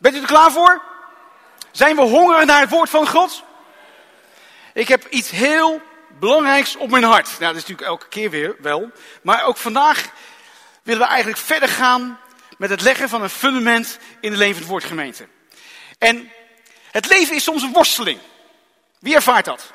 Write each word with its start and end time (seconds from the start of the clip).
Bent 0.00 0.14
u 0.14 0.20
er 0.20 0.26
klaar 0.26 0.52
voor? 0.52 0.82
Zijn 1.70 1.96
we 1.96 2.02
hongerig 2.02 2.44
naar 2.44 2.60
het 2.60 2.70
woord 2.70 2.90
van 2.90 3.08
God? 3.08 3.44
Ik 4.74 4.88
heb 4.88 5.06
iets 5.06 5.30
heel 5.30 5.82
belangrijks 6.18 6.76
op 6.76 6.90
mijn 6.90 7.04
hart. 7.04 7.26
Nou, 7.26 7.38
dat 7.38 7.62
is 7.62 7.68
natuurlijk 7.68 7.88
elke 7.88 8.08
keer 8.08 8.30
weer 8.30 8.56
wel. 8.60 8.90
Maar 9.22 9.44
ook 9.44 9.56
vandaag 9.56 10.10
willen 10.82 11.00
we 11.00 11.08
eigenlijk 11.08 11.38
verder 11.38 11.68
gaan 11.68 12.20
met 12.58 12.70
het 12.70 12.80
leggen 12.80 13.08
van 13.08 13.22
een 13.22 13.30
fundament 13.30 13.98
in 14.20 14.30
de 14.30 14.36
levend 14.36 14.66
woordgemeente. 14.66 15.28
En 15.98 16.32
het 16.90 17.08
leven 17.08 17.34
is 17.34 17.44
soms 17.44 17.62
een 17.62 17.72
worsteling. 17.72 18.20
Wie 18.98 19.14
ervaart 19.14 19.44
dat? 19.44 19.72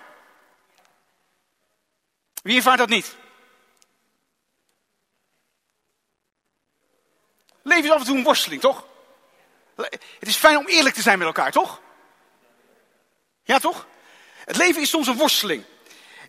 Wie 2.42 2.56
ervaart 2.56 2.78
dat 2.78 2.90
niet? 2.90 3.16
Leven 7.62 7.84
is 7.84 7.92
af 7.92 8.00
en 8.00 8.06
toe 8.06 8.18
een 8.18 8.24
worsteling, 8.24 8.62
toch? 8.62 8.86
Het 9.76 10.28
is 10.28 10.36
fijn 10.36 10.58
om 10.58 10.68
eerlijk 10.68 10.96
te 10.96 11.02
zijn 11.02 11.18
met 11.18 11.28
elkaar, 11.28 11.52
toch? 11.52 11.82
Ja, 13.44 13.60
toch? 13.60 13.88
Het 14.46 14.58
leven 14.58 14.82
is 14.82 14.90
soms 14.90 15.08
een 15.08 15.18
worsteling. 15.18 15.64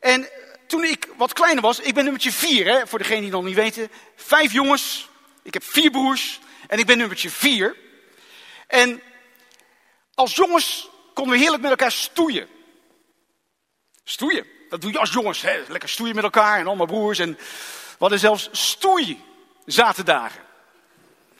En 0.00 0.28
toen 0.66 0.84
ik 0.84 1.08
wat 1.16 1.32
kleiner 1.32 1.62
was, 1.62 1.80
ik 1.80 1.94
ben 1.94 2.02
nummertje 2.02 2.32
vier, 2.32 2.66
hè, 2.66 2.86
voor 2.86 2.98
degenen 2.98 3.20
die 3.20 3.30
het 3.30 3.38
nog 3.38 3.48
niet 3.48 3.56
weten. 3.56 3.90
Vijf 4.16 4.52
jongens, 4.52 5.08
ik 5.42 5.54
heb 5.54 5.64
vier 5.64 5.90
broers 5.90 6.40
en 6.68 6.78
ik 6.78 6.86
ben 6.86 6.98
nummertje 6.98 7.30
vier. 7.30 7.76
En 8.66 9.02
als 10.14 10.34
jongens 10.34 10.88
konden 11.14 11.34
we 11.34 11.40
heerlijk 11.40 11.62
met 11.62 11.70
elkaar 11.70 11.92
stoeien. 11.92 12.48
Stoeien, 14.04 14.46
dat 14.68 14.80
doe 14.80 14.92
je 14.92 14.98
als 14.98 15.12
jongens, 15.12 15.42
hè? 15.42 15.62
lekker 15.68 15.88
stoeien 15.88 16.14
met 16.14 16.24
elkaar 16.24 16.58
en 16.58 16.66
allemaal 16.66 16.86
broers. 16.86 17.18
En 17.18 17.34
we 17.34 17.96
hadden 17.98 18.18
zelfs 18.18 18.48
stoei 18.52 19.24
zaterdagen. 19.64 20.45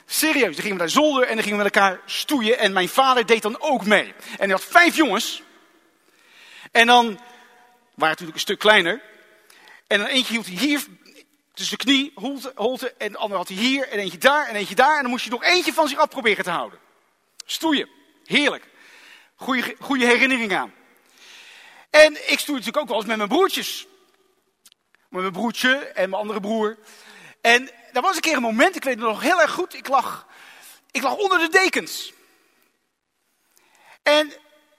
Serieus, 0.06 0.54
dan 0.54 0.62
gingen 0.62 0.76
we 0.76 0.82
naar 0.82 0.88
zolder 0.90 1.22
en 1.22 1.34
dan 1.34 1.42
gingen 1.42 1.58
we 1.58 1.64
met 1.64 1.74
elkaar 1.74 2.00
stoeien. 2.04 2.58
En 2.58 2.72
mijn 2.72 2.88
vader 2.88 3.26
deed 3.26 3.42
dan 3.42 3.60
ook 3.60 3.84
mee. 3.84 4.14
En 4.30 4.36
hij 4.38 4.48
had 4.48 4.64
vijf 4.64 4.96
jongens. 4.96 5.42
En 6.72 6.86
dan 6.86 7.06
waren 7.06 7.20
natuurlijk 7.94 8.34
een 8.34 8.40
stuk 8.40 8.58
kleiner. 8.58 9.02
En 9.86 9.98
dan 9.98 10.06
eentje 10.06 10.32
hield 10.32 10.46
hij 10.46 10.54
hier 10.54 10.84
tussen 11.54 11.78
de 11.78 11.84
knie, 11.84 12.12
holte, 12.54 12.94
en 12.98 13.12
de 13.12 13.18
andere 13.18 13.38
had 13.38 13.48
hij 13.48 13.56
hier, 13.56 13.88
en 13.88 13.98
eentje 13.98 14.18
daar, 14.18 14.48
en 14.48 14.54
eentje 14.54 14.74
daar. 14.74 14.96
En 14.96 15.02
dan 15.02 15.10
moest 15.10 15.24
je 15.24 15.30
nog 15.30 15.44
eentje 15.44 15.72
van 15.72 15.88
zich 15.88 15.98
af 15.98 16.08
proberen 16.08 16.44
te 16.44 16.50
houden. 16.50 16.78
Stoeien, 17.44 17.88
heerlijk. 18.24 18.64
Goeie, 19.34 19.76
goede 19.80 20.06
herinnering 20.06 20.54
aan. 20.54 20.74
En 21.90 22.30
ik 22.32 22.38
stoei 22.38 22.58
natuurlijk 22.58 22.76
ook 22.76 22.88
wel 22.88 22.96
eens 22.96 23.06
met 23.06 23.16
mijn 23.16 23.28
broertjes. 23.28 23.86
Met 25.08 25.20
mijn 25.20 25.32
broertje 25.32 25.74
en 25.74 26.10
mijn 26.10 26.22
andere 26.22 26.40
broer. 26.40 26.78
En 27.40 27.70
er 27.96 28.02
was 28.02 28.14
een 28.14 28.20
keer 28.20 28.36
een 28.36 28.42
moment, 28.42 28.76
ik 28.76 28.84
weet 28.84 28.94
het 28.94 29.04
nog 29.04 29.20
heel 29.20 29.40
erg 29.40 29.50
goed, 29.50 29.74
ik 29.74 29.88
lag, 29.88 30.26
ik 30.90 31.02
lag 31.02 31.16
onder 31.16 31.38
de 31.38 31.48
dekens. 31.48 32.12
En 34.02 34.32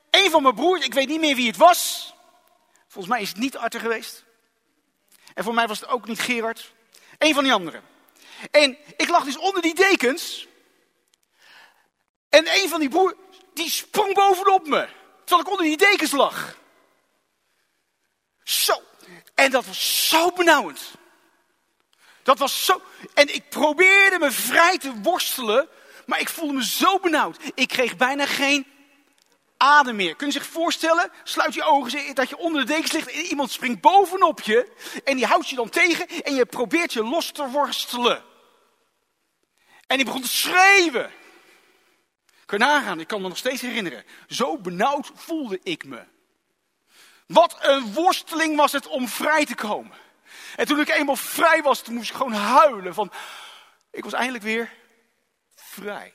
een 0.10 0.32
van 0.32 0.42
mijn 0.42 0.56
broers, 0.56 0.86
ik 0.86 0.94
weet 0.94 1.08
niet 1.08 1.20
meer 1.20 1.36
wie 1.36 1.48
het 1.48 1.58
was. 1.58 2.14
Volgens 2.88 3.14
mij 3.14 3.22
is 3.22 3.30
het 3.30 3.38
niet 3.38 3.58
Arthur 3.58 3.80
geweest. 3.80 4.23
En 5.34 5.44
voor 5.44 5.54
mij 5.54 5.68
was 5.68 5.80
het 5.80 5.90
ook 5.90 6.08
niet 6.08 6.20
Gerard. 6.20 6.73
Een 7.18 7.34
van 7.34 7.44
die 7.44 7.54
anderen. 7.54 7.82
En 8.52 8.78
ik 8.98 9.08
lag 9.08 9.23
dus 9.23 9.38
onder 9.38 9.62
die 9.62 9.76
dekens. 9.76 10.48
En 12.30 12.48
een 12.48 12.70
van 12.70 12.80
die 12.80 12.90
broers, 12.90 13.14
die 13.54 13.70
sprong 13.70 14.14
bovenop 14.14 14.68
me. 14.68 14.88
Terwijl 15.26 15.48
ik 15.48 15.52
onder 15.52 15.66
die 15.66 15.78
dekens 15.78 16.12
lag. 16.12 16.58
Zo. 18.44 18.82
En 19.36 19.52
dat 19.52 19.66
was 19.66 20.08
zo 20.08 20.32
benauwend. 20.32 20.92
Dat 22.28 22.39
was 22.39 22.66
zo. 22.66 22.81
En 23.14 23.33
ik 23.33 23.50
probeerde 23.50 24.20
me 24.20 24.31
vrij 24.31 24.78
te 24.78 24.94
worstelen. 25.02 25.67
Maar 26.06 26.20
ik 26.20 26.30
voelde 26.30 26.53
me 26.53 26.66
zo 26.66 27.00
benauwd. 27.00 27.38
Ik 27.53 27.67
kreeg 27.67 27.97
bijna 27.97 28.25
geen 28.25 28.67
adem 29.58 29.95
meer. 29.95 30.16
Kun 30.16 30.28
je 30.28 30.33
zich 30.33 30.45
voorstellen? 30.45 31.11
Sluit 31.23 31.53
je 31.53 31.64
ogen, 31.64 32.16
dat 32.16 32.30
je 32.30 32.38
onder 32.38 32.66
de 32.66 32.73
dekens 32.73 32.92
ligt 32.92 33.11
en 33.11 33.22
iemand 33.22 33.52
springt 33.52 33.81
bovenop 33.81 34.42
je. 34.42 34.71
En 35.04 35.16
die 35.16 35.26
houdt 35.26 35.49
je 35.49 35.55
dan 35.55 35.70
tegen 35.70 36.08
en 36.08 36.36
je 36.36 36.45
probeert 36.45 36.93
je 36.93 37.04
los 37.04 37.32
te 37.32 37.48
worstelen. 37.48 38.23
En 39.87 39.98
die 39.98 40.05
begon 40.05 40.21
te 40.21 40.27
schreeuwen. 40.27 41.11
Kun 42.45 42.58
je 42.58 42.64
nagaan, 42.64 42.99
ik 42.99 43.08
kan 43.08 43.21
me 43.21 43.27
nog 43.27 43.37
steeds 43.37 43.61
herinneren. 43.61 44.04
Zo 44.27 44.58
benauwd 44.58 45.11
voelde 45.16 45.60
ik 45.64 45.86
me. 45.86 46.04
Wat 47.27 47.58
een 47.60 47.93
worsteling 47.93 48.55
was 48.55 48.71
het 48.71 48.87
om 48.87 49.08
vrij 49.08 49.45
te 49.45 49.55
komen. 49.55 50.05
En 50.55 50.65
toen 50.65 50.80
ik 50.80 50.89
eenmaal 50.89 51.15
vrij 51.15 51.61
was, 51.61 51.81
toen 51.81 51.93
moest 51.93 52.09
ik 52.09 52.15
gewoon 52.15 52.33
huilen 52.33 52.93
van, 52.93 53.11
ik 53.92 54.03
was 54.03 54.14
eindelijk 54.14 54.43
weer 54.43 54.73
vrij. 55.55 56.14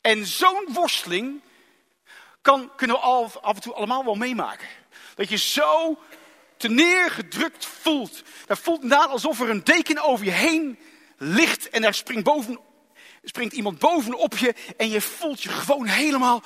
En 0.00 0.26
zo'n 0.26 0.68
worsteling 0.68 1.42
kan, 2.40 2.74
kunnen 2.76 2.96
we 2.96 3.02
af 3.02 3.54
en 3.54 3.60
toe 3.60 3.74
allemaal 3.74 4.04
wel 4.04 4.14
meemaken. 4.14 4.68
Dat 5.14 5.28
je 5.28 5.36
zo 5.36 5.98
te 6.56 6.68
neergedrukt 6.68 7.66
voelt. 7.66 8.22
Dat 8.46 8.58
voelt 8.58 8.82
inderdaad 8.82 9.10
alsof 9.10 9.40
er 9.40 9.50
een 9.50 9.64
deken 9.64 9.98
over 9.98 10.24
je 10.24 10.30
heen 10.30 10.78
ligt 11.16 11.68
en 11.68 11.82
daar 11.82 11.94
springt, 11.94 12.24
boven, 12.24 12.60
springt 13.22 13.54
iemand 13.54 13.78
bovenop 13.78 14.36
je 14.36 14.54
en 14.76 14.88
je 14.88 15.00
voelt 15.00 15.42
je 15.42 15.48
gewoon 15.48 15.86
helemaal... 15.86 16.42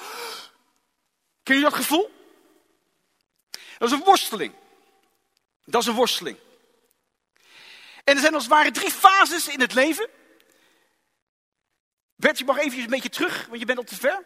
Ken 1.42 1.56
je 1.56 1.62
dat 1.62 1.74
gevoel? 1.74 2.10
Dat 3.78 3.90
is 3.90 3.98
een 3.98 4.04
worsteling. 4.04 4.52
Dat 5.64 5.82
is 5.82 5.88
een 5.88 5.94
worsteling. 5.94 6.36
En 8.08 8.14
er 8.14 8.20
zijn 8.20 8.34
als 8.34 8.42
het 8.42 8.52
ware 8.52 8.70
drie 8.70 8.90
fases 8.90 9.48
in 9.48 9.60
het 9.60 9.74
leven. 9.74 10.08
Bert, 12.16 12.38
je 12.38 12.44
mag 12.44 12.58
even 12.58 12.78
een 12.78 12.86
beetje 12.86 13.08
terug, 13.08 13.46
want 13.46 13.60
je 13.60 13.66
bent 13.66 13.78
al 13.78 13.84
te 13.84 13.96
ver. 13.96 14.24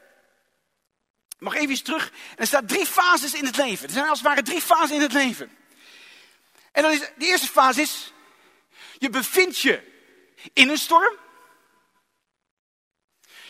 Mag 1.39 1.55
even 1.55 1.85
terug. 1.85 2.13
er 2.37 2.47
staan 2.47 2.67
drie 2.67 2.87
fases 2.87 3.35
in 3.35 3.45
het 3.45 3.57
leven. 3.57 3.87
Er 3.87 3.93
zijn 3.93 4.09
als 4.09 4.19
het 4.19 4.29
ware 4.29 4.43
drie 4.43 4.61
fasen 4.61 4.95
in 4.95 5.01
het 5.01 5.13
leven. 5.13 5.59
En 6.73 6.83
dan 6.83 6.93
is, 6.93 6.99
de 6.99 7.27
eerste 7.27 7.47
fase 7.47 7.81
is, 7.81 8.13
je 8.99 9.11
bevindt 9.11 9.59
je 9.59 9.83
in 10.53 10.69
een 10.69 10.79
storm. 10.79 11.17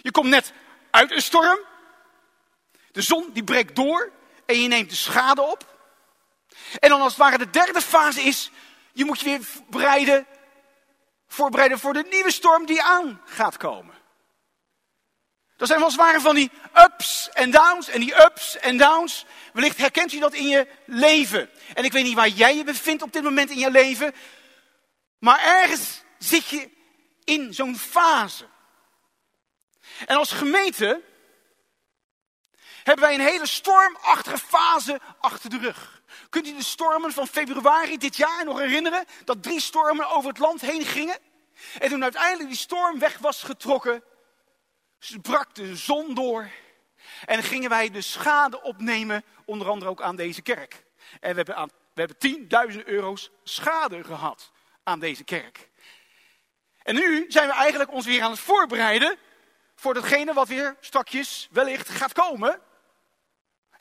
Je 0.02 0.10
komt 0.10 0.28
net 0.28 0.52
uit 0.90 1.10
een 1.10 1.22
storm. 1.22 1.58
De 2.92 3.02
zon 3.02 3.32
die 3.32 3.44
breekt 3.44 3.76
door 3.76 4.12
en 4.46 4.60
je 4.60 4.68
neemt 4.68 4.90
de 4.90 4.96
schade 4.96 5.42
op. 5.42 5.90
En 6.78 6.88
dan 6.88 7.00
als 7.00 7.12
het 7.12 7.22
ware 7.22 7.38
de 7.38 7.50
derde 7.50 7.80
fase 7.80 8.20
is, 8.20 8.50
je 8.92 9.04
moet 9.04 9.20
je 9.20 9.24
weer 9.24 9.46
bereiden, 9.70 10.26
voorbereiden 11.26 11.78
voor 11.78 11.92
de 11.92 12.06
nieuwe 12.10 12.30
storm 12.30 12.66
die 12.66 12.82
aan 12.82 13.20
gaat 13.24 13.56
komen. 13.56 13.94
Dat 15.56 15.68
zijn 15.70 15.80
wel 15.80 15.90
zware 15.90 16.20
van 16.20 16.34
die 16.34 16.50
ups 16.74 17.28
en 17.32 17.50
downs 17.50 17.88
en 17.88 18.00
die 18.00 18.24
ups 18.24 18.58
en 18.58 18.76
downs. 18.76 19.24
Wellicht 19.52 19.78
herkent 19.78 20.12
u 20.12 20.18
dat 20.18 20.32
in 20.32 20.48
je 20.48 20.68
leven. 20.86 21.50
En 21.74 21.84
ik 21.84 21.92
weet 21.92 22.04
niet 22.04 22.14
waar 22.14 22.28
jij 22.28 22.56
je 22.56 22.64
bevindt 22.64 23.02
op 23.02 23.12
dit 23.12 23.22
moment 23.22 23.50
in 23.50 23.58
je 23.58 23.70
leven. 23.70 24.14
Maar 25.18 25.40
ergens 25.40 26.02
zit 26.18 26.48
je 26.48 26.70
in 27.24 27.54
zo'n 27.54 27.76
fase. 27.76 28.48
En 30.06 30.16
als 30.16 30.32
gemeente 30.32 31.02
hebben 32.82 33.04
wij 33.04 33.14
een 33.14 33.20
hele 33.20 33.46
stormachtige 33.46 34.38
fase 34.38 35.00
achter 35.20 35.50
de 35.50 35.58
rug. 35.58 36.01
Kunt 36.32 36.46
u 36.46 36.56
de 36.56 36.62
stormen 36.62 37.12
van 37.12 37.26
februari 37.26 37.98
dit 37.98 38.16
jaar 38.16 38.44
nog 38.44 38.58
herinneren? 38.58 39.04
Dat 39.24 39.42
drie 39.42 39.60
stormen 39.60 40.10
over 40.10 40.28
het 40.28 40.38
land 40.38 40.60
heen 40.60 40.84
gingen? 40.84 41.18
En 41.78 41.88
toen 41.88 42.02
uiteindelijk 42.02 42.48
die 42.48 42.58
storm 42.58 42.98
weg 42.98 43.18
was 43.18 43.42
getrokken, 43.42 44.02
brak 45.22 45.54
de 45.54 45.76
zon 45.76 46.14
door. 46.14 46.50
En 47.24 47.42
gingen 47.42 47.70
wij 47.70 47.90
de 47.90 48.00
schade 48.00 48.62
opnemen, 48.62 49.24
onder 49.44 49.68
andere 49.68 49.90
ook 49.90 50.02
aan 50.02 50.16
deze 50.16 50.42
kerk. 50.42 50.84
En 51.20 51.30
we 51.30 51.36
hebben, 51.36 51.56
aan, 51.56 51.70
we 51.94 52.00
hebben 52.00 52.72
10.000 52.76 52.84
euro's 52.84 53.30
schade 53.44 54.04
gehad 54.04 54.50
aan 54.82 54.98
deze 54.98 55.24
kerk. 55.24 55.68
En 56.82 56.94
nu 56.94 57.24
zijn 57.28 57.48
we 57.48 57.54
eigenlijk 57.54 57.92
ons 57.92 58.06
weer 58.06 58.22
aan 58.22 58.30
het 58.30 58.40
voorbereiden 58.40 59.16
voor 59.74 59.94
datgene 59.94 60.32
wat 60.32 60.48
weer 60.48 60.76
strakjes 60.80 61.48
wellicht 61.50 61.88
gaat 61.88 62.12
komen. 62.12 62.60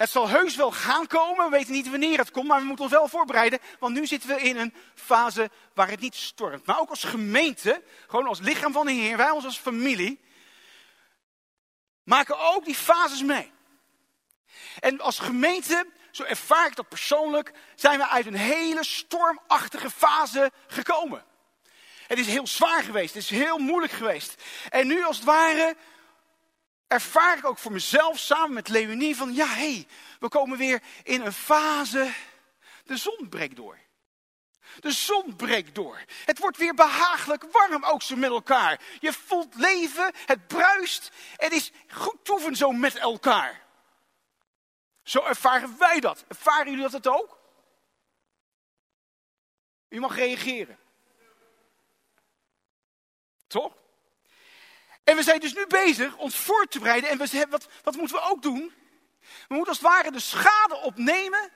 Het 0.02 0.10
zal 0.10 0.30
heus 0.30 0.56
wel 0.56 0.72
gaan 0.72 1.08
komen, 1.08 1.46
we 1.46 1.58
weten 1.58 1.74
niet 1.74 1.90
wanneer 1.90 2.18
het 2.18 2.32
komt, 2.32 2.48
maar 2.48 2.60
we 2.60 2.66
moeten 2.66 2.84
ons 2.84 2.94
wel 2.94 3.08
voorbereiden. 3.08 3.60
Want 3.80 3.94
nu 3.94 4.08
zitten 4.08 4.30
we 4.30 4.42
in 4.42 4.58
een 4.58 4.74
fase 4.96 5.50
waar 5.74 5.90
het 5.90 6.00
niet 6.00 6.16
stormt. 6.16 6.66
Maar 6.66 6.80
ook 6.80 6.90
als 6.90 7.04
gemeente, 7.04 7.84
gewoon 8.08 8.28
als 8.28 8.40
lichaam 8.40 8.72
van 8.72 8.86
de 8.86 8.92
Heer, 8.92 9.18
wij 9.18 9.30
ons 9.30 9.46
als 9.46 9.58
familie, 9.58 10.20
maken 12.04 12.40
ook 12.40 12.66
die 12.66 12.76
fases 12.76 13.24
mee. 13.24 13.52
En 14.80 15.02
als 15.02 15.20
gemeente, 15.20 15.86
zo 16.12 16.24
ervaar 16.24 16.68
ik 16.68 16.76
dat 16.76 16.90
persoonlijk, 16.90 17.52
zijn 17.76 17.98
we 17.98 18.08
uit 18.08 18.26
een 18.26 18.34
hele 18.34 18.84
stormachtige 18.84 19.90
fase 19.90 20.52
gekomen. 20.68 21.26
Het 22.08 22.20
is 22.20 22.28
heel 22.28 22.48
zwaar 22.48 22.84
geweest, 22.84 23.14
het 23.14 23.24
is 23.24 23.30
heel 23.30 23.58
moeilijk 23.58 23.94
geweest. 23.94 24.44
En 24.70 24.88
nu 24.88 25.04
als 25.04 25.16
het 25.16 25.26
ware 25.26 25.76
ervaar 26.92 27.38
ik 27.38 27.46
ook 27.46 27.58
voor 27.58 27.72
mezelf 27.72 28.20
samen 28.20 28.54
met 28.54 28.68
Leonie 28.68 29.16
van, 29.16 29.34
ja 29.34 29.48
hé, 29.48 29.74
hey, 29.74 29.88
we 30.20 30.30
komen 30.30 30.58
weer 30.58 30.82
in 31.04 31.22
een 31.22 31.34
fase, 31.34 32.14
de 32.84 32.98
zon 32.98 33.30
breekt 33.30 33.56
door. 33.56 33.78
De 34.80 34.92
zon 34.92 35.36
breekt 35.36 35.76
door. 35.76 36.04
Het 36.26 36.40
wordt 36.40 36.58
weer 36.58 36.74
behagelijk 36.74 37.44
warm 37.52 37.84
ook 37.84 38.02
zo 38.02 38.16
met 38.16 38.30
elkaar. 38.30 38.82
Je 39.00 39.14
voelt 39.14 39.56
leven, 39.56 40.12
het 40.26 40.48
bruist. 40.48 41.12
Het 41.36 41.52
is 41.52 41.72
goed 41.90 42.26
toeven 42.26 42.56
zo 42.56 42.72
met 42.72 42.96
elkaar. 42.96 43.62
Zo 45.04 45.24
ervaren 45.24 45.78
wij 45.80 46.00
dat. 46.00 46.26
Ervaren 46.28 46.72
jullie 46.72 46.90
dat 46.90 47.08
ook? 47.08 47.40
U 49.90 50.00
mag 50.00 50.16
reageren. 50.16 50.78
Toch? 53.48 53.81
En 55.04 55.16
we 55.16 55.24
zijn 55.24 55.40
dus 55.40 55.54
nu 55.54 55.68
bezig 55.68 56.16
ons 56.16 56.36
voor 56.36 56.68
te 56.68 56.80
bereiden. 56.80 57.10
En 57.10 57.18
we, 57.18 57.46
wat, 57.50 57.68
wat 57.84 57.96
moeten 57.96 58.16
we 58.16 58.22
ook 58.22 58.42
doen? 58.42 58.74
We 59.22 59.56
moeten 59.56 59.68
als 59.68 59.78
het 59.78 59.88
ware 59.88 60.12
de 60.12 60.20
schade 60.20 60.76
opnemen 60.76 61.50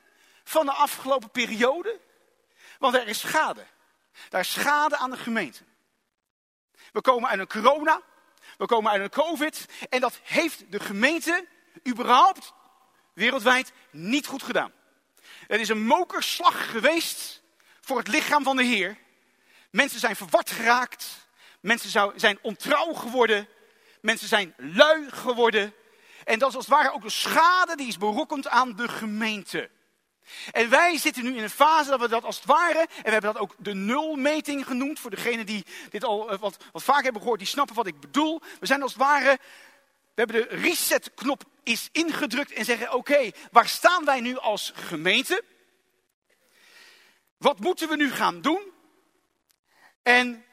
van 0.44 0.65
de 0.65 0.71
afgelopen 0.71 1.30
periode. 1.30 2.00
Want 2.80 2.95
er 2.95 3.07
is 3.07 3.19
schade. 3.19 3.65
Daar 4.30 4.42
is 4.42 4.51
schade 4.51 4.97
aan 4.97 5.12
de 5.12 5.18
gemeente. 5.18 5.63
We 6.92 7.01
komen 7.01 7.30
uit 7.30 7.39
een 7.39 7.47
corona. 7.47 8.01
We 8.57 8.65
komen 8.65 8.92
uit 8.92 9.01
een 9.01 9.09
covid. 9.09 9.65
En 9.89 10.01
dat 10.01 10.19
heeft 10.24 10.71
de 10.71 10.80
gemeente 10.80 11.47
überhaupt 11.88 12.53
wereldwijd 13.13 13.71
niet 13.92 14.27
goed 14.27 14.44
gedaan. 14.44 14.74
Het 15.47 15.59
is 15.59 15.69
een 15.69 15.86
mokerslag 15.86 16.71
geweest 16.71 17.42
voor 17.81 17.97
het 17.97 18.07
lichaam 18.07 18.44
van 18.44 18.56
de 18.56 18.63
Heer. 18.63 18.97
Mensen 19.69 20.00
zijn 20.00 20.15
verward 20.15 20.50
geraakt. 20.51 21.25
Mensen 21.65 22.12
zijn 22.15 22.39
ontrouw 22.41 22.94
geworden. 22.94 23.47
Mensen 24.01 24.27
zijn 24.27 24.53
lui 24.57 25.09
geworden. 25.12 25.73
En 26.23 26.39
dat 26.39 26.50
is 26.50 26.56
als 26.56 26.65
het 26.65 26.75
ware 26.75 26.94
ook 26.94 27.01
de 27.01 27.09
schade 27.09 27.75
die 27.75 27.88
is 27.88 27.97
berokkend 27.97 28.47
aan 28.47 28.75
de 28.75 28.88
gemeente. 28.88 29.69
En 30.51 30.69
wij 30.69 30.97
zitten 30.97 31.23
nu 31.23 31.38
in 31.38 31.44
een 31.44 31.50
fase 31.50 31.89
dat 31.89 32.00
we 32.00 32.07
dat 32.07 32.23
als 32.23 32.35
het 32.35 32.45
ware, 32.45 32.79
en 32.79 33.03
we 33.03 33.09
hebben 33.09 33.33
dat 33.33 33.41
ook 33.41 33.56
de 33.57 33.73
nulmeting 33.73 34.65
genoemd, 34.65 35.00
voor 35.00 35.09
degenen 35.09 35.45
die 35.45 35.65
dit 35.89 36.03
al 36.03 36.31
eh, 36.31 36.39
wat, 36.39 36.57
wat 36.71 36.83
vaak 36.83 37.03
hebben 37.03 37.21
gehoord, 37.21 37.39
die 37.39 37.47
snappen 37.47 37.75
wat 37.75 37.88
ik 37.88 38.00
bedoel. 38.00 38.41
We 38.59 38.65
zijn 38.65 38.81
als 38.81 38.94
het 38.94 39.01
ware, 39.01 39.38
we 40.13 40.21
hebben 40.21 40.35
de 40.35 40.56
resetknop 40.56 41.44
is 41.63 41.89
ingedrukt 41.91 42.51
en 42.51 42.65
zeggen, 42.65 42.94
oké, 42.94 43.31
waar 43.51 43.68
staan 43.68 44.06
wij 44.06 44.19
nu 44.19 44.38
als 44.38 44.71
gemeente? 44.75 45.44
Wat 47.38 47.59
moeten 47.59 47.89
we 47.89 47.95
nu 47.95 48.11
gaan 48.11 48.41
doen? 48.41 48.61
En 50.03 50.45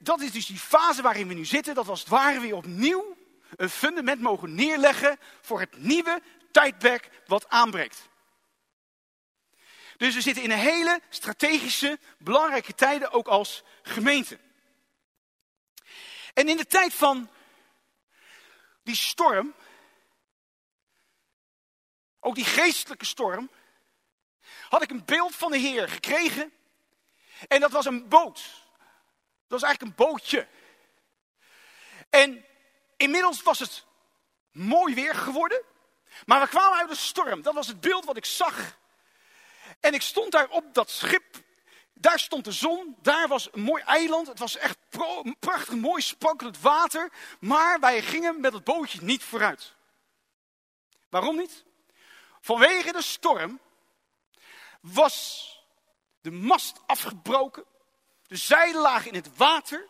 dat 0.00 0.20
is 0.20 0.32
dus 0.32 0.46
die 0.46 0.58
fase 0.58 1.02
waarin 1.02 1.28
we 1.28 1.34
nu 1.34 1.44
zitten, 1.44 1.74
dat 1.74 1.88
als 1.88 2.00
het 2.00 2.08
ware 2.08 2.40
weer 2.40 2.56
opnieuw 2.56 3.16
een 3.56 3.70
fundament 3.70 4.20
mogen 4.20 4.54
neerleggen 4.54 5.18
voor 5.40 5.60
het 5.60 5.76
nieuwe 5.76 6.22
tijdperk 6.50 7.10
wat 7.26 7.48
aanbreekt. 7.48 8.08
Dus 9.96 10.14
we 10.14 10.20
zitten 10.20 10.42
in 10.42 10.50
een 10.50 10.58
hele 10.58 11.00
strategische, 11.08 11.98
belangrijke 12.18 12.74
tijden 12.74 13.12
ook 13.12 13.28
als 13.28 13.62
gemeente. 13.82 14.38
En 16.34 16.48
in 16.48 16.56
de 16.56 16.66
tijd 16.66 16.94
van 16.94 17.30
die 18.82 18.96
storm, 18.96 19.54
ook 22.20 22.34
die 22.34 22.44
geestelijke 22.44 23.04
storm, 23.04 23.50
had 24.68 24.82
ik 24.82 24.90
een 24.90 25.04
beeld 25.04 25.34
van 25.34 25.50
de 25.50 25.58
Heer 25.58 25.88
gekregen. 25.88 26.52
En 27.48 27.60
dat 27.60 27.70
was 27.70 27.84
een 27.84 28.08
boot. 28.08 28.65
Dat 29.48 29.60
was 29.60 29.62
eigenlijk 29.62 29.98
een 29.98 30.06
bootje. 30.06 30.48
En 32.10 32.44
inmiddels 32.96 33.42
was 33.42 33.58
het 33.58 33.84
mooi 34.52 34.94
weer 34.94 35.14
geworden. 35.14 35.62
Maar 36.24 36.40
we 36.40 36.48
kwamen 36.48 36.78
uit 36.78 36.88
de 36.88 36.96
storm. 36.96 37.42
Dat 37.42 37.54
was 37.54 37.66
het 37.66 37.80
beeld 37.80 38.04
wat 38.04 38.16
ik 38.16 38.24
zag. 38.24 38.76
En 39.80 39.94
ik 39.94 40.02
stond 40.02 40.32
daar 40.32 40.48
op 40.48 40.74
dat 40.74 40.90
schip. 40.90 41.44
Daar 41.92 42.18
stond 42.18 42.44
de 42.44 42.52
zon. 42.52 42.96
Daar 43.02 43.28
was 43.28 43.48
een 43.52 43.60
mooi 43.60 43.82
eiland. 43.82 44.26
Het 44.26 44.38
was 44.38 44.56
echt 44.56 44.78
prachtig 45.38 45.74
mooi 45.74 46.02
sprankelend 46.02 46.60
water. 46.60 47.12
Maar 47.40 47.80
wij 47.80 48.02
gingen 48.02 48.40
met 48.40 48.52
het 48.52 48.64
bootje 48.64 49.02
niet 49.02 49.24
vooruit. 49.24 49.74
Waarom 51.08 51.36
niet? 51.36 51.64
Vanwege 52.40 52.92
de 52.92 53.02
storm 53.02 53.60
was 54.80 55.46
de 56.20 56.30
mast 56.30 56.80
afgebroken. 56.86 57.64
De 58.28 58.36
zeilen 58.36 58.80
lagen 58.80 59.10
in 59.10 59.16
het 59.16 59.36
water. 59.36 59.86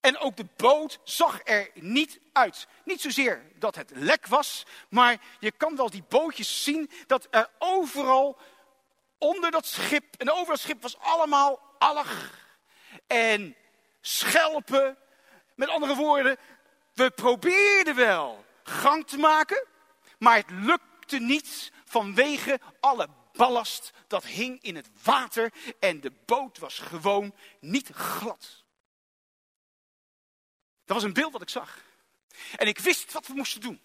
En 0.00 0.18
ook 0.18 0.36
de 0.36 0.46
boot 0.56 0.98
zag 1.04 1.40
er 1.44 1.70
niet 1.74 2.20
uit. 2.32 2.66
Niet 2.84 3.00
zozeer 3.00 3.42
dat 3.54 3.74
het 3.74 3.90
lek 3.94 4.26
was, 4.26 4.66
maar 4.88 5.16
je 5.40 5.50
kan 5.50 5.76
wel 5.76 5.90
die 5.90 6.04
bootjes 6.08 6.62
zien 6.64 6.90
dat 7.06 7.26
er 7.30 7.50
overal 7.58 8.38
onder 9.18 9.50
dat 9.50 9.66
schip, 9.66 10.04
en 10.16 10.30
over 10.30 10.46
dat 10.46 10.60
schip 10.60 10.82
was 10.82 10.98
allemaal 10.98 11.60
alg 11.78 12.30
en 13.06 13.56
schelpen. 14.00 14.98
Met 15.54 15.68
andere 15.68 15.94
woorden, 15.94 16.36
we 16.94 17.10
probeerden 17.10 17.94
wel 17.94 18.44
gang 18.62 19.06
te 19.06 19.18
maken, 19.18 19.66
maar 20.18 20.36
het 20.36 20.50
lukte 20.50 21.18
niet 21.18 21.72
vanwege 21.84 22.60
alle 22.80 23.08
ballast 23.38 23.92
dat 24.06 24.24
hing 24.24 24.62
in 24.62 24.76
het 24.76 24.88
water 25.02 25.52
en 25.78 26.00
de 26.00 26.12
boot 26.24 26.58
was 26.58 26.78
gewoon 26.78 27.34
niet 27.60 27.88
glad. 27.88 28.64
Dat 30.84 30.96
was 30.96 31.02
een 31.02 31.12
beeld 31.12 31.32
wat 31.32 31.42
ik 31.42 31.48
zag. 31.48 31.84
En 32.56 32.66
ik 32.66 32.78
wist 32.78 33.12
wat 33.12 33.26
we 33.26 33.34
moesten 33.34 33.60
doen. 33.60 33.80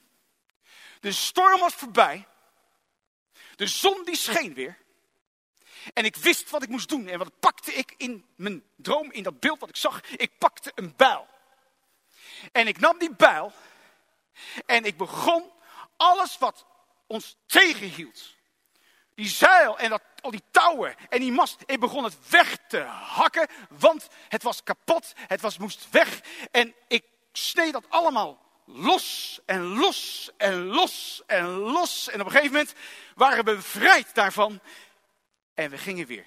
De 0.99 1.11
storm 1.11 1.59
was 1.59 1.73
voorbij. 1.73 2.27
De 3.55 3.67
zon 3.67 4.05
die 4.05 4.15
scheen 4.15 4.53
weer. 4.53 4.77
En 5.93 6.05
ik 6.05 6.15
wist 6.15 6.49
wat 6.49 6.63
ik 6.63 6.69
moest 6.69 6.89
doen. 6.89 7.07
En 7.07 7.17
wat 7.17 7.39
pakte 7.39 7.73
ik 7.73 7.93
in 7.97 8.25
mijn 8.35 8.63
droom, 8.75 9.11
in 9.11 9.23
dat 9.23 9.39
beeld 9.39 9.59
wat 9.59 9.69
ik 9.69 9.75
zag? 9.75 10.01
Ik 10.03 10.37
pakte 10.37 10.71
een 10.75 10.93
bijl. 10.95 11.27
En 12.51 12.67
ik 12.67 12.79
nam 12.79 12.97
die 12.97 13.15
bijl. 13.15 13.53
En 14.65 14.85
ik 14.85 14.97
begon 14.97 15.51
alles 15.97 16.37
wat 16.37 16.65
ons 17.07 17.37
tegenhield. 17.45 18.35
Die 19.15 19.27
zeil 19.27 19.77
en 19.77 19.89
dat, 19.89 20.01
al 20.21 20.31
die 20.31 20.43
touwen 20.51 20.95
en 21.09 21.19
die 21.19 21.31
mast. 21.31 21.63
Ik 21.65 21.79
begon 21.79 22.03
het 22.03 22.29
weg 22.29 22.57
te 22.67 22.79
hakken, 22.81 23.47
want 23.69 24.07
het 24.29 24.43
was 24.43 24.63
kapot. 24.63 25.13
Het 25.15 25.41
was, 25.41 25.57
moest 25.57 25.87
weg. 25.91 26.21
En 26.51 26.75
ik 26.87 27.03
sneed 27.31 27.73
dat 27.73 27.89
allemaal 27.89 28.41
los 28.65 29.39
en 29.45 29.61
los 29.61 30.29
en 30.37 30.65
los 30.65 31.21
en 31.27 31.45
los. 31.45 32.09
En 32.09 32.19
op 32.19 32.25
een 32.25 32.31
gegeven 32.31 32.51
moment 32.51 32.73
waren 33.15 33.45
we 33.45 33.55
bevrijd 33.55 34.15
daarvan. 34.15 34.59
En 35.53 35.69
we 35.69 35.77
gingen 35.77 36.05
weer 36.05 36.25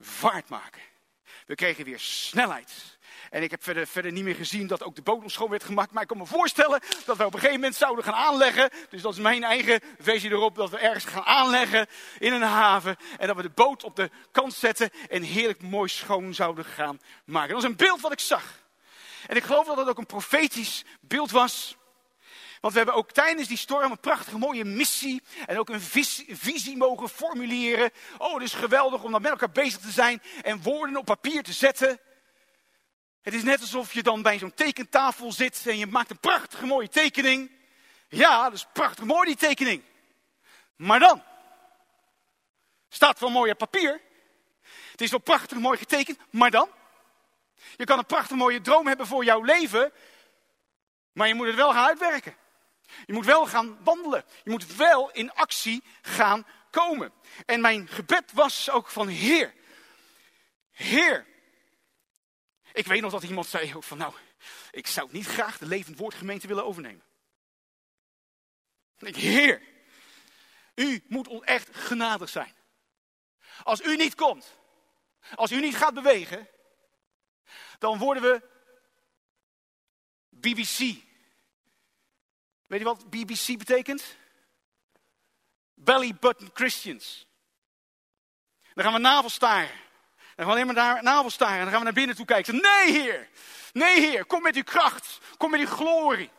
vaart 0.00 0.48
maken. 0.48 0.82
We 1.46 1.54
kregen 1.54 1.84
weer 1.84 2.00
snelheid. 2.00 2.95
En 3.30 3.42
ik 3.42 3.50
heb 3.50 3.64
verder, 3.64 3.86
verder 3.86 4.12
niet 4.12 4.24
meer 4.24 4.34
gezien 4.34 4.66
dat 4.66 4.82
ook 4.82 4.94
de 4.94 5.02
boot 5.02 5.30
schoon 5.30 5.50
werd 5.50 5.64
gemaakt. 5.64 5.92
Maar 5.92 6.02
ik 6.02 6.08
kan 6.08 6.18
me 6.18 6.26
voorstellen 6.26 6.80
dat 7.04 7.16
we 7.16 7.24
op 7.24 7.34
een 7.34 7.38
gegeven 7.38 7.60
moment 7.60 7.76
zouden 7.76 8.04
gaan 8.04 8.14
aanleggen. 8.14 8.70
Dus 8.90 9.02
dat 9.02 9.12
is 9.12 9.18
mijn 9.18 9.44
eigen 9.44 9.80
versie 10.00 10.30
erop. 10.30 10.54
Dat 10.54 10.70
we 10.70 10.78
ergens 10.78 11.04
gaan 11.04 11.24
aanleggen 11.24 11.86
in 12.18 12.32
een 12.32 12.42
haven. 12.42 12.96
En 13.18 13.26
dat 13.26 13.36
we 13.36 13.42
de 13.42 13.50
boot 13.54 13.84
op 13.84 13.96
de 13.96 14.10
kant 14.30 14.54
zetten. 14.54 14.90
En 15.08 15.22
heerlijk 15.22 15.62
mooi 15.62 15.88
schoon 15.88 16.34
zouden 16.34 16.64
gaan 16.64 17.00
maken. 17.24 17.52
Dat 17.52 17.62
was 17.62 17.70
een 17.70 17.76
beeld 17.76 18.00
wat 18.00 18.12
ik 18.12 18.20
zag. 18.20 18.64
En 19.26 19.36
ik 19.36 19.44
geloof 19.44 19.66
dat 19.66 19.76
het 19.76 19.88
ook 19.88 19.98
een 19.98 20.06
profetisch 20.06 20.84
beeld 21.00 21.30
was. 21.30 21.76
Want 22.60 22.72
we 22.72 22.84
hebben 22.84 22.94
ook 22.94 23.12
tijdens 23.12 23.48
die 23.48 23.56
storm 23.56 23.90
een 23.90 24.00
prachtige 24.00 24.38
mooie 24.38 24.64
missie 24.64 25.22
en 25.46 25.58
ook 25.58 25.68
een 25.68 25.80
visie, 26.28 26.76
mogen 26.76 27.08
formuleren. 27.08 27.90
Oh, 28.18 28.34
het 28.34 28.42
is 28.42 28.52
geweldig 28.52 29.02
om 29.02 29.12
dan 29.12 29.22
met 29.22 29.30
elkaar 29.30 29.50
bezig 29.50 29.80
te 29.80 29.90
zijn 29.90 30.22
en 30.42 30.62
woorden 30.62 30.96
op 30.96 31.04
papier 31.04 31.42
te 31.42 31.52
zetten. 31.52 32.00
Het 33.26 33.34
is 33.34 33.42
net 33.42 33.60
alsof 33.60 33.92
je 33.92 34.02
dan 34.02 34.22
bij 34.22 34.38
zo'n 34.38 34.54
tekentafel 34.54 35.32
zit 35.32 35.62
en 35.66 35.78
je 35.78 35.86
maakt 35.86 36.10
een 36.10 36.18
prachtige 36.18 36.66
mooie 36.66 36.88
tekening. 36.88 37.50
Ja, 38.08 38.42
dat 38.42 38.52
is 38.52 38.66
prachtig 38.72 39.04
mooi 39.04 39.26
die 39.26 39.36
tekening. 39.36 39.82
Maar 40.76 40.98
dan 40.98 41.22
staat 42.88 43.20
wel 43.20 43.30
mooi 43.30 43.50
op 43.50 43.58
papier. 43.58 44.00
Het 44.90 45.00
is 45.00 45.10
wel 45.10 45.20
prachtig 45.20 45.58
mooi 45.58 45.78
getekend, 45.78 46.18
maar 46.30 46.50
dan? 46.50 46.68
Je 47.76 47.84
kan 47.84 47.98
een 47.98 48.06
prachtig 48.06 48.36
mooie 48.36 48.60
droom 48.60 48.86
hebben 48.86 49.06
voor 49.06 49.24
jouw 49.24 49.42
leven, 49.42 49.92
maar 51.12 51.28
je 51.28 51.34
moet 51.34 51.46
het 51.46 51.56
wel 51.56 51.72
gaan 51.72 51.86
uitwerken. 51.86 52.36
Je 53.06 53.12
moet 53.12 53.26
wel 53.26 53.46
gaan 53.46 53.78
wandelen. 53.84 54.24
Je 54.44 54.50
moet 54.50 54.76
wel 54.76 55.10
in 55.10 55.32
actie 55.32 55.82
gaan 56.02 56.46
komen. 56.70 57.12
En 57.46 57.60
mijn 57.60 57.88
gebed 57.88 58.32
was 58.32 58.70
ook 58.70 58.88
van 58.88 59.08
Heer. 59.08 59.54
Heer. 60.70 61.34
Ik 62.76 62.86
weet 62.86 63.00
nog 63.00 63.12
dat 63.12 63.22
iemand 63.22 63.46
zei 63.46 63.74
ook 63.74 63.84
van 63.84 63.98
nou, 63.98 64.14
ik 64.70 64.86
zou 64.86 65.08
niet 65.12 65.26
graag 65.26 65.58
de 65.58 65.66
levend 65.66 65.98
woordgemeente 65.98 66.46
willen 66.46 66.64
overnemen. 66.64 67.04
Ik, 68.98 69.16
Heer, 69.16 69.62
u 70.74 71.04
moet 71.08 71.28
ons 71.28 71.44
echt 71.44 71.76
genadig 71.76 72.28
zijn. 72.28 72.54
Als 73.62 73.80
u 73.80 73.96
niet 73.96 74.14
komt, 74.14 74.56
als 75.34 75.52
u 75.52 75.60
niet 75.60 75.76
gaat 75.76 75.94
bewegen, 75.94 76.48
dan 77.78 77.98
worden 77.98 78.22
we 78.22 78.42
BBC. 80.28 80.78
Weet 82.66 82.78
je 82.78 82.84
wat 82.84 83.10
BBC 83.10 83.58
betekent? 83.58 84.16
Belly 85.74 86.14
button 86.14 86.50
Christians. 86.54 87.26
Dan 88.74 88.84
gaan 88.84 88.92
we 88.92 88.98
navelstaren. 88.98 89.85
Dan 90.36 90.44
gaan 90.44 90.54
alleen 90.54 90.66
maar 90.66 90.74
naar 90.74 91.02
navel 91.02 91.30
staren. 91.30 91.56
En 91.56 91.60
dan 91.60 91.68
gaan 91.68 91.78
we 91.78 91.84
naar 91.84 91.92
binnen 91.92 92.16
toe 92.16 92.24
kijken. 92.24 92.54
Nee, 92.54 92.92
Heer. 92.92 93.28
Nee, 93.72 94.00
Heer. 94.00 94.24
Kom 94.24 94.42
met 94.42 94.56
uw 94.56 94.62
kracht. 94.62 95.18
Kom 95.36 95.50
met 95.50 95.60
uw 95.60 95.66
glorie. 95.66 96.30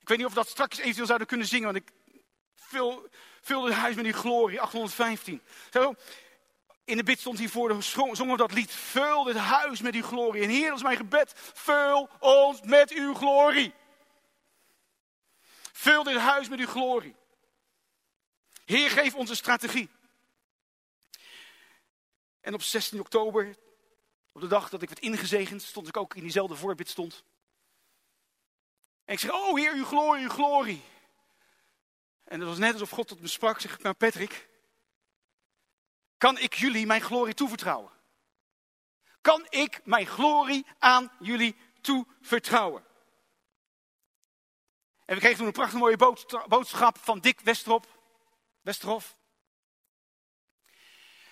Ik 0.00 0.08
weet 0.08 0.18
niet 0.18 0.26
of 0.26 0.32
we 0.32 0.38
dat 0.38 0.48
straks 0.48 0.78
eventueel 0.78 1.06
zouden 1.06 1.26
kunnen 1.26 1.46
zingen. 1.46 1.72
Want 1.72 1.76
ik 1.76 1.90
vul, 2.56 3.64
het 3.64 3.74
huis 3.74 3.94
met 3.94 4.04
uw 4.04 4.12
glorie. 4.12 4.60
815. 4.60 5.42
Zo, 5.72 5.94
in 6.84 6.96
de 6.96 7.02
bid 7.02 7.20
stond 7.20 7.38
hiervoor, 7.38 7.82
zongen 7.82 8.30
we 8.30 8.36
dat 8.36 8.52
lied. 8.52 8.72
Vul 8.72 9.24
dit 9.24 9.36
huis 9.36 9.80
met 9.80 9.94
uw 9.94 10.02
glorie. 10.02 10.42
En 10.42 10.48
Heer, 10.48 10.68
dat 10.68 10.76
is 10.76 10.82
mijn 10.82 10.96
gebed. 10.96 11.32
Vul 11.54 12.08
ons 12.18 12.60
met 12.62 12.90
uw 12.90 13.14
glorie. 13.14 13.74
Vul 15.72 16.02
dit 16.02 16.16
huis 16.16 16.48
met 16.48 16.58
uw 16.58 16.66
glorie. 16.66 17.16
Heer, 18.64 18.90
geef 18.90 19.14
ons 19.14 19.30
een 19.30 19.36
strategie. 19.36 19.90
En 22.44 22.54
op 22.54 22.62
16 22.62 23.00
oktober, 23.00 23.56
op 24.32 24.40
de 24.40 24.46
dag 24.46 24.68
dat 24.68 24.82
ik 24.82 24.88
werd 24.88 25.00
ingezegend, 25.00 25.62
stond 25.62 25.88
ik 25.88 25.96
ook 25.96 26.14
in 26.14 26.22
diezelfde 26.22 26.56
voorbid 26.56 26.88
stond. 26.88 27.24
En 29.04 29.14
ik 29.14 29.20
zeg, 29.20 29.32
oh 29.32 29.56
Heer, 29.56 29.74
uw 29.74 29.84
glorie, 29.84 30.22
uw 30.22 30.28
glorie. 30.28 30.82
En 32.24 32.40
het 32.40 32.48
was 32.48 32.58
net 32.58 32.72
alsof 32.72 32.90
God 32.90 33.08
tot 33.08 33.20
me 33.20 33.26
sprak. 33.26 33.60
Zeg 33.60 33.74
ik, 33.74 33.82
nou 33.82 33.94
Patrick, 33.94 34.48
kan 36.18 36.38
ik 36.38 36.54
jullie 36.54 36.86
mijn 36.86 37.00
glorie 37.00 37.34
toevertrouwen? 37.34 37.90
Kan 39.20 39.46
ik 39.48 39.80
mijn 39.84 40.06
glorie 40.06 40.66
aan 40.78 41.12
jullie 41.18 41.56
toevertrouwen? 41.80 42.84
En 45.04 45.14
we 45.14 45.20
kregen 45.20 45.36
toen 45.36 45.46
een 45.46 45.52
prachtige 45.52 45.78
mooie 45.78 46.14
boodschap 46.48 46.98
van 46.98 47.20
Dick 47.20 47.40
Westerop, 47.40 47.86
Westerhof. 48.60 49.16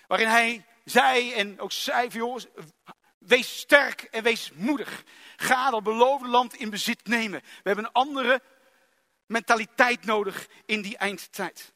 Waarin 0.07 0.27
hij 0.27 0.65
zei 0.83 1.33
en 1.33 1.59
ook 1.59 1.71
jongens, 1.71 2.47
wees 3.17 3.59
sterk 3.59 4.01
en 4.01 4.23
wees 4.23 4.51
moedig. 4.51 5.03
Ga 5.35 5.69
dat 5.69 5.83
beloofde 5.83 6.27
land 6.27 6.53
in 6.53 6.69
bezit 6.69 7.07
nemen. 7.07 7.41
We 7.41 7.61
hebben 7.63 7.85
een 7.85 7.91
andere 7.91 8.41
mentaliteit 9.25 10.05
nodig 10.05 10.47
in 10.65 10.81
die 10.81 10.97
eindtijd. 10.97 11.73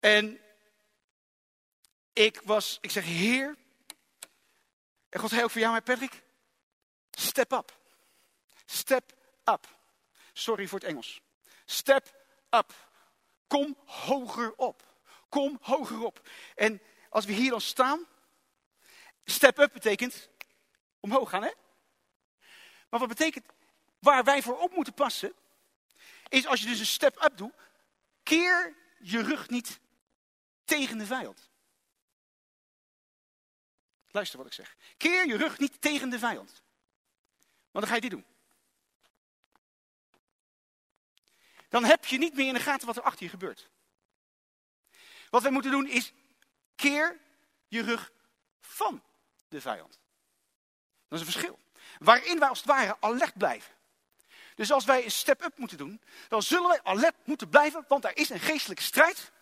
En 0.00 0.40
ik 2.12 2.40
was, 2.44 2.78
ik 2.80 2.90
zeg, 2.90 3.04
Heer, 3.04 3.56
en 5.08 5.20
God 5.20 5.30
zei 5.30 5.48
voor 5.48 5.60
jou, 5.60 5.70
mijn 5.70 5.82
Patrick, 5.82 6.22
step 7.10 7.52
up. 7.52 7.76
Step 8.66 9.12
up. 9.44 9.66
Sorry 10.32 10.66
voor 10.66 10.78
het 10.78 10.88
Engels. 10.88 11.20
Step 11.64 12.14
up. 12.50 12.88
Kom 13.46 13.76
hoger 13.84 14.54
op. 14.56 14.86
Kom 15.28 15.58
hoger 15.60 16.04
op. 16.04 16.28
En 16.54 16.82
als 17.08 17.24
we 17.24 17.32
hier 17.32 17.50
dan 17.50 17.60
staan, 17.60 18.06
step 19.24 19.58
up 19.58 19.72
betekent 19.72 20.28
omhoog 21.00 21.30
gaan, 21.30 21.42
hè? 21.42 21.52
Maar 22.88 23.00
wat 23.00 23.08
betekent, 23.08 23.46
waar 23.98 24.24
wij 24.24 24.42
voor 24.42 24.58
op 24.58 24.74
moeten 24.74 24.94
passen, 24.94 25.32
is 26.28 26.46
als 26.46 26.60
je 26.60 26.66
dus 26.66 26.78
een 26.78 26.86
step 26.86 27.22
up 27.22 27.36
doet, 27.36 27.52
keer 28.22 28.76
je 29.00 29.22
rug 29.22 29.48
niet 29.48 29.80
tegen 30.64 30.98
de 30.98 31.06
vijand. 31.06 31.48
Luister 34.10 34.38
wat 34.38 34.46
ik 34.46 34.52
zeg. 34.52 34.76
Keer 34.96 35.26
je 35.26 35.36
rug 35.36 35.58
niet 35.58 35.80
tegen 35.80 36.10
de 36.10 36.18
vijand. 36.18 36.62
Want 37.70 37.84
dan 37.84 37.86
ga 37.86 37.94
je 37.94 38.00
dit 38.00 38.10
doen. 38.10 38.26
Dan 41.68 41.84
heb 41.84 42.04
je 42.04 42.18
niet 42.18 42.34
meer 42.34 42.46
in 42.46 42.54
de 42.54 42.60
gaten 42.60 42.86
wat 42.86 42.96
er 42.96 43.02
achter 43.02 43.24
je 43.24 43.30
gebeurt. 43.30 43.70
Wat 45.30 45.42
wij 45.42 45.50
moeten 45.50 45.70
doen 45.70 45.88
is 45.88 46.12
keer 46.78 47.18
je 47.68 47.82
rug 47.82 48.12
van 48.60 49.02
de 49.48 49.60
vijand. 49.60 49.98
Dat 51.08 51.20
is 51.20 51.26
een 51.26 51.32
verschil. 51.32 51.58
Waarin 51.98 52.38
wij 52.38 52.48
als 52.48 52.58
het 52.58 52.68
ware 52.68 52.96
alert 53.00 53.38
blijven. 53.38 53.74
Dus 54.54 54.72
als 54.72 54.84
wij 54.84 55.04
een 55.04 55.10
step-up 55.10 55.58
moeten 55.58 55.78
doen, 55.78 56.00
dan 56.28 56.42
zullen 56.42 56.68
wij 56.68 56.80
alert 56.82 57.14
moeten 57.24 57.48
blijven, 57.48 57.84
want 57.88 58.04
er 58.04 58.16
is 58.16 58.30
een 58.30 58.40
geestelijke 58.40 58.82
strijd. 58.82 59.32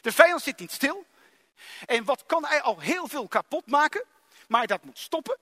De 0.00 0.12
vijand 0.12 0.42
zit 0.42 0.58
niet 0.58 0.72
stil. 0.72 1.06
En 1.86 2.04
wat 2.04 2.26
kan 2.26 2.44
hij 2.44 2.62
al 2.62 2.80
heel 2.80 3.08
veel 3.08 3.28
kapot 3.28 3.66
maken, 3.66 4.04
maar 4.48 4.66
dat 4.66 4.84
moet 4.84 4.98
stoppen. 4.98 5.38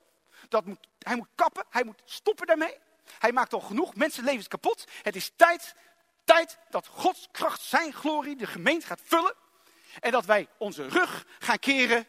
Dat 0.49 0.65
moet, 0.65 0.89
hij 0.99 1.17
moet 1.17 1.29
kappen, 1.35 1.65
hij 1.71 1.85
moet 1.85 2.03
stoppen 2.05 2.47
daarmee. 2.47 2.79
Hij 3.19 3.33
maakt 3.33 3.53
al 3.53 3.61
genoeg 3.61 3.95
mensenlevens 3.95 4.49
kapot. 4.49 4.85
Het 5.03 5.17
is 5.17 5.31
tijd, 5.37 5.75
tijd 6.25 6.59
dat 6.71 6.87
Gods 6.87 7.29
kracht, 7.31 7.61
zijn 7.61 7.93
glorie, 7.93 8.37
de 8.37 8.47
gemeente 8.47 8.87
gaat 8.87 9.01
vullen. 9.05 9.35
En 10.01 10.11
dat 10.11 10.25
wij 10.25 10.49
onze 10.57 10.89
rug 10.89 11.27
gaan 11.39 11.59
keren 11.59 12.07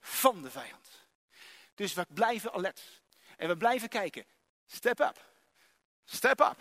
van 0.00 0.42
de 0.42 0.50
vijand. 0.50 0.86
Dus 1.74 1.94
we 1.94 2.06
blijven 2.08 2.52
alert. 2.52 2.80
En 3.36 3.48
we 3.48 3.56
blijven 3.56 3.88
kijken. 3.88 4.24
Step 4.66 5.00
up. 5.00 5.24
Step 6.04 6.40
up. 6.40 6.56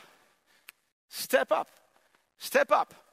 Step 1.08 1.52
up. 1.52 1.68
Step 2.38 2.72
up. 2.72 3.04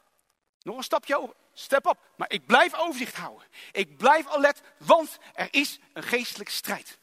Nog 0.63 0.77
een 0.77 0.83
stapje 0.83 1.19
over. 1.19 1.35
Step 1.53 1.87
up. 1.87 1.99
Maar 2.17 2.33
ik 2.33 2.47
blijf 2.47 2.75
overzicht 2.75 3.17
houden. 3.17 3.49
Ik 3.73 3.97
blijf 3.97 4.27
alert, 4.27 4.61
want 4.77 5.19
er 5.35 5.49
is 5.51 5.79
een 5.93 6.03
geestelijke 6.03 6.53
strijd. 6.53 6.99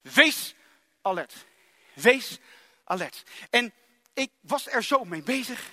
Wees 0.00 0.54
alert. 1.02 1.46
Wees 1.94 2.38
alert. 2.84 3.22
En 3.50 3.72
ik 4.12 4.30
was 4.40 4.66
er 4.66 4.82
zo 4.82 5.04
mee 5.04 5.22
bezig. 5.22 5.70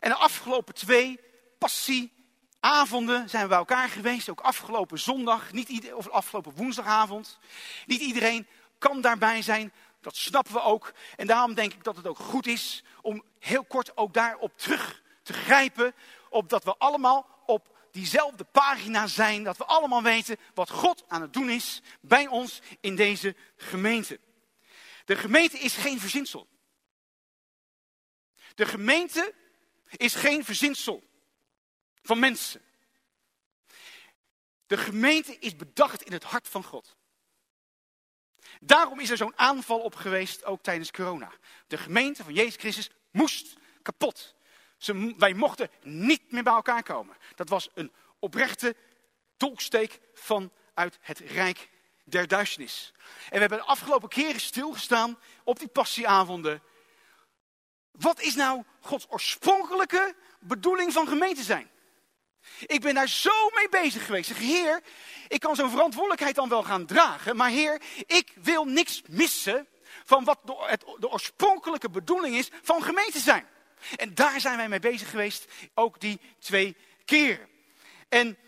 En 0.00 0.10
de 0.10 0.16
afgelopen 0.16 0.74
twee 0.74 1.20
passieavonden 2.60 3.28
zijn 3.28 3.42
we 3.42 3.48
bij 3.48 3.58
elkaar 3.58 3.88
geweest. 3.88 4.28
Ook 4.28 4.40
afgelopen 4.40 4.98
zondag, 4.98 5.52
niet 5.52 5.68
ieder, 5.68 5.96
of 5.96 6.08
afgelopen 6.08 6.52
woensdagavond. 6.54 7.38
Niet 7.86 8.00
iedereen 8.00 8.46
kan 8.78 9.00
daarbij 9.00 9.42
zijn. 9.42 9.72
Dat 10.00 10.16
snappen 10.16 10.52
we 10.52 10.62
ook. 10.62 10.92
En 11.16 11.26
daarom 11.26 11.54
denk 11.54 11.72
ik 11.72 11.84
dat 11.84 11.96
het 11.96 12.06
ook 12.06 12.18
goed 12.18 12.46
is 12.46 12.82
om 13.02 13.24
heel 13.38 13.64
kort 13.64 13.96
ook 13.96 14.14
daarop 14.14 14.58
terug 14.58 15.02
te 15.22 15.32
grijpen. 15.32 15.94
Opdat 16.28 16.64
we 16.64 16.76
allemaal 16.76 17.26
op 17.46 17.76
diezelfde 17.92 18.44
pagina 18.44 19.06
zijn. 19.06 19.44
Dat 19.44 19.56
we 19.56 19.64
allemaal 19.64 20.02
weten 20.02 20.36
wat 20.54 20.70
God 20.70 21.04
aan 21.08 21.22
het 21.22 21.32
doen 21.32 21.50
is 21.50 21.82
bij 22.00 22.26
ons 22.26 22.60
in 22.80 22.96
deze 22.96 23.36
gemeente. 23.56 24.20
De 25.04 25.16
gemeente 25.16 25.58
is 25.58 25.76
geen 25.76 26.00
verzinsel. 26.00 26.48
De 28.54 28.66
gemeente 28.66 29.34
is 29.96 30.14
geen 30.14 30.44
verzinsel 30.44 31.09
van 32.02 32.18
mensen. 32.18 32.60
De 34.66 34.76
gemeente 34.76 35.38
is 35.38 35.56
bedacht 35.56 36.02
in 36.02 36.12
het 36.12 36.24
hart 36.24 36.48
van 36.48 36.64
God. 36.64 36.96
Daarom 38.60 39.00
is 39.00 39.10
er 39.10 39.16
zo'n 39.16 39.38
aanval 39.38 39.80
op 39.80 39.94
geweest, 39.94 40.44
ook 40.44 40.62
tijdens 40.62 40.90
corona. 40.90 41.32
De 41.66 41.78
gemeente 41.78 42.24
van 42.24 42.34
Jezus 42.34 42.56
Christus 42.56 42.90
moest 43.10 43.56
kapot. 43.82 44.34
Ze, 44.76 45.14
wij 45.18 45.34
mochten 45.34 45.70
niet 45.82 46.32
meer 46.32 46.42
bij 46.42 46.52
elkaar 46.52 46.82
komen. 46.82 47.16
Dat 47.34 47.48
was 47.48 47.68
een 47.74 47.92
oprechte 48.18 48.76
dolksteek 49.36 50.00
vanuit 50.14 50.98
het 51.00 51.18
Rijk 51.18 51.68
der 52.04 52.28
Duisternis. 52.28 52.92
En 53.24 53.32
we 53.32 53.38
hebben 53.38 53.58
de 53.58 53.64
afgelopen 53.64 54.08
keren 54.08 54.40
stilgestaan 54.40 55.18
op 55.44 55.58
die 55.58 55.68
passieavonden. 55.68 56.62
Wat 57.90 58.20
is 58.20 58.34
nou 58.34 58.64
Gods 58.80 59.06
oorspronkelijke 59.08 60.14
bedoeling 60.38 60.92
van 60.92 61.08
gemeente 61.08 61.42
zijn? 61.42 61.70
Ik 62.66 62.80
ben 62.80 62.94
daar 62.94 63.08
zo 63.08 63.50
mee 63.54 63.68
bezig 63.68 64.04
geweest. 64.06 64.30
Ik 64.30 64.36
zeg, 64.36 64.46
Heer, 64.46 64.82
ik 65.28 65.40
kan 65.40 65.56
zo'n 65.56 65.70
verantwoordelijkheid 65.70 66.34
dan 66.34 66.48
wel 66.48 66.62
gaan 66.62 66.86
dragen. 66.86 67.36
Maar 67.36 67.50
Heer, 67.50 67.82
ik 68.06 68.32
wil 68.42 68.64
niks 68.64 69.02
missen 69.06 69.68
van 70.04 70.24
wat 70.24 70.38
de, 70.44 70.78
de 70.98 71.10
oorspronkelijke 71.10 71.90
bedoeling 71.90 72.36
is 72.36 72.50
van 72.62 72.82
gemeente 72.82 73.18
zijn. 73.18 73.46
En 73.96 74.14
daar 74.14 74.40
zijn 74.40 74.56
wij 74.56 74.68
mee 74.68 74.80
bezig 74.80 75.10
geweest, 75.10 75.44
ook 75.74 76.00
die 76.00 76.20
twee 76.38 76.76
keren. 77.04 77.48
En 78.08 78.38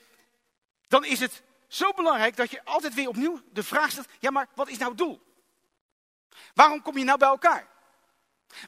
dan 0.89 1.05
is 1.05 1.21
het 1.21 1.43
zo 1.69 1.93
belangrijk 1.93 2.37
dat 2.37 2.51
je 2.51 2.65
altijd 2.65 2.95
weer 2.95 3.09
opnieuw 3.09 3.41
de 3.53 3.63
vraag 3.63 3.91
stelt: 3.91 4.09
ja, 4.19 4.31
maar 4.31 4.49
wat 4.55 4.69
is 4.69 4.79
nou 4.79 4.89
het 4.89 4.99
doel? 4.99 5.21
Waarom 6.55 6.83
kom 6.83 6.99
je 6.99 7.05
nou 7.05 7.19
bij 7.19 7.29
elkaar? 7.29 7.69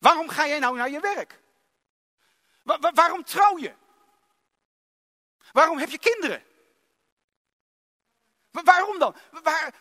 Waarom 0.01 0.29
ga 0.29 0.47
jij 0.47 0.59
nou 0.59 0.77
naar 0.77 0.91
je 0.91 1.01
werk? 1.01 1.43
waarom 2.95 3.25
trouw 3.25 3.59
je? 3.59 3.73
Waarom 5.55 5.79
heb 5.79 5.91
je 5.91 5.99
kinderen? 5.99 6.43
waarom 8.51 8.99
dan? 8.99 9.17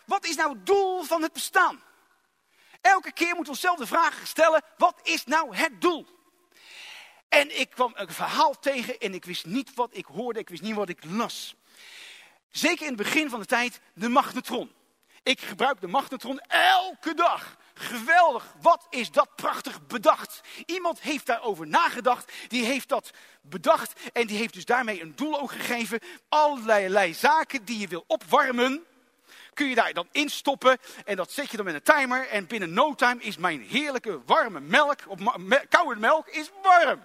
wat 0.06 0.24
is 0.24 0.36
nou 0.36 0.52
het 0.52 0.66
doel 0.66 1.02
van 1.02 1.22
het 1.22 1.32
bestaan? 1.32 1.82
Elke 2.80 3.12
keer 3.12 3.26
moeten 3.26 3.44
we 3.44 3.50
onszelf 3.50 3.78
de 3.78 3.86
vraag 3.86 4.26
stellen: 4.26 4.62
wat 4.76 5.00
is 5.02 5.24
nou 5.24 5.56
het 5.56 5.80
doel? 5.80 6.06
En 7.28 7.60
ik 7.60 7.70
kwam 7.70 7.92
een 7.94 8.12
verhaal 8.12 8.58
tegen 8.58 8.98
en 8.98 9.14
ik 9.14 9.24
wist 9.24 9.46
niet 9.46 9.74
wat 9.74 9.96
ik 9.96 10.04
hoorde, 10.04 10.38
ik 10.38 10.48
wist 10.48 10.62
niet 10.62 10.74
wat 10.74 10.88
ik 10.88 11.04
las. 11.04 11.54
Zeker 12.50 12.82
in 12.82 12.92
het 12.92 13.02
begin 13.02 13.30
van 13.30 13.40
de 13.40 13.46
tijd, 13.46 13.80
de 13.94 14.08
magnetron. 14.08 14.72
Ik 15.22 15.40
gebruik 15.40 15.80
de 15.80 15.86
magnetron 15.86 16.40
elke 16.48 17.14
dag. 17.14 17.56
Geweldig. 17.74 18.54
Wat 18.60 18.86
is 18.90 19.10
dat 19.10 19.28
prachtig 19.36 19.86
bedacht. 19.86 20.40
Iemand 20.66 21.00
heeft 21.00 21.26
daarover 21.26 21.66
nagedacht. 21.66 22.32
Die 22.48 22.64
heeft 22.64 22.88
dat 22.88 23.10
bedacht. 23.40 24.10
En 24.12 24.26
die 24.26 24.36
heeft 24.36 24.54
dus 24.54 24.64
daarmee 24.64 25.02
een 25.02 25.16
doel 25.16 25.40
ook 25.40 25.52
gegeven. 25.52 26.00
Allerlei 26.28 27.14
zaken 27.14 27.64
die 27.64 27.78
je 27.78 27.88
wil 27.88 28.04
opwarmen. 28.06 28.84
Kun 29.54 29.66
je 29.66 29.74
daar 29.74 29.92
dan 29.92 30.08
instoppen. 30.12 30.78
En 31.04 31.16
dat 31.16 31.32
zet 31.32 31.50
je 31.50 31.56
dan 31.56 31.66
met 31.66 31.74
een 31.74 31.82
timer. 31.82 32.28
En 32.28 32.46
binnen 32.46 32.72
no 32.72 32.94
time 32.94 33.22
is 33.22 33.36
mijn 33.36 33.62
heerlijke 33.62 34.20
warme 34.24 34.60
melk. 34.60 34.98
Koude 35.68 36.00
melk 36.00 36.28
is 36.28 36.50
warm. 36.62 37.02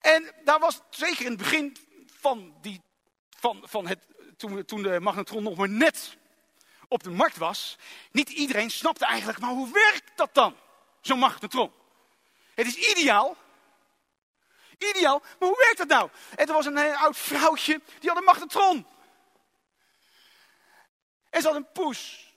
En 0.00 0.32
daar 0.44 0.58
was 0.58 0.80
zeker 0.90 1.24
in 1.24 1.30
het 1.30 1.38
begin 1.38 1.76
van, 2.06 2.54
die, 2.60 2.80
van, 3.38 3.62
van 3.64 3.86
het, 3.86 3.98
toen, 4.36 4.64
toen 4.64 4.82
de 4.82 5.00
magnetron 5.00 5.42
nog 5.42 5.56
maar 5.56 5.68
net 5.68 6.16
op 6.92 7.02
de 7.02 7.10
markt 7.10 7.36
was, 7.36 7.76
niet 8.10 8.28
iedereen 8.28 8.70
snapte 8.70 9.06
eigenlijk, 9.06 9.38
maar 9.38 9.50
hoe 9.50 9.72
werkt 9.72 10.10
dat 10.14 10.34
dan, 10.34 10.56
zo'n 11.00 11.18
magnetron? 11.18 11.72
Het 12.54 12.66
is 12.66 12.74
ideaal. 12.74 13.36
Ideaal, 14.78 15.18
maar 15.38 15.48
hoe 15.48 15.58
werkt 15.58 15.78
dat 15.78 15.88
nou? 15.88 16.10
En 16.36 16.46
er 16.46 16.52
was 16.52 16.66
een, 16.66 16.76
een 16.76 16.96
oud 16.96 17.16
vrouwtje, 17.16 17.80
die 18.00 18.08
had 18.08 18.18
een 18.18 18.24
magnetron. 18.24 18.86
En 21.30 21.40
ze 21.40 21.46
had 21.46 21.56
een 21.56 21.72
poes. 21.72 22.32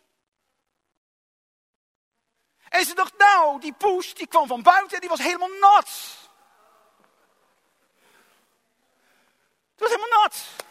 En 2.70 2.86
ze 2.86 2.96
dacht, 2.96 3.18
nou, 3.18 3.60
die 3.60 3.74
poes, 3.74 4.14
die 4.14 4.28
kwam 4.28 4.48
van 4.48 4.62
buiten 4.62 4.94
en 4.94 5.00
die 5.00 5.10
was 5.10 5.20
helemaal 5.20 5.50
nat. 5.60 5.90
Het 9.72 9.80
was 9.80 9.90
helemaal 9.90 10.22
nat. 10.22 10.65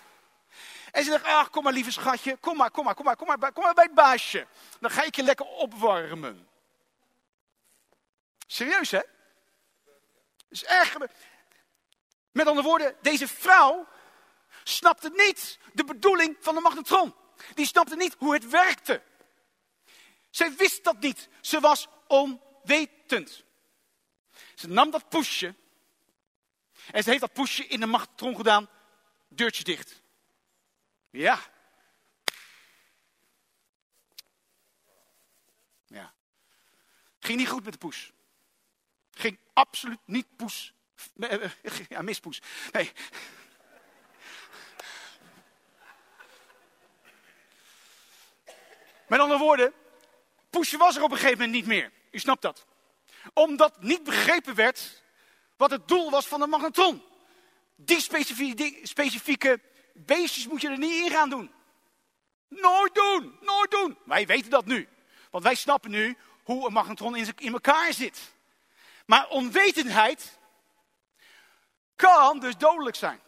En 0.95 1.05
ze 1.05 1.11
dacht, 1.11 1.25
ach, 1.25 1.51
kom 1.51 1.63
maar 1.63 1.73
lieve 1.73 1.91
schatje, 1.91 2.37
kom 2.37 2.57
maar, 2.57 2.71
kom 2.71 2.85
maar, 2.85 2.95
kom 2.95 3.05
maar, 3.05 3.17
kom 3.17 3.27
maar, 3.27 3.53
kom 3.53 3.63
maar 3.63 3.75
bij 3.75 3.85
het 3.85 3.95
baasje. 3.95 4.47
Dan 4.81 4.91
ga 4.91 5.03
ik 5.03 5.17
je 5.17 5.23
lekker 5.23 5.47
opwarmen. 5.47 6.49
Serieus, 8.47 8.91
hè? 8.91 9.01
is 10.49 10.65
erg. 10.65 10.97
Met 12.33 12.47
andere 12.47 12.67
woorden, 12.67 12.97
deze 13.01 13.29
vrouw 13.29 13.89
snapte 14.65 15.11
niet 15.15 15.59
de 15.73 15.85
bedoeling 15.85 16.37
van 16.41 16.55
de 16.55 16.61
magnetron. 16.61 17.15
Die 17.55 17.67
snapte 17.67 17.97
niet 17.97 18.17
hoe 18.19 18.33
het 18.33 18.49
werkte. 18.49 19.03
Zij 20.31 20.55
wist 20.55 20.85
dat 20.85 21.01
niet. 21.01 21.29
Ze 21.41 21.61
was 21.61 21.89
onwetend. 22.07 23.45
Ze 24.55 24.69
nam 24.69 24.91
dat 24.91 25.09
poesje. 25.09 25.55
En 26.91 27.03
ze 27.03 27.09
heeft 27.09 27.21
dat 27.21 27.33
poesje 27.33 27.67
in 27.67 27.81
de 27.81 27.87
magnetron 27.87 28.37
gedaan. 28.37 28.69
Deurtje 29.29 29.65
dicht. 29.65 30.03
Ja. 31.15 31.41
Ja. 35.87 36.13
Ging 37.19 37.39
niet 37.39 37.49
goed 37.49 37.65
met 37.65 37.73
de 37.73 37.79
poes. 37.79 38.13
Ging 39.11 39.39
absoluut 39.53 39.99
niet 40.05 40.37
poes. 40.37 40.73
Eh, 41.19 41.45
eh, 41.45 41.51
ja, 41.89 42.03
mispoes. 42.03 42.43
Nee. 42.73 42.93
Met 49.07 49.21
andere 49.21 49.39
woorden, 49.39 49.73
poesje 50.51 50.77
was 50.77 50.97
er 50.97 51.03
op 51.03 51.11
een 51.11 51.17
gegeven 51.17 51.39
moment 51.39 51.57
niet 51.57 51.67
meer. 51.67 51.93
U 52.11 52.19
snapt 52.19 52.43
dat. 52.43 52.67
Omdat 53.33 53.83
niet 53.83 54.05
begrepen 54.05 54.55
werd 54.55 55.03
wat 55.57 55.71
het 55.71 55.89
doel 55.89 56.11
was 56.11 56.27
van 56.27 56.41
de 56.41 56.47
magnetron. 56.47 57.03
Die 57.77 58.01
specifieke, 58.01 58.79
specifieke 58.83 59.61
beestjes 59.95 60.47
moet 60.47 60.61
je 60.61 60.69
er 60.69 60.79
niet 60.79 61.05
in 61.05 61.11
gaan 61.11 61.31
doen. 61.31 61.53
Nooit 62.49 62.95
doen, 62.95 63.39
nooit 63.41 63.71
doen. 63.71 63.99
Wij 64.05 64.27
weten 64.27 64.51
dat 64.51 64.65
nu. 64.65 64.89
Want 65.31 65.45
wij 65.45 65.55
snappen 65.55 65.91
nu 65.91 66.17
hoe 66.43 66.67
een 66.67 66.73
magnetron 66.73 67.17
in, 67.17 67.53
elkaar 67.53 67.93
zit. 67.93 68.33
Maar 69.07 69.29
onwetendheid 69.29 70.39
kan 71.97 72.41
dus 72.41 72.57
dodelijk 72.57 72.97
zijn. 72.97 73.21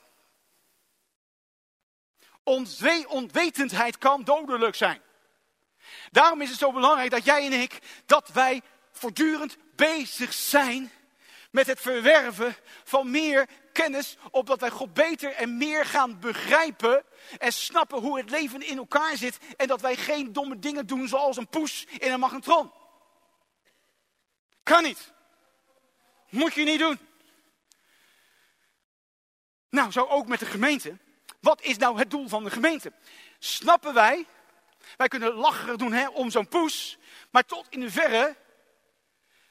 Onwetendheid 3.09 3.99
kan 3.99 4.25
dodelijk 4.25 4.75
zijn. 4.75 5.03
Daarom 6.11 6.41
is 6.41 6.49
het 6.51 6.59
zo 6.59 6.73
belangrijk 6.73 7.11
dat 7.11 7.25
jij 7.25 7.47
en 7.47 7.53
ik, 7.53 7.79
dat 8.07 8.29
wij 8.29 8.63
voortdurend 8.93 9.57
bezig 9.75 10.33
zijn 10.33 10.93
met 11.51 11.67
het 11.67 11.81
verwerven 11.81 12.57
van 12.85 13.11
meer 13.11 13.49
kennis, 13.83 14.17
opdat 14.31 14.61
wij 14.61 14.71
God 14.71 14.95
beter 14.95 15.33
en 15.33 15.57
meer 15.57 15.85
gaan 15.85 16.21
begrijpen 16.21 17.05
en 17.39 17.53
snappen 17.53 17.99
hoe 17.99 18.19
het 18.19 18.31
leven 18.31 18.67
in 18.67 18.77
elkaar 18.77 19.17
zit 19.17 19.39
en 19.57 19.67
dat 19.67 19.81
wij 19.81 19.97
geen 19.97 20.33
domme 20.33 20.59
dingen 20.59 20.87
doen 20.87 21.09
zoals 21.09 21.37
een 21.37 21.49
poes 21.49 21.87
in 21.99 22.13
een 22.13 22.21
magnetron. 22.21 22.73
Kan 24.63 24.83
niet. 24.83 25.13
Moet 26.29 26.55
je 26.55 26.65
niet 26.65 26.79
doen. 26.79 26.99
Nou, 29.71 29.91
zo 29.91 30.05
ook 30.05 30.27
met 30.27 30.39
de 30.39 30.47
gemeente. 30.47 30.99
Wat 31.41 31.63
is 31.63 31.77
nou 31.77 31.99
het 31.99 32.11
doel 32.11 32.29
van 32.29 32.45
de 32.45 32.51
gemeente? 32.51 32.93
Snappen 33.39 33.95
wij, 33.95 34.27
wij 34.97 35.09
kunnen 35.09 35.33
lacherig 35.33 35.77
doen 35.77 35.93
hè, 35.93 36.09
om 36.09 36.31
zo'n 36.31 36.49
poes, 36.49 36.99
maar 37.31 37.45
tot 37.45 37.67
in 37.69 37.81
de 37.81 37.91
verre 37.91 38.37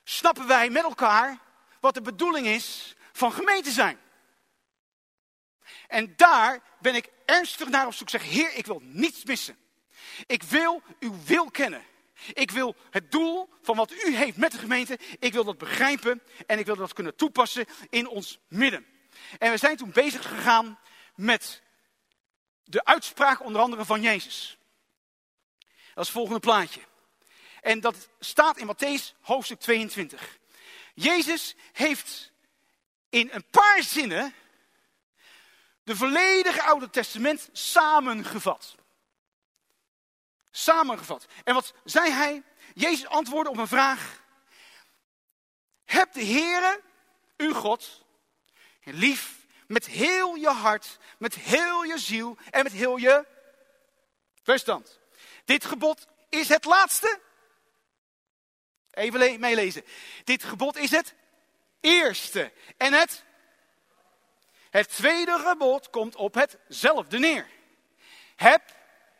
snappen 0.03 0.47
wij 0.47 0.69
met 0.69 0.83
elkaar 0.83 1.37
wat 1.79 1.93
de 1.93 2.01
bedoeling 2.01 2.47
is 2.47 2.95
van 3.11 3.31
gemeente 3.31 3.71
zijn. 3.71 4.03
En 5.87 6.13
daar 6.15 6.59
ben 6.79 6.95
ik 6.95 7.09
ernstig 7.25 7.67
naar 7.67 7.85
op 7.85 7.93
zoek. 7.93 8.09
Zeg, 8.09 8.23
Heer, 8.23 8.53
ik 8.53 8.65
wil 8.65 8.81
niets 8.83 9.23
missen. 9.23 9.57
Ik 10.25 10.43
wil 10.43 10.81
uw 10.99 11.13
wil 11.25 11.51
kennen. 11.51 11.83
Ik 12.33 12.51
wil 12.51 12.75
het 12.89 13.11
doel 13.11 13.49
van 13.61 13.75
wat 13.75 13.91
u 13.91 14.15
heeft 14.15 14.37
met 14.37 14.51
de 14.51 14.57
gemeente, 14.57 14.99
ik 15.19 15.33
wil 15.33 15.43
dat 15.43 15.57
begrijpen 15.57 16.21
en 16.47 16.59
ik 16.59 16.65
wil 16.65 16.75
dat 16.75 16.93
kunnen 16.93 17.15
toepassen 17.15 17.65
in 17.89 18.07
ons 18.07 18.39
midden. 18.47 18.85
En 19.37 19.51
we 19.51 19.57
zijn 19.57 19.77
toen 19.77 19.91
bezig 19.91 20.27
gegaan 20.27 20.79
met 21.15 21.61
de 22.63 22.85
uitspraak 22.85 23.43
onder 23.43 23.61
andere 23.61 23.85
van 23.85 24.01
Jezus. 24.01 24.57
Dat 25.59 26.03
is 26.03 26.09
het 26.09 26.09
volgende 26.09 26.39
plaatje. 26.39 26.81
En 27.61 27.79
dat 27.79 28.09
staat 28.19 28.57
in 28.57 28.67
Matthäus 28.67 29.21
hoofdstuk 29.21 29.59
22. 29.59 30.37
Jezus 30.93 31.55
heeft 31.71 32.31
in 33.09 33.29
een 33.31 33.45
paar 33.49 33.83
zinnen 33.83 34.33
de 35.85 35.95
volledige 35.95 36.61
Oude 36.61 36.89
Testament 36.89 37.49
samengevat. 37.51 38.75
Samengevat. 40.51 41.25
En 41.43 41.53
wat 41.53 41.73
zei 41.83 42.11
hij? 42.11 42.43
Jezus 42.73 43.07
antwoordde 43.07 43.51
op 43.51 43.57
een 43.57 43.67
vraag. 43.67 44.23
Heb 45.83 46.13
de 46.13 46.25
Heere, 46.25 46.81
uw 47.37 47.53
God, 47.53 48.05
lief 48.83 49.45
met 49.67 49.85
heel 49.85 50.35
je 50.35 50.49
hart, 50.49 50.97
met 51.17 51.35
heel 51.35 51.83
je 51.83 51.99
ziel 51.99 52.37
en 52.51 52.63
met 52.63 52.71
heel 52.71 52.97
je 52.97 53.25
verstand. 54.43 54.99
Dit 55.45 55.65
gebod 55.65 56.07
is 56.29 56.49
het 56.49 56.65
laatste. 56.65 57.19
Even 58.91 59.39
meelezen. 59.39 59.85
Dit 60.23 60.43
gebod 60.43 60.77
is 60.77 60.91
het 60.91 61.13
eerste. 61.79 62.51
En 62.77 62.93
het 62.93 63.23
het 64.75 64.89
tweede 64.89 65.39
gebod 65.39 65.89
komt 65.89 66.15
op 66.15 66.33
hetzelfde 66.33 67.19
neer. 67.19 67.47
Heb 68.35 68.61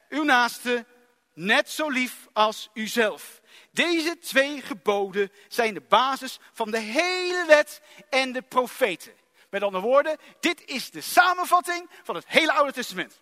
uw 0.09 0.23
naaste 0.23 0.85
net 1.33 1.69
zo 1.69 1.89
lief 1.89 2.27
als 2.33 2.69
uzelf. 2.73 3.41
Deze 3.71 4.17
twee 4.17 4.61
geboden 4.61 5.31
zijn 5.47 5.73
de 5.73 5.81
basis 5.81 6.39
van 6.53 6.71
de 6.71 6.79
hele 6.79 7.45
wet 7.47 7.81
en 8.09 8.31
de 8.31 8.41
profeten. 8.41 9.13
Met 9.49 9.63
andere 9.63 9.83
woorden, 9.83 10.17
dit 10.39 10.65
is 10.65 10.91
de 10.91 11.01
samenvatting 11.01 11.89
van 12.03 12.15
het 12.15 12.27
hele 12.27 12.51
Oude 12.51 12.71
Testament. 12.71 13.21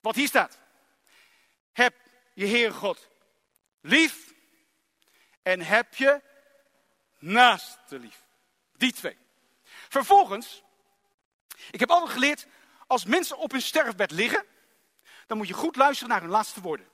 Wat 0.00 0.14
hier 0.14 0.28
staat. 0.28 0.58
Heb 1.72 1.94
je 2.34 2.46
Heere 2.46 2.72
God 2.72 3.08
lief 3.80 4.34
en 5.42 5.60
heb 5.60 5.94
je 5.94 6.22
naaste 7.18 7.98
lief. 7.98 8.22
Die 8.76 8.92
twee. 8.92 9.19
Vervolgens, 9.90 10.62
ik 11.70 11.80
heb 11.80 11.90
altijd 11.90 12.10
geleerd, 12.10 12.46
als 12.86 13.04
mensen 13.04 13.38
op 13.38 13.50
hun 13.50 13.62
sterfbed 13.62 14.10
liggen, 14.10 14.44
dan 15.26 15.36
moet 15.36 15.48
je 15.48 15.54
goed 15.54 15.76
luisteren 15.76 16.08
naar 16.08 16.20
hun 16.20 16.30
laatste 16.30 16.60
woorden. 16.60 16.88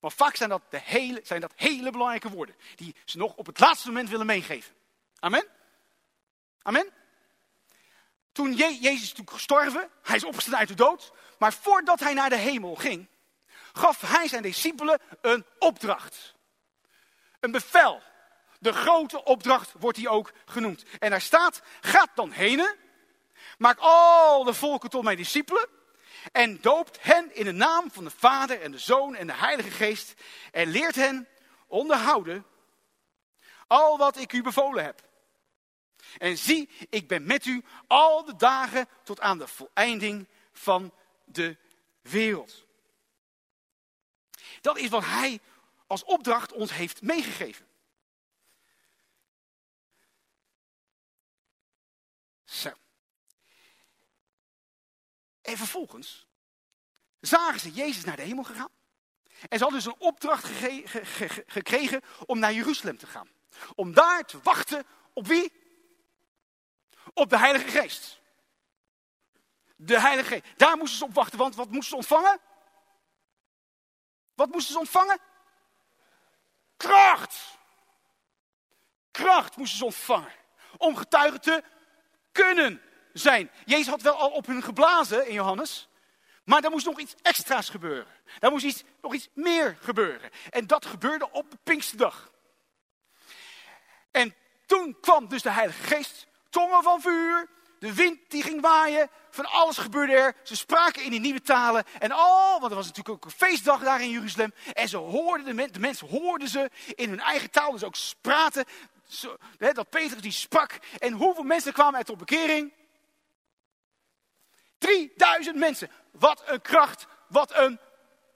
Want 0.00 0.14
vaak 0.14 0.36
zijn 0.36 0.48
dat, 0.48 0.62
de 0.68 0.80
hele, 0.80 1.20
zijn 1.24 1.40
dat 1.40 1.52
hele 1.54 1.90
belangrijke 1.90 2.30
woorden, 2.30 2.56
die 2.74 2.94
ze 3.04 3.18
nog 3.18 3.34
op 3.34 3.46
het 3.46 3.60
laatste 3.60 3.86
moment 3.86 4.08
willen 4.08 4.26
meegeven. 4.26 4.74
Amen? 5.18 5.46
Amen? 6.62 6.90
Toen 8.32 8.56
Je 8.56 8.78
Jezus 8.80 9.12
toen 9.12 9.28
gestorven, 9.28 9.90
hij 10.02 10.16
is 10.16 10.24
opgestaan 10.24 10.56
uit 10.58 10.68
de 10.68 10.74
dood, 10.74 11.12
maar 11.38 11.52
voordat 11.52 12.00
hij 12.00 12.14
naar 12.14 12.30
de 12.30 12.36
hemel 12.36 12.74
ging, 12.74 13.08
gaf 13.72 14.00
hij 14.00 14.28
zijn 14.28 14.42
discipelen 14.42 15.00
een 15.20 15.46
opdracht. 15.58 16.34
Een 17.40 17.50
bevel. 17.50 18.02
De 18.60 18.72
grote 18.72 19.24
opdracht 19.24 19.72
wordt 19.78 19.98
hij 19.98 20.08
ook 20.08 20.32
genoemd. 20.44 20.84
En 20.98 21.10
daar 21.10 21.20
staat, 21.20 21.62
gaat 21.80 22.10
dan 22.14 22.30
heen, 22.30 22.74
maak 23.58 23.78
al 23.78 24.44
de 24.44 24.54
volken 24.54 24.90
tot 24.90 25.02
mijn 25.02 25.16
discipelen 25.16 25.68
En 26.32 26.60
doopt 26.60 26.98
hen 27.00 27.34
in 27.34 27.44
de 27.44 27.52
naam 27.52 27.90
van 27.90 28.04
de 28.04 28.10
Vader 28.10 28.60
en 28.60 28.72
de 28.72 28.78
Zoon 28.78 29.14
en 29.14 29.26
de 29.26 29.32
Heilige 29.32 29.70
Geest. 29.70 30.14
En 30.52 30.68
leert 30.68 30.94
hen 30.94 31.28
onderhouden 31.66 32.46
al 33.66 33.98
wat 33.98 34.16
ik 34.16 34.32
u 34.32 34.42
bevolen 34.42 34.84
heb. 34.84 35.04
En 36.18 36.38
zie, 36.38 36.68
ik 36.90 37.08
ben 37.08 37.26
met 37.26 37.46
u 37.46 37.64
al 37.86 38.24
de 38.24 38.36
dagen 38.36 38.88
tot 39.02 39.20
aan 39.20 39.38
de 39.38 39.48
voleinding 39.48 40.28
van 40.52 40.92
de 41.24 41.56
wereld. 42.00 42.64
Dat 44.60 44.78
is 44.78 44.88
wat 44.88 45.04
hij 45.04 45.40
als 45.86 46.04
opdracht 46.04 46.52
ons 46.52 46.72
heeft 46.72 47.02
meegegeven. 47.02 47.66
Zo. 52.44 52.72
En 55.46 55.56
vervolgens 55.56 56.26
zagen 57.20 57.60
ze 57.60 57.70
Jezus 57.72 58.04
naar 58.04 58.16
de 58.16 58.22
hemel 58.22 58.44
gegaan. 58.44 58.70
En 59.48 59.58
ze 59.58 59.64
hadden 59.64 59.82
dus 59.82 59.92
een 59.92 60.00
opdracht 60.00 60.44
gekregen 61.46 62.02
om 62.26 62.38
naar 62.38 62.52
Jeruzalem 62.52 62.98
te 62.98 63.06
gaan. 63.06 63.28
Om 63.74 63.94
daar 63.94 64.24
te 64.24 64.40
wachten 64.42 64.86
op 65.12 65.26
wie? 65.26 65.52
Op 67.14 67.30
de 67.30 67.38
Heilige 67.38 67.68
Geest. 67.68 68.20
De 69.76 70.00
Heilige 70.00 70.28
Geest. 70.28 70.58
Daar 70.58 70.76
moesten 70.76 70.98
ze 70.98 71.04
op 71.04 71.14
wachten, 71.14 71.38
want 71.38 71.54
wat 71.54 71.70
moesten 71.70 71.88
ze 71.88 71.96
ontvangen? 71.96 72.40
Wat 74.34 74.50
moesten 74.50 74.72
ze 74.72 74.78
ontvangen? 74.78 75.18
Kracht. 76.76 77.58
Kracht 79.10 79.56
moesten 79.56 79.78
ze 79.78 79.84
ontvangen. 79.84 80.34
Om 80.76 80.96
getuigen 80.96 81.40
te 81.40 81.64
kunnen 82.32 82.85
zijn. 83.18 83.50
Jezus 83.64 83.86
had 83.86 84.02
wel 84.02 84.14
al 84.14 84.30
op 84.30 84.46
hun 84.46 84.62
geblazen 84.62 85.26
in 85.26 85.34
Johannes. 85.34 85.88
Maar 86.44 86.64
er 86.64 86.70
moest 86.70 86.86
nog 86.86 86.98
iets 86.98 87.14
extra's 87.22 87.68
gebeuren. 87.68 88.12
Er 88.40 88.50
moest 88.50 88.64
iets, 88.64 88.82
nog 89.02 89.14
iets 89.14 89.28
meer 89.34 89.76
gebeuren. 89.80 90.30
En 90.50 90.66
dat 90.66 90.86
gebeurde 90.86 91.30
op 91.30 91.46
Pinksterdag. 91.62 92.32
En 94.10 94.34
toen 94.66 94.96
kwam 95.00 95.28
dus 95.28 95.42
de 95.42 95.50
Heilige 95.50 95.82
Geest, 95.82 96.26
tongen 96.50 96.82
van 96.82 97.00
vuur, 97.00 97.48
de 97.78 97.94
wind 97.94 98.18
die 98.28 98.42
ging 98.42 98.60
waaien, 98.60 99.10
van 99.30 99.46
alles 99.46 99.78
gebeurde 99.78 100.12
er. 100.12 100.34
Ze 100.42 100.56
spraken 100.56 101.02
in 101.02 101.10
die 101.10 101.20
nieuwe 101.20 101.42
talen. 101.42 101.84
En 101.98 102.10
al, 102.10 102.60
want 102.60 102.70
er 102.70 102.76
was 102.76 102.86
natuurlijk 102.86 103.16
ook 103.16 103.24
een 103.24 103.46
feestdag 103.46 103.82
daar 103.82 104.02
in 104.02 104.10
Jeruzalem. 104.10 104.54
En 104.72 104.88
ze 104.88 104.96
hoorden, 104.96 105.56
de, 105.56 105.70
de 105.70 105.78
mensen 105.78 106.08
hoorden 106.08 106.48
ze 106.48 106.70
in 106.94 107.08
hun 107.08 107.20
eigen 107.20 107.50
taal, 107.50 107.72
dus 107.72 107.84
ook 107.84 107.96
praten. 108.20 108.64
Zo, 109.08 109.36
hè, 109.58 109.72
dat 109.72 109.90
Petrus 109.90 110.22
die 110.22 110.32
sprak. 110.32 110.78
En 110.98 111.12
hoeveel 111.12 111.42
mensen 111.42 111.72
kwamen 111.72 111.98
er 111.98 112.04
tot 112.04 112.18
bekering? 112.18 112.72
3000 114.86 115.56
mensen. 115.56 115.90
Wat 116.10 116.42
een 116.46 116.60
kracht, 116.60 117.06
wat 117.28 117.56
een 117.56 117.80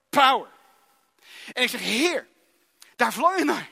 power. 0.09 0.49
En 1.53 1.63
ik 1.63 1.69
zeg, 1.69 1.81
Heer, 1.81 2.27
daar 2.97 3.13
verlang 3.13 3.37
ik 3.37 3.45
naar. 3.45 3.69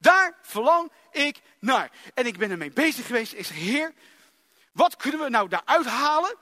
Daar 0.00 0.38
verlang 0.42 0.92
ik 1.10 1.40
naar. 1.58 1.90
En 2.14 2.26
ik 2.26 2.38
ben 2.38 2.50
ermee 2.50 2.70
bezig 2.70 3.06
geweest. 3.06 3.32
Ik 3.32 3.46
zeg, 3.46 3.56
Heer, 3.56 3.92
wat 4.72 4.96
kunnen 4.96 5.20
we 5.20 5.28
nou 5.28 5.48
daaruit 5.48 5.86
halen? 5.86 6.36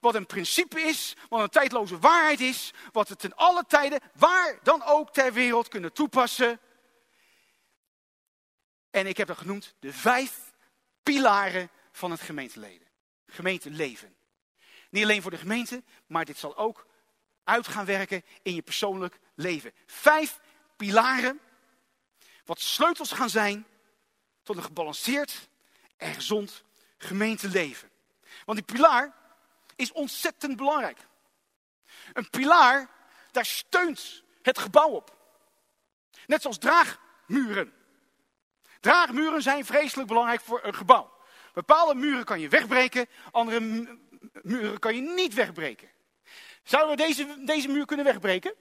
Wat 0.00 0.14
een 0.14 0.26
principe 0.26 0.80
is, 0.80 1.16
wat 1.28 1.40
een 1.40 1.48
tijdloze 1.48 1.98
waarheid 1.98 2.40
is, 2.40 2.72
wat 2.92 3.08
we 3.08 3.16
ten 3.16 3.36
alle 3.36 3.64
tijden, 3.68 4.00
waar 4.14 4.58
dan 4.62 4.82
ook 4.82 5.12
ter 5.12 5.32
wereld 5.32 5.68
kunnen 5.68 5.92
toepassen. 5.92 6.60
En 8.90 9.06
ik 9.06 9.16
heb 9.16 9.28
dat 9.28 9.38
genoemd 9.38 9.74
de 9.78 9.92
vijf 9.92 10.52
pilaren 11.02 11.70
van 11.92 12.10
het 12.10 12.20
gemeenteleven. 12.20 12.86
Gemeenteleven. 13.26 14.15
Niet 14.90 15.02
alleen 15.02 15.22
voor 15.22 15.30
de 15.30 15.36
gemeente, 15.36 15.82
maar 16.06 16.24
dit 16.24 16.38
zal 16.38 16.56
ook 16.56 16.86
uit 17.44 17.68
gaan 17.68 17.84
werken 17.84 18.24
in 18.42 18.54
je 18.54 18.62
persoonlijk 18.62 19.18
leven. 19.34 19.72
Vijf 19.86 20.40
pilaren, 20.76 21.40
wat 22.44 22.60
sleutels 22.60 23.12
gaan 23.12 23.30
zijn 23.30 23.66
tot 24.42 24.56
een 24.56 24.62
gebalanceerd 24.62 25.48
en 25.96 26.14
gezond 26.14 26.64
gemeenteleven. 26.98 27.90
Want 28.44 28.58
die 28.58 28.76
pilaar 28.76 29.14
is 29.76 29.92
ontzettend 29.92 30.56
belangrijk. 30.56 30.98
Een 32.12 32.30
pilaar, 32.30 32.90
daar 33.30 33.46
steunt 33.46 34.22
het 34.42 34.58
gebouw 34.58 34.88
op. 34.88 35.16
Net 36.26 36.42
zoals 36.42 36.58
draagmuren. 36.58 37.72
Draagmuren 38.80 39.42
zijn 39.42 39.64
vreselijk 39.64 40.08
belangrijk 40.08 40.40
voor 40.40 40.60
een 40.64 40.74
gebouw. 40.74 41.14
Bepaalde 41.52 41.94
muren 41.94 42.24
kan 42.24 42.40
je 42.40 42.48
wegbreken, 42.48 43.06
andere 43.30 43.98
muren 44.42 44.78
kan 44.78 44.94
je 44.94 45.00
niet 45.00 45.34
wegbreken. 45.34 45.90
Zouden 46.62 46.96
we 46.96 47.02
deze, 47.02 47.44
deze 47.44 47.68
muur 47.68 47.86
kunnen 47.86 48.04
wegbreken? 48.04 48.54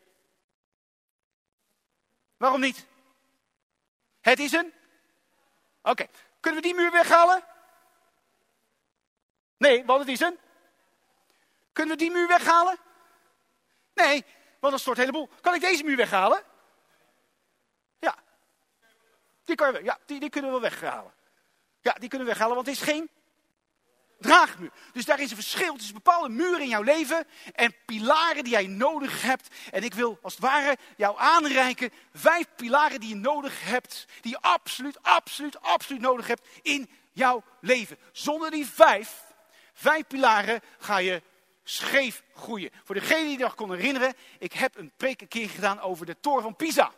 Waarom 2.38 2.60
niet? 2.60 2.86
Het 4.22 4.40
is 4.40 4.52
een. 4.52 4.74
Oké, 5.82 6.08
kunnen 6.40 6.62
we 6.62 6.68
die 6.68 6.78
muur 6.78 6.92
weghalen? 6.92 7.44
Nee, 9.58 9.86
want 9.86 10.00
het 10.00 10.10
is 10.10 10.20
een. 10.20 10.38
Kunnen 11.72 11.98
we 11.98 12.04
die 12.04 12.12
muur 12.12 12.28
weghalen? 12.28 12.78
Nee, 13.94 14.26
want 14.60 14.74
dan 14.74 14.80
stort 14.80 14.98
een 14.98 15.06
heleboel. 15.06 15.30
Kan 15.42 15.54
ik 15.54 15.62
deze 15.62 15.84
muur 15.84 15.98
weghalen? 15.98 16.44
Ja. 18.00 18.16
Die, 19.44 19.56
kan 19.56 19.74
je, 19.74 19.84
ja, 19.84 20.00
die, 20.06 20.20
die 20.20 20.30
kunnen 20.30 20.54
we 20.54 20.60
weghalen. 20.60 21.14
Ja, 21.82 21.94
die 21.94 22.10
kunnen 22.10 22.28
we 22.28 22.34
weghalen, 22.34 22.56
want 22.56 22.68
het 22.68 22.76
is 22.76 22.82
geen 22.82 23.10
draagmuur. 24.20 24.72
Dus 24.94 25.06
daar 25.06 25.20
is 25.20 25.30
een 25.30 25.36
verschil 25.36 25.76
tussen 25.76 25.94
bepaalde 25.94 26.30
muren 26.30 26.62
in 26.62 26.68
jouw 26.68 26.82
leven 26.82 27.28
en 27.54 27.76
pilaren 27.86 28.44
die 28.44 28.54
jij 28.54 28.68
nodig 28.68 29.22
hebt. 29.22 29.56
En 29.72 29.84
ik 29.84 29.94
wil 29.94 30.20
als 30.22 30.34
het 30.34 30.42
ware 30.42 30.78
jou 30.98 31.16
aanreiken 31.20 31.92
vijf 32.14 32.46
pilaren 32.56 33.00
die 33.00 33.10
je 33.10 33.16
nodig 33.16 33.64
hebt. 33.64 34.06
Die 34.22 34.32
je 34.32 34.42
absoluut, 34.42 35.04
absoluut, 35.04 35.62
absoluut 35.62 36.02
nodig 36.02 36.28
hebt 36.28 36.48
in 36.62 36.90
jouw 37.12 37.44
leven. 37.62 37.98
Zonder 38.12 38.52
die 38.52 38.66
vijf, 38.66 39.24
vijf 39.74 40.08
pilaren 40.08 40.62
ga 40.80 40.98
je 40.98 41.22
scheef 41.64 42.24
groeien. 42.36 42.72
Voor 42.84 42.96
degene 42.96 43.26
die 43.26 43.38
nog 43.38 43.56
kon 43.56 43.72
herinneren, 43.72 44.14
ik 44.40 44.54
heb 44.54 44.78
een 44.78 44.92
preek 44.98 45.22
een 45.22 45.28
keer 45.28 45.50
gedaan 45.50 45.80
over 45.80 46.06
de 46.06 46.20
toren 46.20 46.44
van 46.44 46.56
Pisa. 46.56 46.92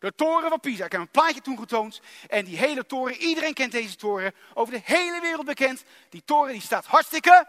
De 0.00 0.14
toren 0.14 0.48
van 0.48 0.60
Pisa. 0.60 0.84
Ik 0.84 0.92
heb 0.92 1.00
een 1.00 1.08
plaatje 1.08 1.40
toen 1.40 1.58
getoond. 1.58 2.00
En 2.28 2.44
die 2.44 2.56
hele 2.56 2.86
toren, 2.86 3.16
iedereen 3.16 3.54
kent 3.54 3.72
deze 3.72 3.96
toren. 3.96 4.34
Over 4.54 4.74
de 4.74 4.80
hele 4.84 5.20
wereld 5.20 5.46
bekend. 5.46 5.84
Die 6.08 6.22
toren 6.24 6.52
die 6.52 6.62
staat 6.62 6.86
hartstikke 6.86 7.46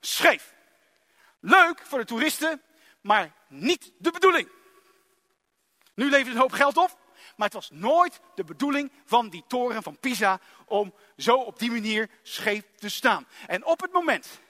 scheef. 0.00 0.54
Leuk 1.40 1.80
voor 1.86 1.98
de 1.98 2.04
toeristen, 2.04 2.62
maar 3.00 3.32
niet 3.48 3.92
de 3.98 4.10
bedoeling. 4.10 4.48
Nu 5.94 6.04
levert 6.04 6.26
het 6.26 6.34
een 6.34 6.40
hoop 6.40 6.52
geld 6.52 6.76
op. 6.76 7.00
Maar 7.36 7.46
het 7.46 7.56
was 7.56 7.70
nooit 7.70 8.20
de 8.34 8.44
bedoeling 8.44 8.92
van 9.04 9.28
die 9.28 9.44
toren 9.46 9.82
van 9.82 9.98
Pisa 9.98 10.40
om 10.66 10.94
zo 11.16 11.36
op 11.36 11.58
die 11.58 11.70
manier 11.70 12.10
scheef 12.22 12.62
te 12.76 12.88
staan. 12.88 13.26
En 13.46 13.64
op 13.64 13.80
het 13.80 13.92
moment 13.92 14.40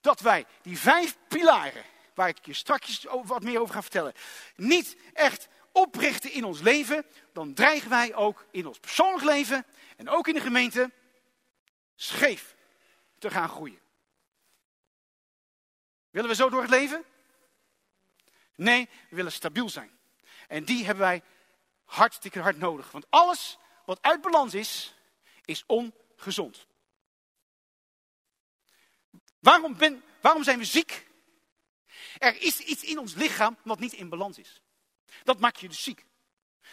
dat 0.00 0.20
wij 0.20 0.44
die 0.62 0.78
vijf 0.78 1.16
pilaren, 1.28 1.84
waar 2.14 2.28
ik 2.28 2.46
je 2.46 2.52
straks 2.52 3.06
wat 3.24 3.42
meer 3.42 3.60
over 3.60 3.74
ga 3.74 3.82
vertellen, 3.82 4.12
niet 4.56 4.96
echt 5.12 5.48
oprichten 5.74 6.32
in 6.32 6.44
ons 6.44 6.60
leven, 6.60 7.06
dan 7.32 7.54
dreigen 7.54 7.90
wij 7.90 8.14
ook 8.14 8.46
in 8.50 8.66
ons 8.66 8.78
persoonlijk 8.78 9.24
leven 9.24 9.66
en 9.96 10.08
ook 10.08 10.28
in 10.28 10.34
de 10.34 10.40
gemeente 10.40 10.90
scheef 11.94 12.54
te 13.18 13.30
gaan 13.30 13.48
groeien. 13.48 13.80
Willen 16.10 16.28
we 16.28 16.36
zo 16.36 16.50
door 16.50 16.60
het 16.60 16.70
leven? 16.70 17.04
Nee, 18.54 18.88
we 19.08 19.16
willen 19.16 19.32
stabiel 19.32 19.68
zijn. 19.68 19.98
En 20.48 20.64
die 20.64 20.84
hebben 20.84 21.04
wij 21.04 21.22
hartstikke 21.84 22.40
hard 22.40 22.58
nodig. 22.58 22.90
Want 22.90 23.06
alles 23.10 23.58
wat 23.84 24.02
uit 24.02 24.20
balans 24.20 24.54
is, 24.54 24.94
is 25.44 25.64
ongezond. 25.66 26.66
Waarom, 29.38 29.76
ben, 29.76 30.02
waarom 30.20 30.42
zijn 30.42 30.58
we 30.58 30.64
ziek? 30.64 31.06
Er 32.18 32.42
is 32.42 32.58
iets 32.60 32.82
in 32.82 32.98
ons 32.98 33.14
lichaam 33.14 33.56
wat 33.62 33.78
niet 33.78 33.92
in 33.92 34.08
balans 34.08 34.38
is. 34.38 34.62
Dat 35.22 35.38
maakt 35.38 35.60
je 35.60 35.68
dus 35.68 35.82
ziek. 35.82 36.04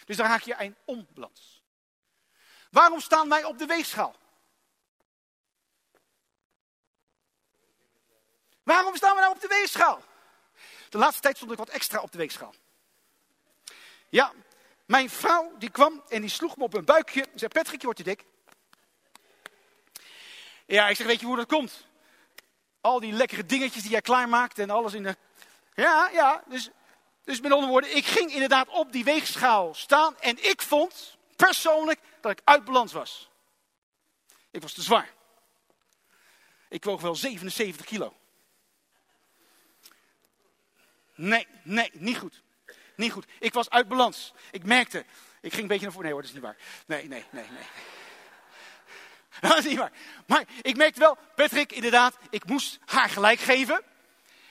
Dus 0.04 0.16
dan 0.16 0.26
raak 0.26 0.42
je 0.42 0.54
een 0.58 0.76
onbalans. 0.84 1.62
Waarom 2.70 3.00
staan 3.00 3.28
wij 3.28 3.44
op 3.44 3.58
de 3.58 3.66
weegschaal? 3.66 4.16
Waarom 8.62 8.96
staan 8.96 9.14
we 9.14 9.20
nou 9.20 9.34
op 9.34 9.40
de 9.40 9.48
weegschaal? 9.48 10.02
De 10.88 10.98
laatste 10.98 11.22
tijd 11.22 11.36
stond 11.36 11.52
ik 11.52 11.58
wat 11.58 11.68
extra 11.68 12.00
op 12.00 12.12
de 12.12 12.18
weegschaal. 12.18 12.54
Ja, 14.08 14.32
mijn 14.86 15.10
vrouw 15.10 15.52
die 15.58 15.70
kwam 15.70 16.02
en 16.08 16.20
die 16.20 16.30
sloeg 16.30 16.56
me 16.56 16.62
op 16.62 16.74
een 16.74 16.84
buikje. 16.84 17.26
Zei, 17.34 17.50
Patrick, 17.50 17.78
je 17.78 17.84
wordt 17.84 17.98
te 17.98 18.04
dik. 18.04 18.24
Ja, 20.66 20.88
ik 20.88 20.96
zeg, 20.96 21.06
weet 21.06 21.20
je 21.20 21.26
hoe 21.26 21.36
dat 21.36 21.46
komt? 21.46 21.86
Al 22.80 23.00
die 23.00 23.12
lekkere 23.12 23.46
dingetjes 23.46 23.82
die 23.82 23.90
jij 23.90 24.00
klaarmaakt 24.00 24.58
en 24.58 24.70
alles 24.70 24.92
in 24.94 25.02
de... 25.02 25.16
Ja, 25.74 26.08
ja, 26.12 26.42
dus, 26.46 26.70
dus 27.24 27.40
met 27.40 27.52
andere 27.52 27.70
woorden, 27.70 27.96
ik 27.96 28.06
ging 28.06 28.32
inderdaad 28.32 28.68
op 28.68 28.92
die 28.92 29.04
weegschaal 29.04 29.74
staan. 29.74 30.18
En 30.18 30.50
ik 30.50 30.62
vond 30.62 31.16
persoonlijk 31.36 32.00
dat 32.20 32.32
ik 32.32 32.40
uit 32.44 32.64
balans 32.64 32.92
was. 32.92 33.30
Ik 34.50 34.62
was 34.62 34.72
te 34.72 34.82
zwaar. 34.82 35.10
Ik 36.68 36.84
woog 36.84 37.00
wel 37.00 37.14
77 37.14 37.86
kilo. 37.86 38.16
Nee, 41.14 41.46
nee, 41.62 41.90
niet 41.92 42.18
goed. 42.18 42.42
Niet 42.96 43.12
goed. 43.12 43.26
Ik 43.38 43.52
was 43.52 43.70
uit 43.70 43.88
balans. 43.88 44.32
Ik 44.50 44.64
merkte. 44.64 45.04
Ik 45.40 45.50
ging 45.50 45.62
een 45.62 45.68
beetje 45.68 45.82
naar 45.82 45.92
voren. 45.92 46.04
Nee 46.04 46.12
hoor, 46.12 46.22
dat 46.22 46.30
is 46.30 46.36
niet 46.36 46.44
waar. 46.44 46.56
Nee, 46.86 47.08
nee, 47.08 47.24
nee, 47.30 47.44
nee. 47.50 47.66
Dat 49.50 49.58
is 49.58 49.64
niet 49.64 49.78
waar. 49.78 49.92
Maar 50.26 50.44
ik 50.62 50.76
merkte 50.76 51.00
wel, 51.00 51.18
Patrick, 51.34 51.72
inderdaad, 51.72 52.16
ik 52.30 52.44
moest 52.44 52.78
haar 52.84 53.08
gelijk 53.08 53.40
geven. 53.40 53.82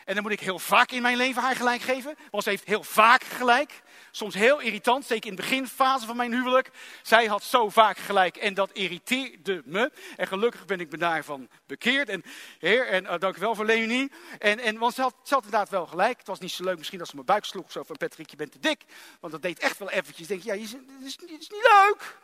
En 0.05 0.13
dan 0.13 0.23
moet 0.23 0.31
ik 0.31 0.39
heel 0.39 0.59
vaak 0.59 0.91
in 0.91 1.01
mijn 1.01 1.17
leven 1.17 1.41
haar 1.41 1.55
gelijk 1.55 1.81
geven. 1.81 2.15
Want 2.31 2.43
ze 2.43 2.49
heeft 2.49 2.65
heel 2.65 2.83
vaak 2.83 3.23
gelijk. 3.23 3.81
Soms 4.11 4.33
heel 4.33 4.59
irritant, 4.59 5.05
zeker 5.05 5.29
in 5.29 5.35
de 5.35 5.41
beginfase 5.41 6.05
van 6.05 6.15
mijn 6.15 6.31
huwelijk. 6.31 6.69
Zij 7.01 7.25
had 7.25 7.43
zo 7.43 7.69
vaak 7.69 7.97
gelijk 7.97 8.37
en 8.37 8.53
dat 8.53 8.71
irriteerde 8.71 9.61
me. 9.65 9.91
En 10.17 10.27
gelukkig 10.27 10.65
ben 10.65 10.79
ik 10.79 10.91
me 10.91 10.97
daarvan 10.97 11.49
bekeerd. 11.65 12.09
En 12.09 12.23
heer, 12.59 12.87
en 12.87 13.03
uh, 13.03 13.17
dank 13.17 13.35
u 13.35 13.39
wel 13.39 13.55
voor 13.55 13.65
Leonie. 13.65 14.11
En, 14.39 14.59
en, 14.59 14.77
want 14.77 14.93
ze 14.93 15.01
had, 15.01 15.15
inderdaad 15.29 15.69
wel 15.69 15.85
gelijk. 15.87 16.17
Het 16.17 16.27
was 16.27 16.39
niet 16.39 16.51
zo 16.51 16.63
leuk 16.63 16.77
misschien 16.77 16.99
dat 16.99 17.07
ze 17.07 17.15
mijn 17.15 17.25
buik 17.25 17.45
sloeg. 17.45 17.71
Zo 17.71 17.83
van 17.83 17.97
Patrick, 17.97 18.29
je 18.29 18.35
bent 18.35 18.51
te 18.51 18.59
dik. 18.59 18.83
Want 19.19 19.33
dat 19.33 19.41
deed 19.41 19.59
echt 19.59 19.77
wel 19.77 19.89
eventjes. 19.89 20.27
Denk 20.27 20.41
je, 20.41 20.47
ja, 20.47 20.57
het 20.57 21.03
is, 21.03 21.17
niet 21.17 21.51
leuk. 21.51 22.17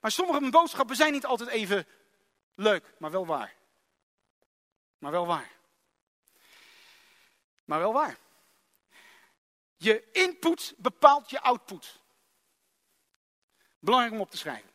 Maar 0.00 0.10
sommige 0.10 0.50
boodschappen 0.50 0.96
zijn 0.96 1.12
niet 1.12 1.26
altijd 1.26 1.48
even 1.48 1.86
leuk, 2.54 2.84
maar 2.98 3.10
wel 3.10 3.26
waar. 3.26 3.54
Maar 4.98 5.10
wel 5.10 5.26
waar. 5.26 5.50
Maar 7.64 7.78
wel 7.78 7.92
waar. 7.92 8.18
Je 9.76 10.10
input 10.12 10.74
bepaalt 10.76 11.30
je 11.30 11.40
output. 11.40 12.00
Belangrijk 13.78 14.14
om 14.14 14.20
op 14.20 14.30
te 14.30 14.36
schrijven. 14.36 14.70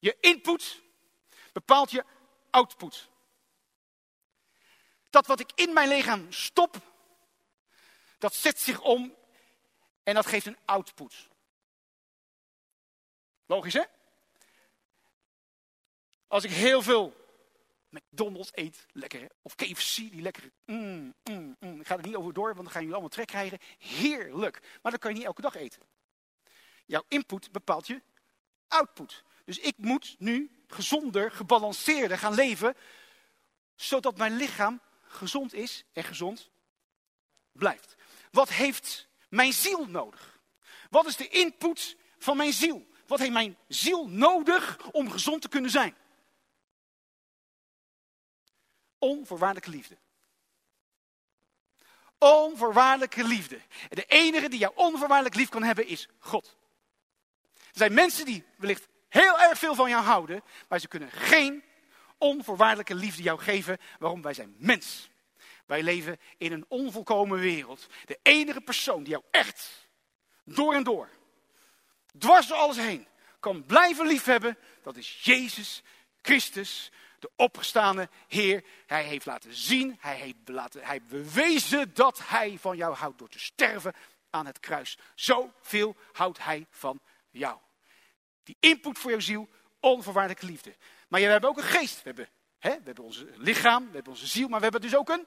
Je 0.00 0.16
input 0.20 0.82
bepaalt 1.52 1.90
je 1.90 2.04
output. 2.50 3.08
Dat 5.10 5.26
wat 5.26 5.40
ik 5.40 5.52
in 5.54 5.72
mijn 5.72 5.88
lichaam 5.88 6.32
stop, 6.32 6.76
dat 8.18 8.34
zet 8.34 8.60
zich 8.60 8.80
om 8.80 9.14
en 10.02 10.14
dat 10.14 10.26
geeft 10.26 10.46
een 10.46 10.58
output. 10.64 11.28
Logisch 13.46 13.72
hè? 13.72 13.82
Als 16.26 16.44
ik 16.44 16.50
heel 16.50 16.82
veel 16.82 17.21
McDonald's 17.92 18.50
eet, 18.52 18.86
lekker. 18.92 19.28
Of 19.42 19.54
KFC, 19.54 19.96
die 19.96 20.22
lekkere. 20.22 20.52
Mm, 20.64 21.14
mm, 21.22 21.56
mm. 21.60 21.80
Ik 21.80 21.86
ga 21.86 21.96
er 21.96 22.06
niet 22.06 22.16
over 22.16 22.32
door, 22.32 22.54
want 22.54 22.62
dan 22.62 22.70
gaan 22.70 22.80
jullie 22.80 22.92
allemaal 22.92 23.14
trek 23.14 23.26
krijgen. 23.26 23.58
Heerlijk. 23.78 24.78
Maar 24.82 24.92
dat 24.92 25.00
kan 25.00 25.10
je 25.10 25.16
niet 25.16 25.26
elke 25.26 25.40
dag 25.40 25.54
eten. 25.54 25.82
Jouw 26.86 27.04
input 27.08 27.52
bepaalt 27.52 27.86
je 27.86 28.02
output. 28.68 29.22
Dus 29.44 29.58
ik 29.58 29.74
moet 29.76 30.16
nu 30.18 30.50
gezonder, 30.66 31.30
gebalanceerder 31.30 32.18
gaan 32.18 32.34
leven, 32.34 32.76
zodat 33.74 34.16
mijn 34.16 34.36
lichaam 34.36 34.80
gezond 35.02 35.54
is 35.54 35.84
en 35.92 36.04
gezond 36.04 36.50
blijft. 37.52 37.96
Wat 38.30 38.48
heeft 38.48 39.08
mijn 39.28 39.52
ziel 39.52 39.86
nodig? 39.86 40.40
Wat 40.90 41.06
is 41.06 41.16
de 41.16 41.28
input 41.28 41.96
van 42.18 42.36
mijn 42.36 42.52
ziel? 42.52 42.86
Wat 43.06 43.18
heeft 43.18 43.32
mijn 43.32 43.56
ziel 43.68 44.08
nodig 44.08 44.90
om 44.90 45.10
gezond 45.10 45.42
te 45.42 45.48
kunnen 45.48 45.70
zijn? 45.70 45.96
Onvoorwaardelijke 49.02 49.70
liefde. 49.70 49.96
Onvoorwaardelijke 52.18 53.24
liefde. 53.24 53.60
De 53.88 54.04
enige 54.04 54.48
die 54.48 54.58
jou 54.58 54.72
onvoorwaardelijk 54.74 55.34
lief 55.34 55.48
kan 55.48 55.62
hebben 55.62 55.86
is 55.86 56.08
God. 56.18 56.56
Er 57.54 57.78
zijn 57.78 57.94
mensen 57.94 58.24
die 58.24 58.44
wellicht 58.56 58.88
heel 59.08 59.40
erg 59.40 59.58
veel 59.58 59.74
van 59.74 59.88
jou 59.88 60.04
houden, 60.04 60.42
maar 60.68 60.78
ze 60.78 60.88
kunnen 60.88 61.10
geen 61.10 61.64
onvoorwaardelijke 62.18 62.94
liefde 62.94 63.22
jou 63.22 63.38
geven. 63.40 63.78
Waarom? 63.98 64.22
Wij 64.22 64.34
zijn 64.34 64.54
mens. 64.58 65.10
Wij 65.66 65.82
leven 65.82 66.20
in 66.38 66.52
een 66.52 66.64
onvolkomen 66.68 67.38
wereld. 67.38 67.86
De 68.04 68.18
enige 68.22 68.60
persoon 68.60 69.02
die 69.02 69.12
jou 69.12 69.24
echt 69.30 69.88
door 70.44 70.74
en 70.74 70.82
door, 70.82 71.08
dwars 72.18 72.46
door 72.46 72.56
alles 72.56 72.76
heen, 72.76 73.06
kan 73.40 73.64
blijven 73.64 74.06
liefhebben, 74.06 74.58
dat 74.82 74.96
is 74.96 75.20
Jezus 75.22 75.82
Christus, 76.22 76.90
de 77.22 77.30
opgestane 77.36 78.08
Heer. 78.28 78.64
Hij 78.86 79.04
heeft 79.04 79.26
laten 79.26 79.54
zien, 79.54 79.96
hij 80.00 80.16
heeft 80.16 80.36
laten, 80.44 80.84
hij 80.84 81.02
bewezen 81.02 81.94
dat 81.94 82.20
hij 82.24 82.58
van 82.60 82.76
jou 82.76 82.94
houdt 82.94 83.18
door 83.18 83.28
te 83.28 83.38
sterven 83.38 83.92
aan 84.30 84.46
het 84.46 84.60
kruis. 84.60 84.98
Zoveel 85.14 85.96
houdt 86.12 86.44
hij 86.44 86.66
van 86.70 87.00
jou. 87.30 87.58
Die 88.42 88.56
input 88.60 88.98
voor 88.98 89.10
jouw 89.10 89.20
ziel, 89.20 89.48
onvoorwaardelijke 89.80 90.46
liefde. 90.46 90.76
Maar 91.08 91.20
we 91.20 91.26
hebben 91.26 91.50
ook 91.50 91.56
een 91.56 91.62
geest. 91.62 91.96
We 91.96 92.02
hebben, 92.04 92.28
hè, 92.58 92.70
we 92.70 92.82
hebben 92.84 93.04
onze 93.04 93.28
lichaam, 93.36 93.86
we 93.86 93.94
hebben 93.94 94.12
onze 94.12 94.26
ziel, 94.26 94.48
maar 94.48 94.58
we 94.58 94.64
hebben 94.64 94.80
dus 94.80 94.96
ook 94.96 95.08
een 95.08 95.26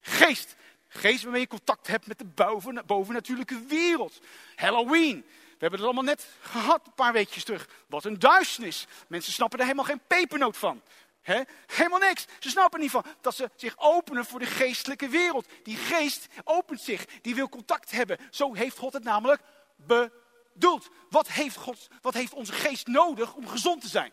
geest. 0.00 0.56
Geest 0.88 1.22
waarmee 1.22 1.40
je 1.40 1.46
contact 1.46 1.86
hebt 1.86 2.06
met 2.06 2.18
de 2.18 2.24
boven, 2.24 2.82
bovennatuurlijke 2.86 3.64
wereld. 3.66 4.20
Halloween. 4.54 5.24
We 5.58 5.64
hebben 5.64 5.78
het 5.78 5.88
allemaal 5.88 6.14
net 6.14 6.28
gehad, 6.40 6.86
een 6.86 6.94
paar 6.94 7.12
weekjes 7.12 7.44
terug. 7.44 7.68
Wat 7.86 8.04
een 8.04 8.18
duisternis. 8.18 8.86
Mensen 9.06 9.32
snappen 9.32 9.58
er 9.58 9.64
helemaal 9.64 9.84
geen 9.84 10.00
pepernoot 10.06 10.56
van. 10.56 10.82
Helemaal 11.22 11.98
niks. 11.98 12.26
Ze 12.38 12.50
snappen 12.50 12.80
niet 12.80 12.90
van 12.90 13.04
dat 13.20 13.34
ze 13.34 13.50
zich 13.56 13.74
openen 13.78 14.24
voor 14.24 14.38
de 14.38 14.46
geestelijke 14.46 15.08
wereld. 15.08 15.48
Die 15.62 15.76
geest 15.76 16.26
opent 16.44 16.80
zich, 16.80 17.04
die 17.20 17.34
wil 17.34 17.48
contact 17.48 17.90
hebben. 17.90 18.18
Zo 18.30 18.54
heeft 18.54 18.78
God 18.78 18.92
het 18.92 19.04
namelijk 19.04 19.42
bedoeld. 19.76 20.88
Wat 21.10 21.28
heeft, 21.28 21.56
God, 21.56 21.88
wat 22.00 22.14
heeft 22.14 22.32
onze 22.32 22.52
geest 22.52 22.86
nodig 22.86 23.34
om 23.34 23.48
gezond 23.48 23.80
te 23.80 23.88
zijn? 23.88 24.12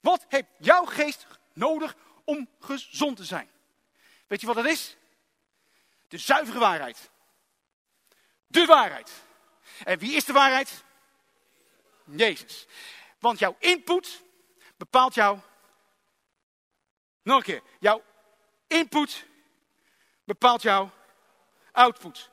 Wat 0.00 0.24
heeft 0.28 0.48
jouw 0.58 0.84
geest 0.84 1.26
nodig 1.52 1.96
om 2.24 2.48
gezond 2.60 3.16
te 3.16 3.24
zijn? 3.24 3.50
Weet 4.26 4.40
je 4.40 4.46
wat 4.46 4.56
dat 4.56 4.66
is? 4.66 4.96
De 6.08 6.18
zuivere 6.18 6.58
waarheid. 6.58 7.10
De 8.46 8.66
waarheid. 8.66 9.10
En 9.84 9.98
wie 9.98 10.14
is 10.14 10.24
de 10.24 10.32
waarheid? 10.32 10.84
Jezus. 12.04 12.66
Want 13.18 13.38
jouw 13.38 13.56
input 13.58 14.22
bepaalt 14.76 15.14
jouw 15.14 15.42
nog 17.22 17.36
een 17.36 17.42
keer. 17.42 17.62
Jouw 17.80 18.04
input 18.66 19.26
bepaalt 20.24 20.62
jouw 20.62 20.90
output. 21.72 22.30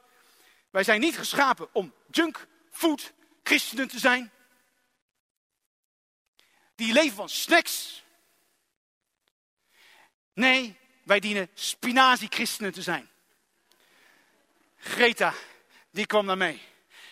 Wij 0.69 0.84
zijn 0.84 0.99
niet 0.99 1.17
geschapen 1.17 1.69
om 1.71 1.93
junkfood 2.12 3.13
christenen 3.43 3.88
te 3.88 3.99
zijn. 3.99 4.32
Die 6.75 6.93
leven 6.93 7.15
van 7.15 7.30
snacks. 7.30 8.04
Nee, 10.34 10.78
wij 11.04 11.19
dienen 11.19 11.49
spinazie 11.54 12.28
christenen 12.30 12.71
te 12.71 12.82
zijn. 12.82 13.10
Greta, 14.78 15.34
die 15.91 16.06
kwam 16.06 16.25
naar 16.25 16.38
mij. 16.38 16.60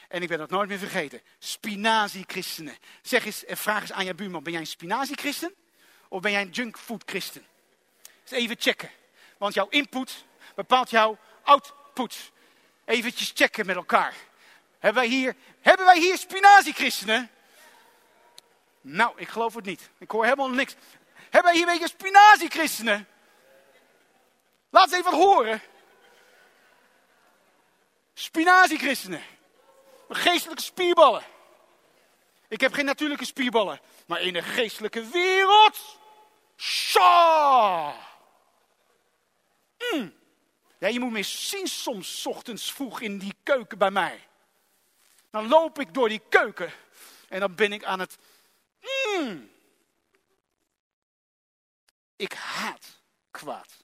En 0.07 0.21
ik 0.21 0.27
ben 0.27 0.37
dat 0.37 0.49
nooit 0.49 0.69
meer 0.69 0.77
vergeten. 0.77 1.21
Spinazie 1.39 2.23
christenen. 2.27 2.77
Zeg 3.01 3.25
eens 3.25 3.45
en 3.45 3.57
vraag 3.57 3.81
eens 3.81 3.91
aan 3.91 4.05
je 4.05 4.15
buurman. 4.15 4.43
Ben 4.43 4.51
jij 4.51 4.61
een 4.61 4.67
spinazie 4.67 5.17
christen? 5.17 5.55
Of 6.09 6.21
ben 6.21 6.31
jij 6.31 6.41
een 6.41 6.49
junkfood 6.49 7.03
christen? 7.05 7.45
Even 8.31 8.55
checken. 8.59 8.89
Want 9.37 9.53
jouw 9.53 9.67
input 9.69 10.25
bepaalt 10.55 10.89
jouw 10.89 11.17
output. 11.43 12.31
Eventjes 12.85 13.31
checken 13.35 13.65
met 13.65 13.75
elkaar. 13.75 14.13
Hebben 14.79 15.01
wij 15.01 15.11
hier, 15.11 15.35
hebben 15.61 15.85
wij 15.85 15.99
hier 15.99 16.17
spinazie-christenen? 16.17 17.29
Nou, 18.81 19.13
ik 19.15 19.27
geloof 19.29 19.53
het 19.53 19.65
niet. 19.65 19.89
Ik 19.97 20.11
hoor 20.11 20.23
helemaal 20.23 20.49
niks. 20.49 20.75
Hebben 21.13 21.43
wij 21.43 21.53
hier 21.53 21.67
een 21.67 21.79
beetje 21.79 21.95
spinazie-christenen? 21.97 23.07
Laat 24.69 24.91
eens 24.91 24.99
even 24.99 25.13
horen. 25.13 25.61
Spinazie-christenen. 28.13 29.23
Geestelijke 30.09 30.63
spierballen. 30.63 31.23
Ik 32.47 32.61
heb 32.61 32.73
geen 32.73 32.85
natuurlijke 32.85 33.25
spierballen. 33.25 33.79
Maar 34.05 34.21
in 34.21 34.33
de 34.33 34.41
geestelijke 34.41 35.07
wereld. 35.07 35.97
Sha! 36.57 37.93
Mm. 39.77 40.13
Ja, 40.77 40.87
je 40.87 40.99
moet 40.99 41.11
me 41.11 41.23
zien 41.23 41.67
soms 41.67 42.25
ochtends 42.25 42.73
vroeg 42.73 43.01
in 43.01 43.17
die 43.17 43.35
keuken 43.43 43.77
bij 43.77 43.91
mij. 43.91 44.27
Dan 45.29 45.47
loop 45.47 45.79
ik 45.79 45.93
door 45.93 46.09
die 46.09 46.21
keuken 46.29 46.73
en 47.29 47.39
dan 47.39 47.55
ben 47.55 47.73
ik 47.73 47.83
aan 47.83 47.99
het. 47.99 48.17
Mm. 48.81 49.51
Ik 52.15 52.33
haat 52.33 53.01
kwaad. 53.31 53.83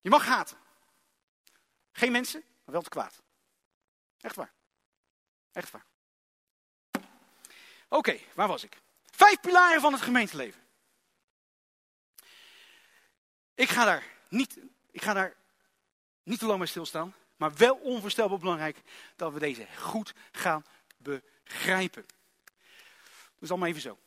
Je 0.00 0.10
mag 0.10 0.26
haten. 0.26 0.58
Geen 1.92 2.12
mensen, 2.12 2.44
maar 2.64 2.74
wel 2.74 2.82
te 2.82 2.88
kwaad. 2.88 3.22
Echt 4.20 4.34
waar. 4.34 4.52
Echt 5.52 5.70
waar. 5.70 5.84
Oké, 7.88 8.18
waar 8.34 8.48
was 8.48 8.64
ik? 8.64 8.80
Vijf 9.10 9.40
pilaren 9.40 9.80
van 9.80 9.92
het 9.92 10.02
gemeenteleven. 10.02 10.65
Ik 13.56 13.68
ga 13.68 13.84
daar 13.84 14.04
niet, 14.28 14.58
ik 14.90 15.02
ga 15.02 15.12
daar 15.12 15.36
niet 16.22 16.38
te 16.38 16.46
lang 16.46 16.58
bij 16.58 16.68
stilstaan. 16.68 17.14
Maar 17.36 17.54
wel 17.54 17.74
onvoorstelbaar 17.74 18.38
belangrijk 18.38 18.78
dat 19.16 19.32
we 19.32 19.38
deze 19.38 19.66
goed 19.78 20.14
gaan 20.32 20.64
begrijpen. 20.96 22.06
Dus 23.38 23.50
allemaal 23.50 23.68
even 23.68 23.80
zo. 23.80 23.98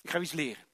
Ik 0.00 0.10
ga 0.10 0.18
iets 0.18 0.32
leren. 0.32 0.64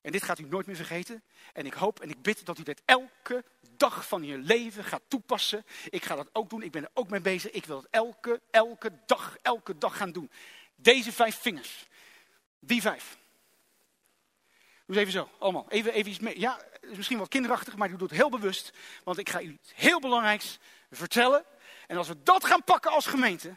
En 0.00 0.12
dit 0.12 0.22
gaat 0.22 0.38
u 0.38 0.44
nooit 0.44 0.66
meer 0.66 0.76
vergeten. 0.76 1.22
En 1.52 1.66
ik 1.66 1.72
hoop 1.72 2.00
en 2.00 2.10
ik 2.10 2.22
bid 2.22 2.46
dat 2.46 2.58
u 2.58 2.62
dit 2.62 2.82
elke 2.84 3.44
dag 3.76 4.08
van 4.08 4.24
je 4.24 4.38
leven 4.38 4.84
gaat 4.84 5.02
toepassen. 5.08 5.64
Ik 5.90 6.04
ga 6.04 6.14
dat 6.14 6.28
ook 6.32 6.50
doen. 6.50 6.62
Ik 6.62 6.72
ben 6.72 6.82
er 6.82 6.90
ook 6.94 7.08
mee 7.08 7.20
bezig. 7.20 7.50
Ik 7.50 7.64
wil 7.64 7.76
het 7.76 7.86
elke, 7.90 8.40
elke 8.50 8.92
dag, 9.06 9.36
elke 9.42 9.78
dag 9.78 9.96
gaan 9.96 10.12
doen. 10.12 10.30
Deze 10.74 11.12
vijf 11.12 11.40
vingers. 11.40 11.86
Die 12.58 12.80
vijf. 12.80 13.16
Doe 14.86 14.96
eens 14.96 15.08
even 15.08 15.12
zo, 15.12 15.30
allemaal. 15.38 15.66
Even, 15.68 15.92
even 15.92 16.10
iets 16.10 16.20
mee. 16.20 16.40
Ja, 16.40 16.56
het 16.72 16.90
is 16.90 16.96
misschien 16.96 17.18
wat 17.18 17.28
kinderachtig, 17.28 17.76
maar 17.76 17.90
ik 17.90 17.98
doe 17.98 18.08
het 18.08 18.16
heel 18.16 18.30
bewust. 18.30 18.72
Want 19.04 19.18
ik 19.18 19.28
ga 19.28 19.40
u 19.40 19.50
iets 19.52 19.72
heel 19.74 20.00
belangrijks 20.00 20.58
vertellen. 20.90 21.44
En 21.86 21.96
als 21.96 22.08
we 22.08 22.22
dat 22.22 22.44
gaan 22.44 22.64
pakken 22.64 22.90
als 22.90 23.06
gemeente, 23.06 23.56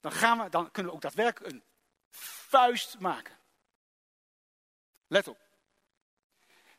dan, 0.00 0.12
gaan 0.12 0.38
we, 0.38 0.48
dan 0.48 0.70
kunnen 0.70 0.90
we 0.90 0.96
ook 0.96 1.02
daadwerkelijk 1.02 1.52
een 1.52 1.62
vuist 2.48 2.98
maken. 2.98 3.38
Let 5.06 5.28
op. 5.28 5.38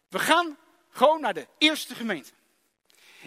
We 0.07 0.19
gaan 0.19 0.57
gewoon 0.89 1.21
naar 1.21 1.33
de 1.33 1.47
eerste 1.57 1.95
gemeente. 1.95 2.31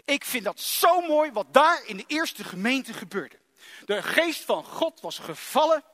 Ik 0.05 0.25
vind 0.25 0.45
dat 0.45 0.61
zo 0.61 1.01
mooi 1.01 1.33
wat 1.33 1.53
daar 1.53 1.87
in 1.87 1.97
de 1.97 2.05
eerste 2.07 2.45
gemeente 2.45 2.93
gebeurde. 2.93 3.39
De 3.85 4.03
geest 4.03 4.45
van 4.45 4.65
God 4.65 5.01
was 5.01 5.19
gevallen. 5.19 5.85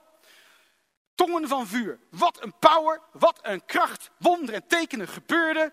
Tongen 1.15 1.49
van 1.49 1.67
vuur. 1.67 1.99
Wat 2.11 2.43
een 2.43 2.59
power, 2.59 3.01
wat 3.13 3.39
een 3.43 3.65
kracht. 3.65 4.11
Wonderen 4.19 4.63
en 4.63 4.69
tekenen 4.69 5.09
gebeurden. 5.09 5.73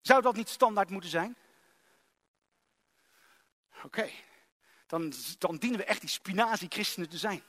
Zou 0.00 0.22
dat 0.22 0.36
niet 0.36 0.48
standaard 0.48 0.90
moeten 0.90 1.10
zijn? 1.10 1.36
Oké, 3.82 4.10
dan, 4.86 5.12
dan 5.38 5.56
dienen 5.56 5.78
we 5.78 5.84
echt 5.84 6.00
die 6.00 6.10
spinazie-christenen 6.10 7.08
te 7.08 7.18
zijn. 7.18 7.42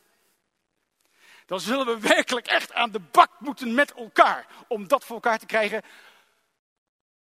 Dan 1.46 1.60
zullen 1.60 1.86
we 1.86 2.00
werkelijk 2.00 2.48
echt 2.48 2.74
aan 2.74 2.92
de 2.92 3.00
bak 3.00 3.40
moeten 3.40 3.74
met 3.74 3.94
elkaar. 3.94 4.48
Om 4.68 4.88
dat 4.88 5.06
voor 5.06 5.16
elkaar 5.16 5.40
te 5.40 5.46
krijgen. 5.46 5.82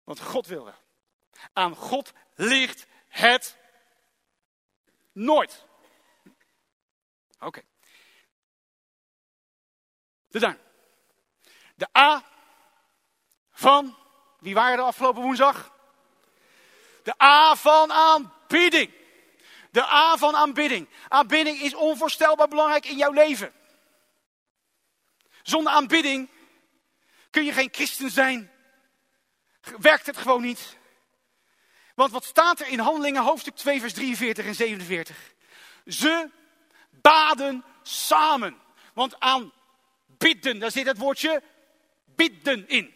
Want 0.04 0.20
God 0.20 0.46
wil 0.46 0.66
er. 0.66 0.78
Aan 1.52 1.76
God 1.76 2.12
ligt 2.34 2.86
het 3.08 3.56
nooit. 5.12 5.66
Oké. 7.38 7.62
De 10.32 10.38
duim. 10.38 10.58
De 11.74 11.88
A 11.98 12.24
van, 13.52 13.96
wie 14.38 14.54
waren 14.54 14.78
er 14.78 14.84
afgelopen 14.84 15.22
woensdag? 15.22 15.72
De 17.02 17.22
A 17.22 17.56
van 17.56 17.92
aanbidding. 17.92 18.92
De 19.70 19.84
A 19.84 20.16
van 20.16 20.36
aanbidding. 20.36 20.88
Aanbidding 21.08 21.60
is 21.60 21.74
onvoorstelbaar 21.74 22.48
belangrijk 22.48 22.86
in 22.86 22.96
jouw 22.96 23.12
leven. 23.12 23.52
Zonder 25.42 25.72
aanbidding 25.72 26.30
kun 27.30 27.44
je 27.44 27.52
geen 27.52 27.68
christen 27.72 28.10
zijn. 28.10 28.50
Werkt 29.80 30.06
het 30.06 30.16
gewoon 30.16 30.42
niet. 30.42 30.76
Want 31.94 32.12
wat 32.12 32.24
staat 32.24 32.60
er 32.60 32.66
in 32.66 32.78
Handelingen 32.78 33.22
hoofdstuk 33.22 33.56
2 33.56 33.80
vers 33.80 33.92
43 33.92 34.46
en 34.46 34.54
47? 34.54 35.16
Ze 35.86 36.30
baden 36.90 37.64
samen. 37.82 38.60
Want 38.94 39.20
aan 39.20 39.52
bidden, 40.22 40.58
daar 40.58 40.70
zit 40.70 40.86
het 40.86 40.98
woordje 40.98 41.42
bidden 42.04 42.68
in. 42.68 42.94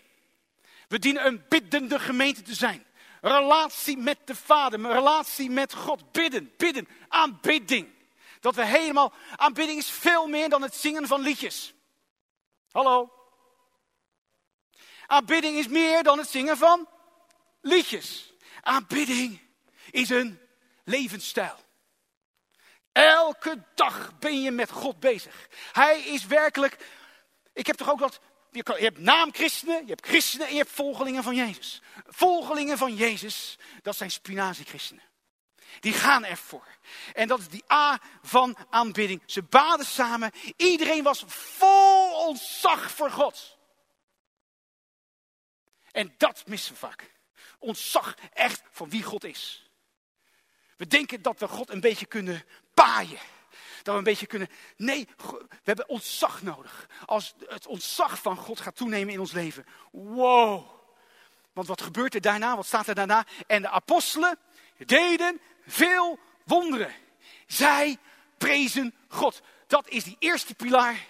We 0.89 0.99
dienen 0.99 1.27
een 1.27 1.45
biddende 1.49 1.99
gemeente 1.99 2.43
te 2.43 2.55
zijn. 2.55 2.87
Relatie 3.21 3.97
met 3.97 4.19
de 4.25 4.35
Vader, 4.35 4.81
relatie 4.81 5.51
met 5.51 5.75
God. 5.75 6.13
Bidden, 6.13 6.53
bidden, 6.57 6.89
aanbidding. 7.09 7.95
Dat 8.41 8.55
we 8.55 8.65
helemaal, 8.65 9.13
aanbidding 9.37 9.79
is 9.79 9.91
veel 9.91 10.27
meer 10.27 10.49
dan 10.49 10.63
het 10.63 10.75
zingen 10.75 11.07
van 11.07 11.21
liedjes. 11.21 11.75
Hallo? 12.71 13.13
Aanbidding 15.07 15.57
is 15.57 15.69
meer 15.69 16.03
dan 16.03 16.19
het 16.19 16.29
zingen 16.29 16.57
van 16.57 16.89
liedjes. 17.61 18.33
Aanbidding 18.61 19.41
is 19.91 20.09
een 20.09 20.41
levensstijl. 20.85 21.65
Elke 22.93 23.63
dag 23.75 24.19
ben 24.19 24.43
je 24.43 24.51
met 24.51 24.71
God 24.71 25.01
bezig. 25.01 25.49
Hij 25.73 26.01
is 26.01 26.27
werkelijk. 26.27 26.77
Ik 27.57 27.67
heb 27.67 27.77
toch 27.77 27.91
ook 27.91 28.01
wat. 28.01 28.21
Je, 28.51 28.63
hebt 28.77 28.99
naamchristenen, 28.99 29.83
je 29.83 29.89
hebt 29.89 30.07
christenen 30.07 30.47
en 30.47 30.53
je 30.53 30.59
hebt 30.59 30.71
volgelingen 30.71 31.23
van 31.23 31.35
Jezus. 31.35 31.83
Volgelingen 32.07 32.79
van 32.79 32.95
Jezus, 32.95 33.59
dat 33.83 33.97
zijn 33.97 34.11
spinazie-christenen. 34.11 35.03
Die 35.81 35.93
gaan 35.93 36.25
ervoor. 36.25 36.67
En 37.15 37.29
dat 37.29 37.39
is 37.39 37.49
die 37.49 37.73
A 37.73 38.01
van 38.23 38.57
aanbidding. 38.71 39.23
Ze 39.27 39.43
baden 39.43 39.87
samen. 39.87 40.33
Iedereen 40.57 41.03
was 41.03 41.25
vol 41.27 42.27
ontzag 42.27 42.91
voor 42.91 43.11
God. 43.11 43.59
En 45.93 46.15
dat 46.17 46.47
missen 46.47 46.73
we 46.73 46.79
vaak. 46.79 47.13
Ontzag 47.59 48.15
echt 48.33 48.63
van 48.71 48.91
wie 48.91 49.03
God 49.03 49.25
is. 49.25 49.71
We 50.77 50.87
denken 50.87 51.23
dat 51.23 51.39
we 51.39 51.49
God 51.49 51.71
een 51.71 51.81
beetje 51.81 52.07
kunnen 52.07 52.45
paaien. 52.75 53.21
Dat 53.87 53.95
we 53.95 54.01
een 54.01 54.13
beetje 54.13 54.27
kunnen. 54.27 54.49
Nee, 54.77 55.09
we 55.17 55.47
hebben 55.63 55.89
ontzag 55.89 56.43
nodig. 56.43 56.89
Als 57.05 57.35
het 57.47 57.67
ontzag 57.67 58.19
van 58.19 58.37
God 58.37 58.61
gaat 58.61 58.77
toenemen 58.77 59.13
in 59.13 59.21
ons 59.21 59.33
leven. 59.33 59.67
Wow. 59.91 60.71
Want 61.53 61.69
wat 61.69 61.83
gebeurt 61.83 62.15
er 62.15 62.21
daarna? 62.21 62.57
Wat 62.57 62.67
staat 62.67 62.87
er 62.87 62.95
daarna? 62.95 63.25
En 63.47 63.63
de 63.63 63.69
apostelen 63.69 64.39
deden 64.87 65.41
veel 65.67 66.19
wonderen. 66.45 66.95
Zij 67.47 67.97
prezen 68.39 68.95
God. 69.09 69.43
Dat 69.67 69.89
is 69.89 70.05
die 70.05 70.17
eerste 70.19 70.55
pilaar 70.55 71.07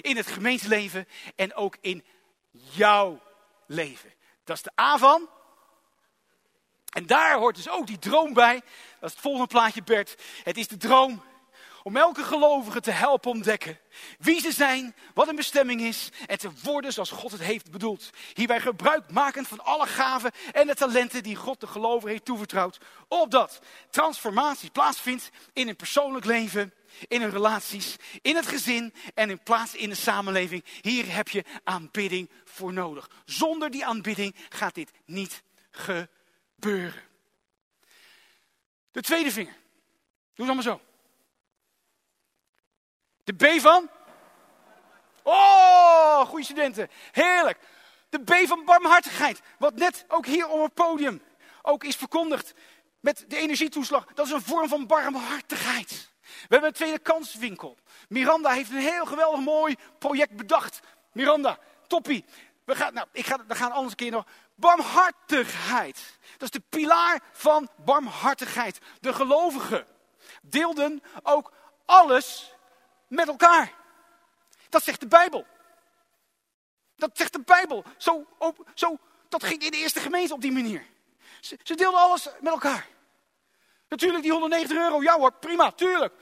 in 0.00 0.16
het 0.16 0.26
gemeenteleven 0.26 1.08
en 1.36 1.54
ook 1.54 1.76
in 1.80 2.04
jouw 2.50 3.22
leven. 3.66 4.12
Dat 4.44 4.56
is 4.56 4.62
de 4.62 4.80
A 4.80 4.98
van. 4.98 5.28
En 6.90 7.06
daar 7.06 7.38
hoort 7.38 7.56
dus 7.56 7.68
ook 7.68 7.86
die 7.86 7.98
droom 7.98 8.32
bij. 8.32 8.54
Dat 9.00 9.08
is 9.08 9.12
het 9.12 9.20
volgende 9.20 9.46
plaatje, 9.46 9.82
Bert. 9.82 10.16
Het 10.42 10.56
is 10.56 10.68
de 10.68 10.76
droom 10.76 11.22
om 11.82 11.96
elke 11.96 12.24
gelovige 12.24 12.80
te 12.80 12.90
helpen 12.90 13.30
ontdekken 13.30 13.78
wie 14.18 14.40
ze 14.40 14.52
zijn, 14.52 14.94
wat 15.14 15.28
een 15.28 15.36
bestemming 15.36 15.80
is 15.80 16.08
en 16.26 16.38
te 16.38 16.50
worden 16.62 16.92
zoals 16.92 17.10
God 17.10 17.32
het 17.32 17.40
heeft 17.40 17.70
bedoeld. 17.70 18.10
Hierbij 18.34 18.60
gebruik 18.60 19.10
maken 19.10 19.44
van 19.44 19.64
alle 19.64 19.86
gaven 19.86 20.30
en 20.52 20.66
de 20.66 20.74
talenten 20.74 21.22
die 21.22 21.36
God 21.36 21.60
de 21.60 21.66
gelovige 21.66 22.10
heeft 22.10 22.24
toevertrouwd, 22.24 22.78
opdat 23.08 23.60
transformatie 23.90 24.70
plaatsvindt 24.70 25.30
in 25.52 25.68
een 25.68 25.76
persoonlijk 25.76 26.24
leven, 26.24 26.74
in 27.08 27.20
hun 27.20 27.30
relaties, 27.30 27.96
in 28.22 28.36
het 28.36 28.46
gezin 28.46 28.94
en 29.14 29.30
in 29.30 29.42
plaats 29.42 29.74
in 29.74 29.88
de 29.88 29.94
samenleving. 29.94 30.64
Hier 30.80 31.14
heb 31.14 31.28
je 31.28 31.44
aanbidding 31.64 32.30
voor 32.44 32.72
nodig. 32.72 33.10
Zonder 33.24 33.70
die 33.70 33.84
aanbidding 33.84 34.34
gaat 34.48 34.74
dit 34.74 34.90
niet 35.04 35.42
gebeuren. 35.70 37.02
De 38.92 39.00
tweede 39.00 39.30
vinger. 39.30 39.52
Doe 40.34 40.46
het 40.46 40.56
allemaal 40.56 40.62
zo. 40.62 40.89
De 43.36 43.56
B 43.56 43.60
van? 43.60 43.90
Oh, 45.22 46.20
goede 46.20 46.44
studenten. 46.44 46.90
Heerlijk. 47.12 47.58
De 48.08 48.18
B 48.18 48.34
van 48.48 48.64
barmhartigheid. 48.64 49.40
Wat 49.58 49.74
net 49.74 50.04
ook 50.08 50.26
hier 50.26 50.48
op 50.48 50.62
het 50.62 50.74
podium 50.74 51.22
ook 51.62 51.84
is 51.84 51.96
verkondigd. 51.96 52.54
Met 53.00 53.24
de 53.28 53.36
energietoeslag. 53.36 54.06
Dat 54.14 54.26
is 54.26 54.32
een 54.32 54.42
vorm 54.42 54.68
van 54.68 54.86
barmhartigheid. 54.86 56.10
We 56.20 56.46
hebben 56.48 56.68
een 56.68 56.74
tweede 56.74 56.98
kanswinkel. 56.98 57.78
Miranda 58.08 58.50
heeft 58.50 58.70
een 58.70 58.76
heel 58.76 59.06
geweldig 59.06 59.40
mooi 59.40 59.76
project 59.98 60.36
bedacht. 60.36 60.80
Miranda, 61.12 61.58
toppie. 61.86 62.24
We 62.64 62.76
gaan, 62.76 62.94
nou, 62.94 63.06
ik 63.12 63.26
ga, 63.26 63.44
we 63.46 63.54
gaan 63.54 63.72
anders 63.72 63.90
een 63.90 63.96
keer 63.96 64.10
nog. 64.10 64.26
Barmhartigheid. 64.54 66.18
Dat 66.30 66.42
is 66.42 66.50
de 66.50 66.62
pilaar 66.68 67.20
van 67.32 67.68
barmhartigheid. 67.76 68.78
De 69.00 69.12
gelovigen 69.12 69.86
deelden 70.42 71.02
ook 71.22 71.52
alles 71.84 72.54
met 73.10 73.28
elkaar. 73.28 73.74
Dat 74.68 74.82
zegt 74.82 75.00
de 75.00 75.06
Bijbel. 75.06 75.46
Dat 76.96 77.10
zegt 77.12 77.32
de 77.32 77.40
Bijbel. 77.40 77.84
Zo, 77.96 78.26
zo, 78.74 78.98
dat 79.28 79.44
ging 79.44 79.62
in 79.62 79.70
de 79.70 79.76
eerste 79.76 80.00
gemeente 80.00 80.34
op 80.34 80.40
die 80.40 80.52
manier. 80.52 80.86
Ze, 81.40 81.58
ze 81.62 81.74
deelden 81.74 82.00
alles 82.00 82.28
met 82.40 82.52
elkaar. 82.52 82.88
Natuurlijk 83.88 84.22
die 84.22 84.32
190 84.32 84.76
euro, 84.76 85.02
ja 85.02 85.18
hoor, 85.18 85.32
prima, 85.32 85.72
tuurlijk. 85.72 86.14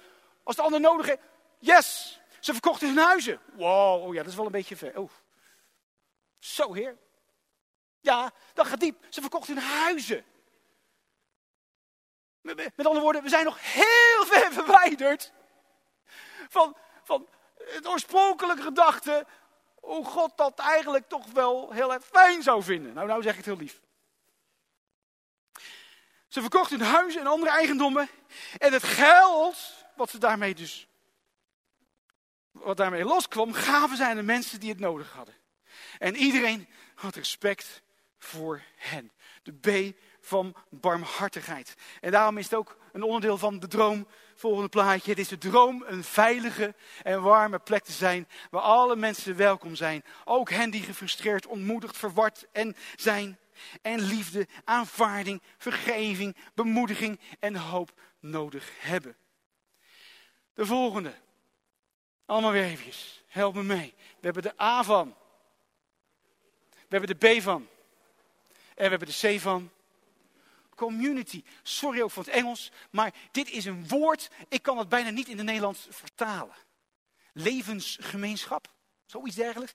Als 0.43 0.57
de 0.57 0.63
ander 0.63 0.81
nodig 0.81 1.07
heeft, 1.07 1.23
yes. 1.59 2.21
Ze 2.41 2.53
verkochten 2.53 2.89
hun 2.89 3.05
huizen. 3.05 3.41
Wow, 3.53 4.05
oh 4.05 4.15
ja, 4.15 4.21
dat 4.21 4.31
is 4.31 4.37
wel 4.37 4.47
een 4.47 4.53
beetje 4.53 4.77
ver. 4.77 4.99
Oh. 4.99 5.11
Zo 6.39 6.73
heer. 6.73 6.97
Ja, 8.01 8.33
dat 8.55 8.67
gaat 8.67 8.81
diep. 8.81 9.07
Ze 9.09 9.21
verkochten 9.21 9.55
hun 9.55 9.65
huizen. 9.65 10.25
Met, 12.41 12.57
met 12.57 12.87
andere 12.87 13.01
woorden, 13.01 13.23
we 13.23 13.29
zijn 13.29 13.45
nog 13.45 13.59
heel 13.61 14.25
ver 14.27 14.53
verwijderd 14.63 15.33
van, 16.49 16.77
van 17.03 17.29
het 17.59 17.87
oorspronkelijke 17.87 18.63
gedachte 18.63 19.27
hoe 19.75 20.05
God 20.05 20.37
dat 20.37 20.59
eigenlijk 20.59 21.09
toch 21.09 21.27
wel 21.33 21.73
heel 21.73 21.93
erg 21.93 22.05
fijn 22.05 22.43
zou 22.43 22.63
vinden. 22.63 22.95
Nou, 22.95 23.07
nou 23.07 23.23
zeg 23.23 23.31
ik 23.31 23.37
het 23.37 23.47
heel 23.47 23.57
lief. 23.57 23.81
Ze 26.29 26.41
verkochten 26.41 26.79
hun 26.79 26.89
huizen 26.89 27.21
en 27.21 27.27
andere 27.27 27.51
eigendommen. 27.51 28.09
En 28.59 28.73
het 28.73 28.83
geld, 28.83 29.57
wat 29.97 30.11
ze 30.11 30.19
daarmee 30.19 30.55
dus, 30.55 30.89
wat 32.51 32.77
daarmee 32.77 33.05
loskwam, 33.05 33.53
gaven 33.53 33.97
ze 33.97 34.05
aan 34.05 34.17
de 34.17 34.23
mensen 34.23 34.61
die 34.61 34.69
het 34.71 34.81
nodig 34.81 35.13
hadden. 35.13 35.35
En 35.99 36.17
iedereen 36.17 36.69
had 36.95 37.15
respect 37.15 37.83
voor 38.19 38.63
hen. 38.77 39.13
De 39.43 39.53
B 39.53 39.97
van 40.21 40.55
barmhartigheid. 40.71 41.75
En 42.01 42.11
daarom 42.11 42.39
is 42.39 42.45
het 42.45 42.55
ook 42.55 42.77
een 42.93 43.03
onderdeel 43.03 43.39
van 43.39 43.59
de 43.59 43.69
droom. 43.69 44.07
Volgende 44.35 44.69
plaatje. 44.69 45.11
Het 45.11 45.21
is 45.21 45.29
de 45.29 45.39
droom 45.39 45.85
een 45.87 46.05
veilige 46.05 46.75
en 47.03 47.23
warme 47.23 47.59
plek 47.59 47.85
te 47.85 47.93
zijn. 47.93 48.29
Waar 48.51 48.63
alle 48.63 48.97
mensen 48.97 49.37
welkom 49.37 49.75
zijn. 49.75 50.05
Ook 50.25 50.51
hen 50.51 50.71
die 50.71 50.83
gefrustreerd, 50.83 51.47
ontmoedigd, 51.47 51.97
verward 51.97 52.47
en 52.53 52.77
zijn. 52.97 53.39
En 53.83 54.01
liefde, 54.01 54.47
aanvaarding, 54.65 55.43
vergeving, 55.57 56.37
bemoediging 56.55 57.21
en 57.39 57.57
hoop 57.57 57.93
nodig 58.21 58.71
hebben. 58.79 59.17
De 60.55 60.67
volgende. 60.67 61.15
Allemaal 62.27 62.53
weer 62.53 62.65
eventjes. 62.65 63.25
Help 63.27 63.55
me 63.55 63.63
mee. 63.63 63.95
We 63.97 64.05
hebben 64.21 64.43
de 64.43 64.61
A 64.61 64.83
van. 64.83 65.15
We 66.71 66.97
hebben 66.97 67.19
de 67.19 67.39
B 67.39 67.43
van. 67.43 67.69
En 68.79 68.85
we 68.85 68.91
hebben 68.91 69.09
de 69.09 69.37
C 69.37 69.41
van 69.41 69.71
community. 70.75 71.43
Sorry 71.63 72.01
ook 72.01 72.11
voor 72.11 72.25
het 72.25 72.33
Engels, 72.33 72.73
maar 72.91 73.15
dit 73.31 73.51
is 73.51 73.65
een 73.65 73.89
woord, 73.89 74.31
ik 74.49 74.63
kan 74.63 74.79
het 74.79 74.89
bijna 74.89 75.11
niet 75.11 75.29
in 75.29 75.37
het 75.37 75.47
Nederlands 75.47 75.87
vertalen. 75.91 76.55
Levensgemeenschap, 77.33 78.69
zoiets 79.07 79.37
dergelijks. 79.37 79.73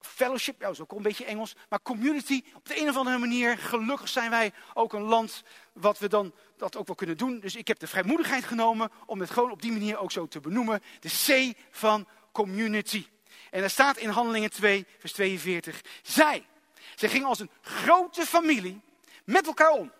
Fellowship, 0.00 0.60
ja, 0.60 0.66
dat 0.66 0.74
is 0.74 0.80
ook 0.80 0.92
een 0.92 1.02
beetje 1.02 1.24
Engels. 1.24 1.54
Maar 1.68 1.82
community, 1.82 2.42
op 2.54 2.66
de 2.66 2.80
een 2.80 2.88
of 2.88 2.96
andere 2.96 3.18
manier, 3.18 3.58
gelukkig 3.58 4.08
zijn 4.08 4.30
wij 4.30 4.52
ook 4.74 4.92
een 4.92 5.02
land 5.02 5.42
wat 5.72 5.98
we 5.98 6.08
dan 6.08 6.32
dat 6.56 6.76
ook 6.76 6.86
wel 6.86 6.96
kunnen 6.96 7.16
doen. 7.16 7.40
Dus 7.40 7.56
ik 7.56 7.68
heb 7.68 7.78
de 7.78 7.86
vrijmoedigheid 7.86 8.44
genomen 8.44 8.90
om 9.06 9.20
het 9.20 9.30
gewoon 9.30 9.50
op 9.50 9.62
die 9.62 9.72
manier 9.72 9.98
ook 9.98 10.12
zo 10.12 10.26
te 10.26 10.40
benoemen. 10.40 10.82
De 11.00 11.08
C 11.08 11.56
van 11.70 12.08
community. 12.32 13.06
En 13.50 13.60
daar 13.60 13.70
staat 13.70 13.96
in 13.96 14.08
Handelingen 14.08 14.50
2, 14.50 14.86
vers 14.98 15.12
42. 15.12 15.80
Zij, 16.02 16.46
zij 17.02 17.10
gingen 17.10 17.28
als 17.28 17.38
een 17.38 17.50
grote 17.60 18.26
familie 18.26 18.80
met 19.24 19.46
elkaar 19.46 19.70
om. 19.70 19.92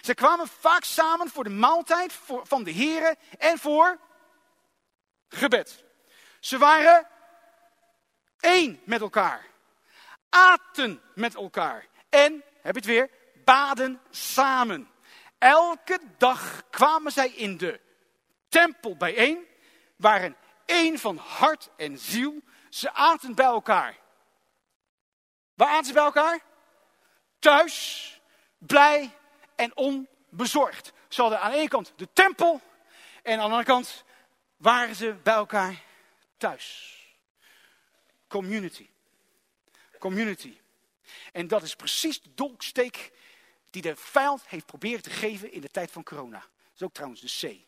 Ze 0.00 0.14
kwamen 0.14 0.48
vaak 0.48 0.84
samen 0.84 1.28
voor 1.28 1.44
de 1.44 1.50
maaltijd 1.50 2.12
van 2.42 2.64
de 2.64 2.70
heren 2.70 3.16
en 3.38 3.58
voor 3.58 3.98
gebed. 5.28 5.84
Ze 6.40 6.58
waren 6.58 7.06
één 8.40 8.80
met 8.84 9.00
elkaar. 9.00 9.46
Aten 10.28 11.02
met 11.14 11.34
elkaar. 11.34 11.86
En, 12.08 12.44
heb 12.62 12.74
je 12.74 12.80
het 12.80 12.84
weer, 12.84 13.10
baden 13.44 14.00
samen. 14.10 14.90
Elke 15.38 16.00
dag 16.18 16.62
kwamen 16.70 17.12
zij 17.12 17.28
in 17.28 17.56
de 17.56 17.80
tempel 18.48 18.96
bijeen, 18.96 19.46
waren 19.96 20.36
één 20.64 20.98
van 20.98 21.16
hart 21.16 21.70
en 21.76 21.98
ziel. 21.98 22.40
Ze 22.68 22.92
aten 22.92 23.34
bij 23.34 23.46
elkaar. 23.46 23.96
Waar 25.58 25.68
aten 25.68 25.86
ze 25.86 25.92
bij 25.92 26.04
elkaar? 26.04 26.46
thuis, 27.38 28.20
blij 28.58 29.16
en 29.54 29.76
onbezorgd. 29.76 30.92
Ze 31.08 31.20
hadden 31.20 31.40
aan 31.40 31.50
de 31.50 31.56
ene 31.56 31.68
kant 31.68 31.92
de 31.96 32.08
tempel 32.12 32.60
en 33.22 33.32
aan 33.32 33.38
de 33.38 33.44
andere 33.44 33.64
kant 33.64 34.04
waren 34.56 34.94
ze 34.94 35.14
bij 35.22 35.34
elkaar 35.34 35.82
thuis. 36.36 36.96
Community. 38.28 38.88
Community. 39.98 40.58
En 41.32 41.48
dat 41.48 41.62
is 41.62 41.76
precies 41.76 42.22
de 42.22 42.34
dolksteek 42.34 43.12
die 43.70 43.82
de 43.82 43.96
vijand 43.96 44.48
heeft 44.48 44.66
proberen 44.66 45.02
te 45.02 45.10
geven 45.10 45.52
in 45.52 45.60
de 45.60 45.70
tijd 45.70 45.90
van 45.90 46.02
corona. 46.02 46.38
Dat 46.38 46.74
is 46.74 46.82
ook 46.82 46.94
trouwens 46.94 47.20
de 47.20 47.48
C. 47.48 47.66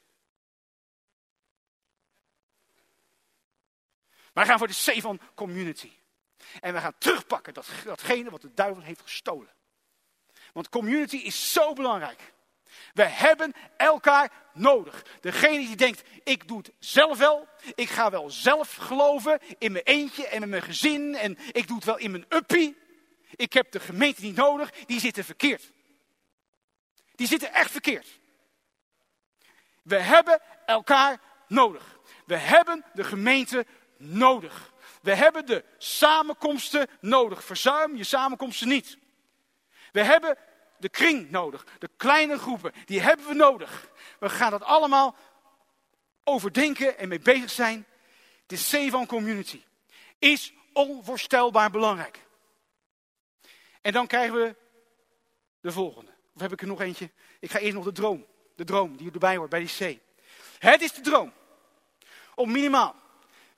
Wij 4.33 4.47
gaan 4.47 4.59
voor 4.59 4.69
de 4.69 4.93
C 4.93 5.01
van 5.01 5.21
community. 5.35 5.93
En 6.61 6.73
we 6.75 6.81
gaan 6.81 6.99
terugpakken 6.99 7.55
dat, 7.55 7.67
datgene 7.85 8.31
wat 8.31 8.41
de 8.41 8.55
duivel 8.55 8.83
heeft 8.83 9.01
gestolen. 9.01 9.53
Want 10.53 10.69
community 10.69 11.17
is 11.17 11.53
zo 11.53 11.73
belangrijk. 11.73 12.33
We 12.95 13.03
hebben 13.03 13.55
elkaar 13.77 14.33
nodig. 14.53 15.05
Degene 15.21 15.59
die 15.59 15.77
denkt, 15.77 16.03
ik 16.25 16.49
doe 16.49 16.59
het 16.59 16.73
zelf 16.79 17.19
wel. 17.19 17.49
Ik 17.75 17.89
ga 17.89 18.11
wel 18.11 18.31
zelf 18.31 18.75
geloven 18.75 19.39
in 19.59 19.73
mijn 19.73 19.85
eentje 19.85 20.27
en 20.27 20.43
in 20.43 20.49
mijn 20.49 20.63
gezin. 20.63 21.15
En 21.15 21.39
ik 21.53 21.67
doe 21.67 21.77
het 21.77 21.85
wel 21.85 21.99
in 21.99 22.11
mijn 22.11 22.25
uppie. 22.29 22.79
Ik 23.37 23.53
heb 23.53 23.73
de 23.73 23.81
gemeente 23.81 24.23
niet 24.23 24.37
nodig. 24.37 24.71
Die 24.87 25.01
zitten 25.01 25.25
verkeerd. 25.25 25.73
Die 27.15 27.27
zitten 27.27 27.53
echt 27.53 27.71
verkeerd. 27.71 28.19
We 29.83 29.97
hebben 29.97 30.41
elkaar 30.67 31.21
nodig. 31.49 31.99
We 32.27 32.37
hebben 32.37 32.85
de 32.93 33.05
gemeente 33.05 33.67
nodig. 33.97 34.73
We 35.01 35.15
hebben 35.15 35.47
de 35.47 35.65
samenkomsten 35.79 36.89
nodig. 37.01 37.45
Verzuim 37.45 37.97
je 37.97 38.05
samenkomsten 38.05 38.69
niet. 38.69 38.99
We 39.93 40.03
hebben 40.03 40.37
de 40.79 40.89
kring 40.89 41.31
nodig, 41.31 41.67
de 41.79 41.91
kleine 41.97 42.39
groepen, 42.39 42.73
die 42.85 43.01
hebben 43.01 43.27
we 43.27 43.35
nodig. 43.35 43.91
We 44.19 44.29
gaan 44.29 44.51
dat 44.51 44.63
allemaal 44.63 45.17
overdenken 46.25 46.99
en 46.99 47.09
mee 47.09 47.21
bezig 47.21 47.51
zijn. 47.51 47.87
De 48.47 48.57
C 48.57 48.91
van 48.91 49.07
community 49.07 49.63
is 50.19 50.53
onvoorstelbaar 50.73 51.71
belangrijk. 51.71 52.27
En 53.81 53.93
dan 53.93 54.07
krijgen 54.07 54.35
we 54.35 54.57
de 55.61 55.73
volgende. 55.73 56.11
Of 56.35 56.41
heb 56.41 56.53
ik 56.53 56.61
er 56.61 56.67
nog 56.67 56.81
eentje? 56.81 57.11
Ik 57.41 57.51
ga 57.51 57.59
eerst 57.59 57.75
nog 57.75 57.85
de 57.85 57.93
droom. 57.93 58.27
De 58.57 58.65
droom 58.65 58.97
die 58.97 59.13
erbij 59.13 59.37
hoort 59.37 59.51
bij 59.51 59.61
die 59.61 59.97
C. 59.97 59.99
Het 60.59 60.83
is 60.83 60.93
de 60.93 61.01
droom 61.01 61.33
om 62.35 62.53
minimaal 62.53 62.95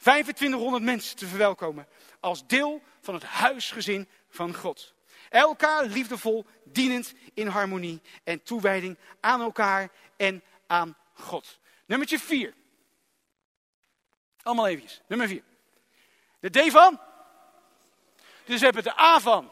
2500 0.03 0.82
mensen 0.82 1.16
te 1.16 1.26
verwelkomen 1.26 1.86
als 2.20 2.46
deel 2.46 2.82
van 3.00 3.14
het 3.14 3.22
huisgezin 3.22 4.09
van 4.28 4.55
God. 4.55 4.94
Elkaar 5.28 5.84
liefdevol, 5.84 6.46
dienend 6.64 7.12
in 7.34 7.46
harmonie 7.46 8.00
en 8.24 8.42
toewijding 8.42 8.98
aan 9.20 9.40
elkaar 9.40 9.90
en 10.16 10.42
aan 10.66 10.96
God. 11.12 11.59
Nummertje 11.86 12.18
4. 12.18 12.55
Allemaal 14.42 14.66
eventjes. 14.66 15.00
Nummer 15.07 15.28
4. 15.28 15.42
De 16.40 16.50
D 16.50 16.70
van. 16.70 17.00
Dus 18.44 18.59
we 18.59 18.64
hebben 18.64 18.82
de 18.82 19.00
A 19.00 19.20
van. 19.20 19.50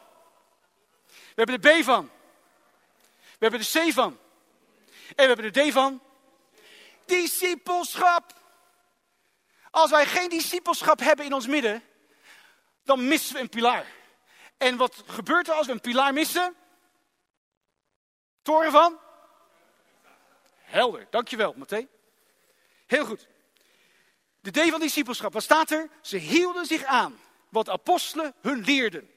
We 1.07 1.33
hebben 1.35 1.61
de 1.61 1.79
B 1.79 1.83
van. 1.83 2.09
We 3.21 3.47
hebben 3.47 3.59
de 3.59 3.89
C 3.89 3.93
van. 3.93 4.17
En 5.15 5.27
we 5.27 5.33
hebben 5.33 5.53
de 5.53 5.69
D 5.69 5.71
van. 5.71 6.01
Discipelschap. 7.05 8.40
Als 9.71 9.91
wij 9.91 10.05
geen 10.05 10.29
discipelschap 10.29 10.99
hebben 10.99 11.25
in 11.25 11.33
ons 11.33 11.47
midden, 11.47 11.83
dan 12.83 13.07
missen 13.07 13.33
we 13.33 13.41
een 13.41 13.49
pilaar. 13.49 13.85
En 14.57 14.77
wat 14.77 15.03
gebeurt 15.05 15.47
er 15.47 15.53
als 15.53 15.65
we 15.65 15.71
een 15.71 15.81
pilaar 15.81 16.13
missen? 16.13 16.55
Toren 18.41 18.71
van? 18.71 18.99
Helder, 20.55 21.07
dankjewel 21.09 21.53
Matthé. 21.57 21.87
Heel 22.87 23.05
goed. 23.05 23.27
De 24.39 24.51
D 24.51 24.69
van 24.69 24.79
discipelschap, 24.79 25.33
wat 25.33 25.43
staat 25.43 25.71
er? 25.71 25.89
Ze 26.01 26.17
hielden 26.17 26.65
zich 26.65 26.83
aan 26.83 27.19
wat 27.49 27.69
apostelen 27.69 28.33
hun 28.41 28.63
leerden. 28.63 29.09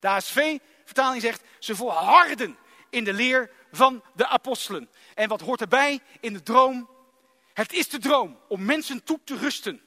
De 0.00 0.08
ASV-vertaling 0.08 1.22
zegt, 1.22 1.42
ze 1.58 1.76
volharden 1.76 2.58
in 2.90 3.04
de 3.04 3.12
leer 3.12 3.50
van 3.72 4.02
de 4.14 4.26
apostelen. 4.26 4.90
En 5.14 5.28
wat 5.28 5.40
hoort 5.40 5.60
erbij 5.60 6.00
in 6.20 6.32
de 6.32 6.42
droom? 6.42 6.93
Het 7.54 7.72
is 7.72 7.88
de 7.88 7.98
droom 7.98 8.38
om 8.48 8.64
mensen 8.64 9.04
toe 9.04 9.20
te 9.24 9.36
rusten 9.36 9.80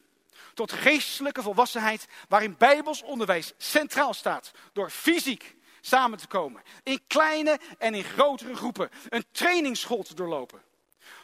tot 0.54 0.72
geestelijke 0.72 1.42
volwassenheid 1.42 2.08
waarin 2.30 2.56
bijbels 2.58 3.02
onderwijs 3.02 3.54
centraal 3.58 4.14
staat. 4.14 4.52
Door 4.74 4.90
fysiek 4.90 5.56
samen 5.82 6.18
te 6.18 6.28
komen, 6.28 6.62
in 6.84 7.02
kleine 7.08 7.60
en 7.78 7.94
in 7.94 8.04
grotere 8.04 8.56
groepen, 8.56 8.90
een 9.10 9.26
trainingsschool 9.32 10.04
te 10.04 10.16
doorlopen, 10.16 10.62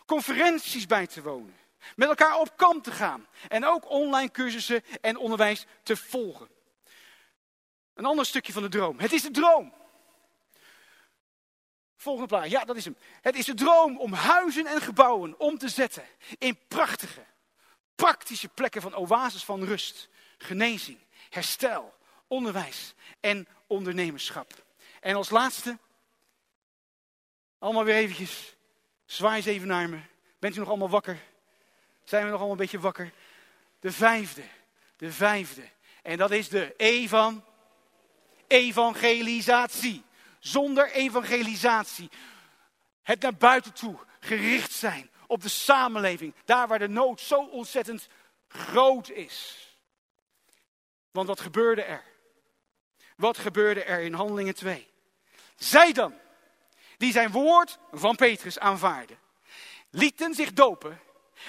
conferenties 0.06 0.86
bij 0.86 1.08
te 1.08 1.22
wonen, 1.22 1.56
met 1.96 2.08
elkaar 2.08 2.40
op 2.40 2.58
kamp 2.58 2.84
te 2.84 2.92
gaan 2.92 3.28
en 3.48 3.66
ook 3.66 3.90
online 3.90 4.32
cursussen 4.32 4.84
en 5.02 5.18
onderwijs 5.18 5.66
te 5.84 5.98
volgen. 5.98 6.48
Een 7.94 8.06
ander 8.06 8.26
stukje 8.26 8.54
van 8.54 8.62
de 8.62 8.70
droom. 8.70 9.00
Het 9.00 9.14
is 9.14 9.22
de 9.22 9.32
droom. 9.32 9.74
Volgende 12.04 12.28
plaat. 12.28 12.50
Ja, 12.50 12.66
dat 12.66 12.76
is 12.76 12.86
hem. 12.86 12.96
Het 13.22 13.36
is 13.36 13.46
de 13.46 13.54
droom 13.54 14.00
om 14.00 14.14
huizen 14.14 14.66
en 14.66 14.82
gebouwen 14.82 15.40
om 15.40 15.58
te 15.58 15.68
zetten 15.68 16.04
in 16.38 16.58
prachtige, 16.68 17.24
praktische 17.96 18.48
plekken 18.48 18.82
van 18.82 18.96
oases 18.96 19.44
van 19.44 19.64
rust, 19.64 20.10
genezing, 20.38 20.98
herstel, 21.30 21.94
onderwijs 22.28 22.94
en 23.20 23.48
ondernemerschap. 23.68 24.64
En 25.00 25.16
als 25.16 25.30
laatste, 25.30 25.78
allemaal 27.60 27.84
weer 27.84 27.96
eventjes, 27.96 28.56
zwaai 29.06 29.36
eens 29.36 29.46
even 29.46 29.68
naar 29.68 29.90
me. 29.90 30.00
Bent 30.40 30.56
u 30.56 30.60
nog 30.60 30.68
allemaal 30.68 30.90
wakker? 30.90 31.20
Zijn 32.04 32.24
we 32.24 32.30
nog 32.30 32.38
allemaal 32.38 32.58
een 32.58 32.64
beetje 32.64 32.80
wakker? 32.80 33.12
De 33.80 33.92
vijfde, 33.92 34.44
de 34.98 35.12
vijfde. 35.12 35.64
En 36.02 36.18
dat 36.18 36.32
is 36.32 36.50
de 36.50 36.74
E 36.78 37.08
van 37.08 37.44
evangelisatie. 38.48 40.04
Zonder 40.44 40.92
evangelisatie, 40.92 42.10
het 43.02 43.22
naar 43.22 43.36
buiten 43.36 43.74
toe 43.74 43.98
gericht 44.20 44.72
zijn 44.72 45.10
op 45.28 45.42
de 45.42 45.50
samenleving, 45.50 46.34
daar 46.46 46.68
waar 46.68 46.80
de 46.80 46.88
nood 46.88 47.22
zo 47.22 47.44
ontzettend 47.46 48.08
groot 48.48 49.10
is. 49.10 49.68
Want 51.12 51.28
wat 51.28 51.40
gebeurde 51.40 51.84
er? 51.84 52.04
Wat 53.16 53.38
gebeurde 53.38 53.84
er 53.84 54.00
in 54.00 54.14
Handelingen 54.14 54.56
2? 54.56 54.88
Zij 55.56 55.92
dan, 55.92 56.14
die 56.98 57.12
zijn 57.12 57.32
woord 57.32 57.78
van 57.92 58.16
Petrus 58.16 58.60
aanvaarden, 58.60 59.20
lieten 59.90 60.34
zich 60.34 60.54
dopen. 60.54 61.00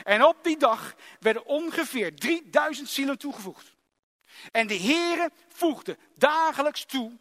En 0.05 0.25
op 0.25 0.45
die 0.45 0.57
dag 0.57 0.95
werden 1.21 1.47
ongeveer 1.47 2.17
3000 2.17 2.89
zielen 2.89 3.19
toegevoegd. 3.19 3.75
En 4.53 4.67
de 4.67 4.79
Heere 4.79 5.31
voegde 5.49 5.99
dagelijks 6.15 6.85
toe 6.85 7.13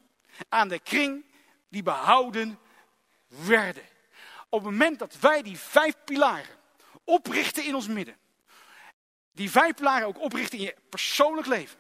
aan 0.50 0.68
de 0.68 0.80
kring 0.80 1.32
die 1.74 1.84
behouden 1.84 2.60
werden. 3.28 3.84
Op 4.50 4.64
het 4.64 4.72
moment 4.72 5.00
dat 5.00 5.20
wij 5.20 5.42
die 5.42 5.58
vijf 5.58 5.96
pilaren 6.06 6.56
oprichten 7.04 7.66
in 7.66 7.76
ons 7.76 7.88
midden, 7.88 8.18
die 9.32 9.52
vijf 9.52 9.74
pilaren 9.74 10.08
ook 10.08 10.20
oprichten 10.20 10.58
in 10.58 10.64
je 10.64 10.76
persoonlijk 10.90 11.48
leven, 11.48 11.80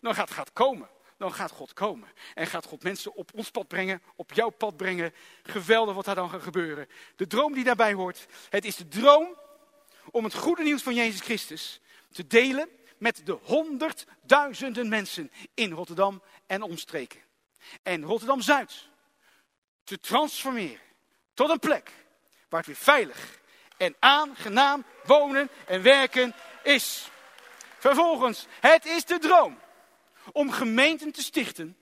dan 0.00 0.14
gaat 0.14 0.36
het 0.36 0.52
komen. 0.52 0.88
Dan 1.16 1.32
gaat 1.32 1.50
God 1.50 1.72
komen. 1.72 2.08
En 2.34 2.46
gaat 2.46 2.64
God 2.64 2.82
mensen 2.82 3.14
op 3.14 3.30
ons 3.34 3.50
pad 3.50 3.68
brengen, 3.68 4.02
op 4.16 4.32
jouw 4.32 4.48
pad 4.48 4.76
brengen. 4.76 5.14
Geweldig 5.42 5.94
wat 5.94 6.04
daar 6.04 6.14
dan 6.14 6.30
gaat 6.30 6.42
gebeuren. 6.42 6.88
De 7.16 7.26
droom 7.26 7.52
die 7.52 7.64
daarbij 7.64 7.92
hoort. 7.92 8.26
Het 8.50 8.64
is 8.64 8.76
de 8.76 8.88
droom 8.88 9.36
om 10.10 10.24
het 10.24 10.34
goede 10.34 10.62
nieuws 10.62 10.82
van 10.82 10.94
Jezus 10.94 11.20
Christus 11.20 11.80
te 12.12 12.26
delen 12.26 12.68
met 12.98 13.26
de 13.26 13.38
honderdduizenden 13.42 14.88
mensen 14.88 15.30
in 15.54 15.72
Rotterdam 15.72 16.22
en 16.46 16.62
omstreken. 16.62 17.20
En 17.82 18.04
Rotterdam-Zuid 18.04 18.89
te 19.84 20.00
transformeren 20.00 20.80
tot 21.34 21.50
een 21.50 21.58
plek 21.58 21.92
waar 22.48 22.60
het 22.60 22.68
weer 22.68 22.76
veilig 22.76 23.38
en 23.76 23.96
aangenaam 23.98 24.84
wonen 25.04 25.48
en 25.66 25.82
werken 25.82 26.34
is. 26.62 27.08
Vervolgens, 27.78 28.46
het 28.60 28.86
is 28.86 29.04
de 29.04 29.18
droom 29.18 29.58
om 30.32 30.50
gemeenten 30.50 31.12
te 31.12 31.22
stichten, 31.22 31.76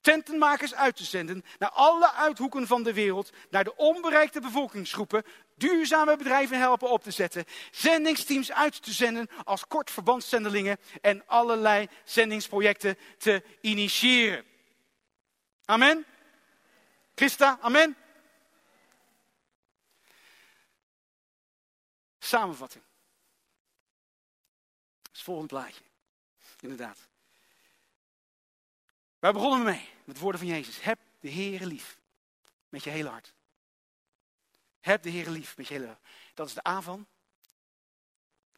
tentenmakers 0.00 0.74
uit 0.74 0.96
te 0.96 1.04
zenden 1.04 1.44
naar 1.58 1.70
alle 1.70 2.12
uithoeken 2.12 2.66
van 2.66 2.82
de 2.82 2.92
wereld, 2.92 3.32
naar 3.50 3.64
de 3.64 3.76
onbereikte 3.76 4.40
bevolkingsgroepen, 4.40 5.24
duurzame 5.56 6.16
bedrijven 6.16 6.58
helpen 6.58 6.90
op 6.90 7.02
te 7.02 7.10
zetten, 7.10 7.44
zendingsteams 7.70 8.52
uit 8.52 8.82
te 8.82 8.92
zenden 8.92 9.28
als 9.44 9.66
kortverbandzendelingen 9.66 10.78
en 11.00 11.22
allerlei 11.26 11.88
zendingsprojecten 12.04 12.98
te 13.18 13.42
initiëren. 13.60 14.44
Amen. 15.64 16.06
Christa, 17.14 17.58
amen. 17.60 17.96
Samenvatting. 22.18 22.84
Het 25.02 25.20
volgende 25.20 25.48
plaatje. 25.48 25.82
Inderdaad. 26.60 26.98
Waar 29.18 29.32
begonnen 29.32 29.58
we 29.58 29.70
mee? 29.70 29.88
Met 30.04 30.14
de 30.14 30.20
woorden 30.20 30.40
van 30.40 30.50
Jezus. 30.50 30.80
Heb 30.80 30.98
de 31.20 31.30
Heere 31.30 31.66
lief. 31.66 32.00
Met 32.68 32.84
je 32.84 32.90
hele 32.90 33.08
hart. 33.08 33.34
Heb 34.80 35.02
de 35.02 35.10
Heere 35.10 35.30
lief 35.30 35.56
met 35.56 35.68
je 35.68 35.74
hele 35.74 35.86
hart. 35.86 36.00
Dat 36.34 36.46
is 36.46 36.54
de 36.54 36.66
A 36.68 36.80
van 36.80 37.06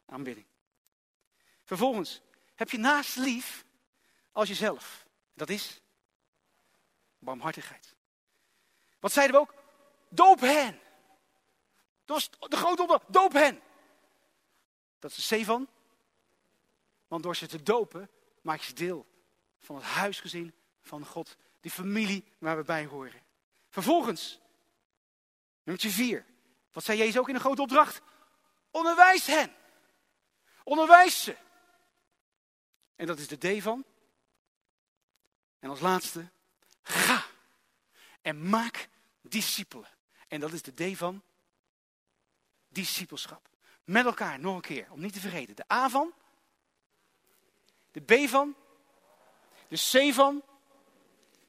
aanbidding. 0.05 0.45
Vervolgens 1.63 2.21
heb 2.55 2.69
je 2.69 2.77
naast 2.77 3.15
lief 3.15 3.65
als 4.31 4.47
jezelf. 4.47 5.07
Dat 5.33 5.49
is 5.49 5.81
barmhartigheid. 7.19 7.94
Wat 8.99 9.11
zeiden 9.11 9.35
we 9.35 9.41
ook? 9.41 9.53
Doop 10.09 10.39
hen. 10.39 10.79
Dat 12.05 12.29
was 12.29 12.49
de 12.49 12.57
grote 12.57 12.81
opdracht. 12.81 13.03
Doop 13.07 13.33
hen. 13.33 13.61
Dat 14.99 15.11
is 15.11 15.27
de 15.27 15.37
C 15.37 15.43
van. 15.43 15.67
Want 17.07 17.23
door 17.23 17.35
ze 17.35 17.47
te 17.47 17.63
dopen 17.63 18.09
maak 18.41 18.61
je 18.61 18.73
deel 18.73 19.05
van 19.59 19.75
het 19.75 19.85
huisgezin 19.85 20.53
van 20.81 21.05
God. 21.05 21.37
Die 21.61 21.71
familie 21.71 22.25
waar 22.37 22.57
we 22.57 22.63
bij 22.63 22.85
horen. 22.85 23.21
Vervolgens, 23.69 24.39
nummer 25.63 25.89
vier. 25.89 26.25
Wat 26.71 26.83
zei 26.83 26.97
Jezus 26.97 27.17
ook 27.17 27.29
in 27.29 27.35
een 27.35 27.41
grote 27.41 27.61
opdracht? 27.61 28.01
Onderwijs 28.71 29.25
hen. 29.25 29.55
Onderwijs 30.63 31.23
ze. 31.23 31.35
En 32.95 33.05
dat 33.05 33.19
is 33.19 33.27
de 33.27 33.57
D 33.57 33.61
van. 33.61 33.85
En 35.59 35.69
als 35.69 35.79
laatste, 35.79 36.29
ga. 36.81 37.25
En 38.25 38.49
maak 38.49 38.89
discipelen. 39.21 39.89
En 40.27 40.39
dat 40.39 40.53
is 40.53 40.61
de 40.61 40.91
D 40.93 40.97
van 40.97 41.23
discipelschap. 42.67 43.49
Met 43.83 44.05
elkaar, 44.05 44.39
nog 44.39 44.55
een 44.55 44.61
keer, 44.61 44.91
om 44.91 45.01
niet 45.01 45.13
te 45.13 45.19
vergeten. 45.19 45.55
De 45.55 45.71
A 45.71 45.89
van, 45.89 46.13
de 47.91 48.01
B 48.01 48.29
van, 48.29 48.55
de 49.67 49.75
C 49.75 50.13
van, 50.13 50.43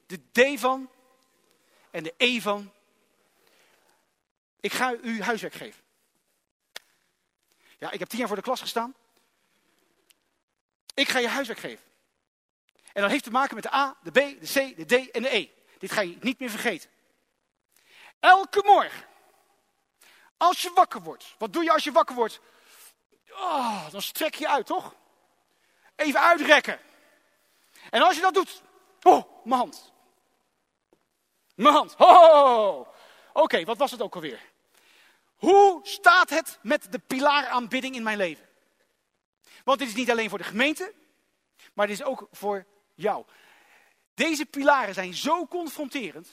de 0.06 0.20
D 0.32 0.60
van 0.60 0.90
en 1.90 2.02
de 2.02 2.14
E 2.16 2.40
van. 2.40 2.72
Ik 4.60 4.72
ga 4.72 4.94
u 4.94 5.22
huiswerk 5.22 5.54
geven. 5.54 5.82
Ja, 7.78 7.90
ik 7.90 7.98
heb 7.98 8.08
tien 8.08 8.18
jaar 8.18 8.28
voor 8.28 8.36
de 8.36 8.42
klas 8.42 8.60
gestaan. 8.60 8.94
Ik 10.94 11.08
ga 11.08 11.18
je 11.18 11.28
huiswerk 11.28 11.60
geven. 11.60 11.84
En 12.92 13.02
dat 13.02 13.10
heeft 13.10 13.24
te 13.24 13.30
maken 13.30 13.54
met 13.54 13.64
de 13.64 13.72
A, 13.72 13.96
de 14.02 14.10
B, 14.10 14.14
de 14.14 14.72
C, 14.72 14.76
de 14.76 14.84
D 14.84 15.10
en 15.10 15.22
de 15.22 15.34
E. 15.36 15.54
Dit 15.78 15.92
ga 15.92 16.00
je 16.00 16.16
niet 16.20 16.38
meer 16.38 16.50
vergeten. 16.50 16.90
Elke 18.20 18.62
morgen, 18.64 19.06
als 20.36 20.62
je 20.62 20.70
wakker 20.74 21.00
wordt, 21.02 21.34
wat 21.38 21.52
doe 21.52 21.64
je 21.64 21.72
als 21.72 21.84
je 21.84 21.92
wakker 21.92 22.14
wordt? 22.14 22.40
Oh, 23.30 23.90
dan 23.90 24.02
strek 24.02 24.34
je 24.34 24.48
uit, 24.48 24.66
toch? 24.66 24.94
Even 25.96 26.20
uitrekken. 26.20 26.80
En 27.90 28.02
als 28.02 28.16
je 28.16 28.22
dat 28.22 28.34
doet, 28.34 28.62
oh, 29.02 29.44
mijn 29.44 29.60
hand. 29.60 29.92
Mijn 31.54 31.74
hand. 31.74 31.94
Oh, 31.98 32.88
Oké, 33.36 33.64
wat 33.64 33.76
was 33.76 33.90
het 33.90 34.02
ook 34.02 34.14
alweer? 34.14 34.40
Hoe 35.36 35.80
staat 35.82 36.30
het 36.30 36.58
met 36.62 36.92
de 36.92 36.98
pilaaraanbidding 36.98 37.94
in 37.94 38.02
mijn 38.02 38.16
leven? 38.16 38.48
Want 39.64 39.78
dit 39.78 39.88
is 39.88 39.94
niet 39.94 40.10
alleen 40.10 40.28
voor 40.28 40.38
de 40.38 40.44
gemeente, 40.44 40.92
maar 41.72 41.86
dit 41.86 41.98
is 41.98 42.04
ook 42.04 42.28
voor 42.32 42.66
jou. 42.94 43.24
Deze 44.16 44.46
pilaren 44.46 44.94
zijn 44.94 45.14
zo 45.14 45.46
confronterend. 45.46 46.28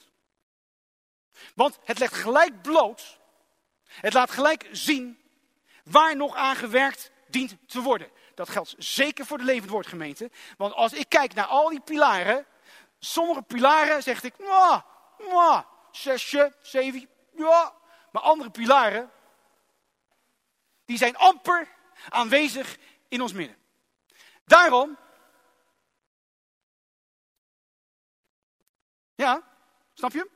Want 1.56 1.80
het 1.84 2.00
legt 2.00 2.14
gelijk 2.14 2.62
bloot. 2.62 3.20
Het 3.86 4.14
laat 4.14 4.32
gelijk 4.32 4.70
zien 4.72 5.20
waar 5.84 6.16
nog 6.16 6.36
aan 6.36 6.56
gewerkt 6.56 7.12
dient 7.28 7.56
te 7.68 7.82
worden. 7.82 8.12
Dat 8.36 8.50
geldt 8.50 8.76
zeker 8.78 9.26
voor 9.26 9.38
de 9.38 9.44
levend 9.44 9.70
woordgemeente. 9.70 10.32
Want 10.58 10.74
als 10.74 10.94
ik 10.94 11.10
kijk 11.10 11.34
naar 11.34 11.46
al 11.46 11.70
die 11.70 11.82
pilaren. 11.82 12.46
Sommige 13.00 13.42
pilaren 13.42 14.04
zeg 14.04 14.24
ik, 14.24 14.38
mwah, 14.38 15.64
zesje, 15.92 16.54
zeven, 16.62 17.10
ja. 17.38 17.74
Maar 18.12 18.22
andere 18.22 18.50
pilaren, 18.50 19.12
die 20.86 20.98
zijn 20.98 21.18
amper 21.18 21.68
aanwezig 22.10 22.78
in 23.08 23.22
ons 23.22 23.34
midden. 23.34 23.58
Daarom, 24.46 24.98
ja, 29.24 29.42
snap 29.94 30.12
je? 30.12 30.30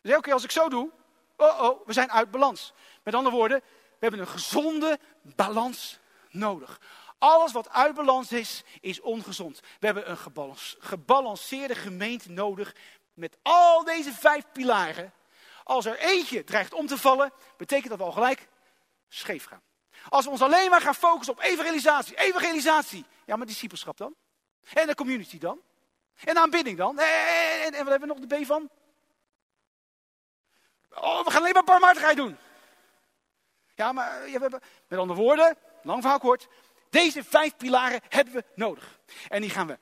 Dus 0.00 0.10
elke 0.10 0.22
keer 0.22 0.32
als 0.32 0.44
ik 0.44 0.50
zo 0.50 0.68
doe, 0.68 0.90
oh 1.36 1.62
oh, 1.62 1.86
we 1.86 1.92
zijn 1.92 2.10
uit 2.10 2.30
balans. 2.30 2.72
Met 3.02 3.14
andere 3.14 3.36
woorden, 3.36 3.60
we 3.66 3.98
hebben 3.98 4.20
een 4.20 4.28
gezonde 4.28 4.98
balans 5.22 5.98
nodig. 6.30 6.80
Alles 7.18 7.52
wat 7.52 7.68
uit 7.68 7.94
balans 7.94 8.32
is, 8.32 8.62
is 8.80 9.00
ongezond. 9.00 9.60
We 9.80 9.86
hebben 9.86 10.10
een 10.10 10.18
gebalanceerde 10.78 11.74
gemeente 11.74 12.30
nodig 12.30 12.74
met 13.14 13.36
al 13.42 13.84
deze 13.84 14.12
vijf 14.12 14.44
pilaren. 14.52 15.12
Als 15.64 15.84
er 15.84 15.98
eentje 15.98 16.44
dreigt 16.44 16.74
om 16.74 16.86
te 16.86 16.98
vallen, 16.98 17.32
betekent 17.56 17.88
dat 17.88 17.98
we 17.98 18.04
al 18.04 18.12
gelijk 18.12 18.48
scheef 19.08 19.44
gaan. 19.44 19.62
Als 20.08 20.24
we 20.24 20.30
ons 20.30 20.42
alleen 20.42 20.70
maar 20.70 20.80
gaan 20.80 20.94
focussen 20.94 21.34
op 21.34 21.42
evangelisatie, 21.42 22.16
evangelisatie. 22.16 23.04
Ja, 23.26 23.36
maar 23.36 23.46
discipelschap 23.46 23.96
dan? 23.96 24.14
En 24.72 24.86
de 24.86 24.94
community 24.94 25.38
dan? 25.38 25.60
En 26.24 26.36
aanbidding 26.36 26.76
dan? 26.76 26.98
En, 26.98 27.06
en, 27.64 27.84
wat 27.84 27.88
hebben 27.88 28.00
we 28.00 28.06
nog 28.06 28.18
de 28.18 28.40
B 28.40 28.46
van? 28.46 28.70
Oh, 30.90 31.24
we 31.24 31.30
gaan 31.30 31.40
alleen 31.40 31.52
maar 31.52 31.64
barmhartigheid 31.64 32.16
doen. 32.16 32.36
Ja, 33.74 33.92
maar 33.92 34.22
we 34.22 34.30
hebben, 34.30 34.60
met 34.88 34.98
andere 34.98 35.20
woorden, 35.20 35.56
lang 35.82 36.00
verhaal 36.00 36.18
kort. 36.18 36.48
Deze 36.90 37.24
vijf 37.24 37.56
pilaren 37.56 38.00
hebben 38.08 38.34
we 38.34 38.44
nodig. 38.54 39.00
En 39.28 39.40
die 39.40 39.50
gaan 39.50 39.66
we 39.66 39.78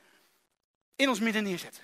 in 0.97 1.09
ons 1.09 1.21
midden 1.21 1.43
neerzetten. 1.43 1.83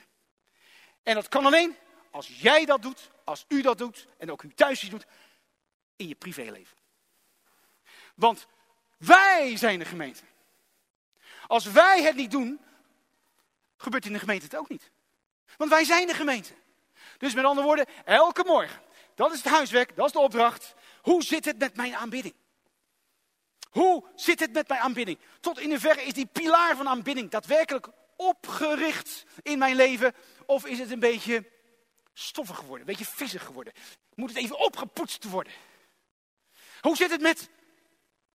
En 1.02 1.14
dat 1.14 1.28
kan 1.28 1.46
alleen 1.46 1.76
als 2.10 2.40
jij 2.40 2.64
dat 2.64 2.82
doet, 2.82 3.10
als 3.24 3.44
u 3.48 3.62
dat 3.62 3.78
doet 3.78 4.06
en 4.18 4.30
ook 4.30 4.42
u 4.42 4.54
thuis 4.54 4.80
doet, 4.80 5.06
in 5.96 6.08
je 6.08 6.14
privéleven. 6.14 6.76
Want 8.14 8.46
wij 8.96 9.56
zijn 9.56 9.78
de 9.78 9.84
gemeente. 9.84 10.22
Als 11.46 11.64
wij 11.64 12.02
het 12.02 12.16
niet 12.16 12.30
doen, 12.30 12.60
gebeurt 13.82 14.06
in 14.06 14.12
de 14.12 14.18
gemeente 14.18 14.44
het 14.44 14.56
ook 14.56 14.68
niet. 14.68 14.90
Want 15.56 15.70
wij 15.70 15.84
zijn 15.84 16.06
de 16.06 16.14
gemeente. 16.14 16.54
Dus 17.18 17.34
met 17.34 17.44
andere 17.44 17.66
woorden, 17.66 17.86
elke 18.04 18.44
morgen, 18.44 18.80
dat 19.14 19.32
is 19.32 19.38
het 19.38 19.52
huiswerk, 19.52 19.96
dat 19.96 20.06
is 20.06 20.12
de 20.12 20.18
opdracht. 20.18 20.74
Hoe 21.00 21.22
zit 21.22 21.44
het 21.44 21.58
met 21.58 21.76
mijn 21.76 21.96
aanbidding? 21.96 22.34
Hoe 23.70 24.04
zit 24.14 24.40
het 24.40 24.52
met 24.52 24.68
mijn 24.68 24.80
aanbidding? 24.80 25.18
Tot 25.40 25.58
in 25.60 25.70
hoeverre 25.70 26.02
is 26.02 26.12
die 26.12 26.26
pilaar 26.26 26.76
van 26.76 26.88
aanbidding 26.88 27.30
daadwerkelijk 27.30 27.88
opgericht 28.16 29.24
in 29.42 29.58
mijn 29.58 29.76
leven? 29.76 30.14
Of 30.46 30.66
is 30.66 30.78
het 30.78 30.90
een 30.90 31.00
beetje 31.00 31.50
stoffig 32.12 32.56
geworden, 32.56 32.80
een 32.80 32.96
beetje 32.96 33.12
viezig 33.14 33.44
geworden? 33.44 33.72
Moet 34.14 34.28
het 34.28 34.38
even 34.38 34.58
opgepoetst 34.58 35.24
worden? 35.24 35.52
Hoe 36.80 36.96
zit 36.96 37.10
het 37.10 37.20
met 37.20 37.48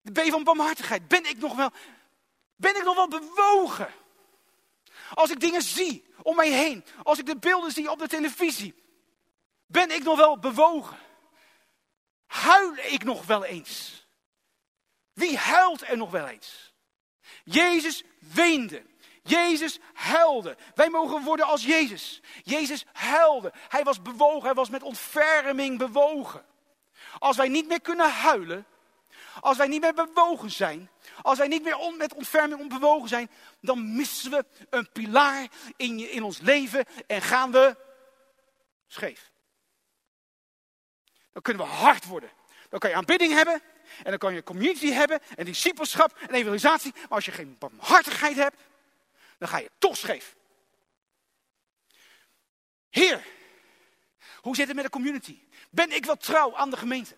de 0.02 0.12
B 0.12 0.30
van 0.30 0.43
barmhartigheid? 0.43 1.08
Ben 1.08 1.26
ik 1.26 1.38
nog 1.38 1.56
wel, 1.56 1.70
ben 2.56 2.76
ik 2.76 2.84
nog 2.84 2.96
wel 2.96 3.08
bewogen? 3.08 3.93
Als 5.14 5.32
ik 5.32 5.39
dingen 5.39 5.62
zie 5.62 6.06
om 6.22 6.36
mij 6.36 6.51
heen, 6.51 6.86
als 7.03 7.20
ik 7.20 7.26
de 7.26 7.38
beelden 7.38 7.72
zie 7.72 7.91
op 7.91 7.99
de 7.99 8.08
televisie, 8.08 8.76
ben 9.66 9.91
ik 9.91 10.03
nog 10.03 10.18
wel 10.18 10.39
bewogen? 10.39 10.97
Huil 12.26 12.76
ik 12.76 13.03
nog 13.03 13.26
wel 13.26 13.45
eens? 13.45 14.08
Wie 15.14 15.38
huilt 15.38 15.88
er 15.88 15.97
nog 15.97 16.12
wel 16.12 16.28
eens? 16.28 16.74
Jezus 17.43 18.03
weende. 18.20 18.86
Jezus 19.24 19.80
huilde. 19.93 20.58
Wij 20.76 20.89
mogen 20.89 21.24
worden 21.24 21.45
als 21.45 21.64
Jezus. 21.64 22.22
Jezus 22.43 22.86
huilde. 22.93 23.53
Hij 23.68 23.84
was 23.84 24.01
bewogen. 24.01 24.43
Hij 24.43 24.53
was 24.53 24.70
met 24.70 24.84
ontferming 24.84 25.78
bewogen. 25.78 26.45
Als 27.20 27.38
wij 27.38 27.47
niet 27.47 27.68
meer 27.68 27.82
kunnen 27.82 28.10
huilen. 28.10 28.66
Als 29.40 29.58
wij 29.58 29.68
niet 29.68 29.82
meer 29.82 29.94
bewogen 29.94 30.52
zijn. 30.52 30.90
Als 31.22 31.38
wij 31.38 31.48
niet 31.48 31.64
meer 31.64 31.94
met 31.98 32.14
ontferming 32.14 32.60
onbewogen 32.60 33.10
zijn. 33.10 33.30
Dan 33.60 33.96
missen 33.96 34.32
we 34.32 34.46
een 34.70 34.92
pilaar 34.92 35.48
in, 35.76 36.12
in 36.12 36.24
ons 36.24 36.40
leven. 36.40 36.86
En 37.08 37.22
gaan 37.22 37.52
we 37.52 37.76
scheef. 38.88 39.32
Dan 41.34 41.42
kunnen 41.42 41.66
we 41.66 41.72
hard 41.72 42.06
worden. 42.06 42.30
Dan 42.70 42.80
kan 42.80 42.90
je 42.90 42.96
aanbidding 42.96 43.34
hebben. 43.34 43.62
En 43.98 44.10
dan 44.10 44.18
kan 44.18 44.34
je 44.34 44.44
community 44.44 44.92
hebben. 44.92 45.22
En 45.36 45.46
discipelschap 45.46 46.18
en 46.20 46.34
evangelisatie. 46.34 46.94
Maar 46.94 47.08
als 47.10 47.26
je 47.26 47.32
geen 47.32 47.56
barmhartigheid 47.60 48.36
hebt. 48.36 48.62
Dan 49.38 49.48
ga 49.48 49.58
je 49.58 49.72
toch 49.78 49.98
scheef. 49.98 50.36
Heer, 52.90 53.26
hoe 54.42 54.56
zit 54.56 54.68
het 54.68 54.76
met 54.76 54.86
de 54.86 54.92
community? 54.92 55.40
Ben 55.70 55.92
ik 55.92 56.06
wel 56.06 56.18
trouw 56.18 56.56
aan 56.56 56.70
de 56.70 56.78
gemeente? 56.78 57.16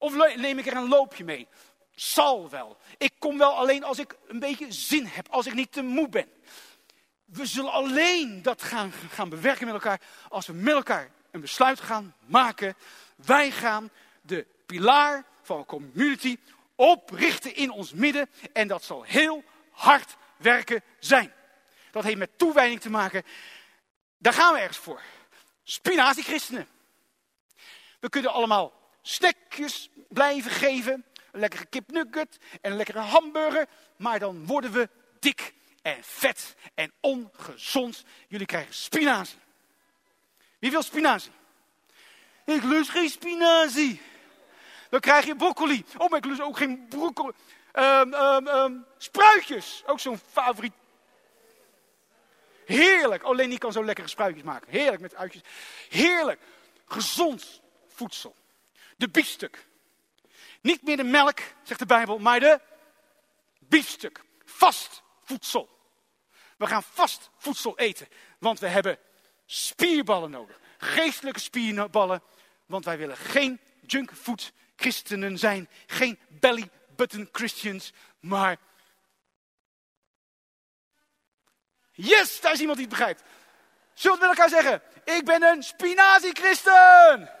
Of 0.00 0.36
neem 0.36 0.58
ik 0.58 0.66
er 0.66 0.76
een 0.76 0.88
loopje 0.88 1.24
mee? 1.24 1.48
Zal 1.94 2.50
wel. 2.50 2.76
Ik 2.98 3.12
kom 3.18 3.38
wel 3.38 3.56
alleen 3.56 3.84
als 3.84 3.98
ik 3.98 4.16
een 4.26 4.38
beetje 4.38 4.72
zin 4.72 5.06
heb, 5.06 5.28
als 5.30 5.46
ik 5.46 5.54
niet 5.54 5.72
te 5.72 5.82
moe 5.82 6.08
ben. 6.08 6.28
We 7.24 7.46
zullen 7.46 7.72
alleen 7.72 8.42
dat 8.42 8.62
gaan, 8.62 8.92
gaan 8.92 9.28
bewerken 9.28 9.64
met 9.64 9.74
elkaar 9.74 10.00
als 10.28 10.46
we 10.46 10.52
met 10.52 10.74
elkaar 10.74 11.10
een 11.30 11.40
besluit 11.40 11.80
gaan 11.80 12.14
maken. 12.26 12.76
Wij 13.16 13.50
gaan 13.50 13.90
de 14.22 14.46
pilaar 14.66 15.24
van 15.42 15.58
een 15.58 15.64
community 15.64 16.36
oprichten 16.74 17.54
in 17.54 17.70
ons 17.70 17.92
midden. 17.92 18.30
En 18.52 18.68
dat 18.68 18.84
zal 18.84 19.02
heel 19.02 19.44
hard 19.70 20.16
werken 20.36 20.82
zijn. 20.98 21.32
Dat 21.90 22.04
heeft 22.04 22.18
met 22.18 22.38
toewijding 22.38 22.80
te 22.80 22.90
maken. 22.90 23.22
Daar 24.18 24.32
gaan 24.32 24.52
we 24.52 24.58
ergens 24.58 24.78
voor. 24.78 25.02
Spinazie-christenen. 25.62 26.68
We 28.00 28.08
kunnen 28.08 28.32
allemaal 28.32 28.79
snackjes 29.02 29.90
blijven 30.08 30.50
geven. 30.50 31.04
Een 31.32 31.40
lekkere 31.40 31.66
kipnugget 31.66 32.38
en 32.60 32.70
een 32.70 32.76
lekkere 32.76 32.98
hamburger. 32.98 33.66
Maar 33.96 34.18
dan 34.18 34.46
worden 34.46 34.72
we 34.72 34.88
dik 35.18 35.54
en 35.82 35.98
vet 36.00 36.54
en 36.74 36.92
ongezond. 37.00 38.04
Jullie 38.28 38.46
krijgen 38.46 38.74
spinazie. 38.74 39.38
Wie 40.58 40.70
wil 40.70 40.82
spinazie? 40.82 41.32
Ik 42.44 42.62
lust 42.62 42.90
geen 42.90 43.08
spinazie. 43.08 44.00
Dan 44.90 45.00
krijg 45.00 45.24
je 45.24 45.36
broccoli. 45.36 45.84
Oh, 45.96 46.08
maar 46.08 46.18
ik 46.18 46.24
lust 46.24 46.40
ook 46.40 46.56
geen 46.56 46.86
broccoli. 46.88 47.32
Um, 47.74 48.14
um, 48.48 48.86
spruitjes. 48.98 49.82
Ook 49.86 50.00
zo'n 50.00 50.20
favoriet. 50.32 50.72
Heerlijk. 52.64 53.24
Oh, 53.24 53.34
Lenny 53.34 53.56
kan 53.56 53.72
zo 53.72 53.84
lekkere 53.84 54.08
spruitjes 54.08 54.44
maken. 54.44 54.70
Heerlijk 54.70 55.02
met 55.02 55.14
uitjes. 55.14 55.42
Heerlijk. 55.88 56.40
Gezond 56.86 57.60
voedsel. 57.88 58.34
De 59.00 59.08
biefstuk. 59.08 59.66
Niet 60.60 60.82
meer 60.82 60.96
de 60.96 61.04
melk, 61.04 61.38
zegt 61.62 61.80
de 61.80 61.86
Bijbel, 61.86 62.18
maar 62.18 62.40
de 62.40 62.60
biefstuk. 63.58 64.22
Vast 64.44 65.02
voedsel. 65.24 65.78
We 66.56 66.66
gaan 66.66 66.82
vast 66.82 67.30
voedsel 67.36 67.78
eten, 67.78 68.08
want 68.38 68.58
we 68.58 68.66
hebben 68.66 68.98
spierballen 69.46 70.30
nodig. 70.30 70.60
Geestelijke 70.78 71.40
spierballen, 71.40 72.22
want 72.66 72.84
wij 72.84 72.98
willen 72.98 73.16
geen 73.16 73.60
junkfood 73.86 74.52
christenen 74.76 75.38
zijn. 75.38 75.68
Geen 75.86 76.18
belly 76.28 76.70
button 76.96 77.28
Christians, 77.32 77.92
maar... 78.18 78.56
Yes, 81.92 82.40
daar 82.40 82.52
is 82.52 82.60
iemand 82.60 82.78
die 82.78 82.86
het 82.86 82.96
begrijpt. 82.96 83.22
Zullen 83.94 84.18
we 84.18 84.26
met 84.26 84.38
elkaar 84.38 84.62
zeggen, 84.62 84.82
ik 85.04 85.24
ben 85.24 85.42
een 85.42 85.62
spinazie-christen. 85.62 87.39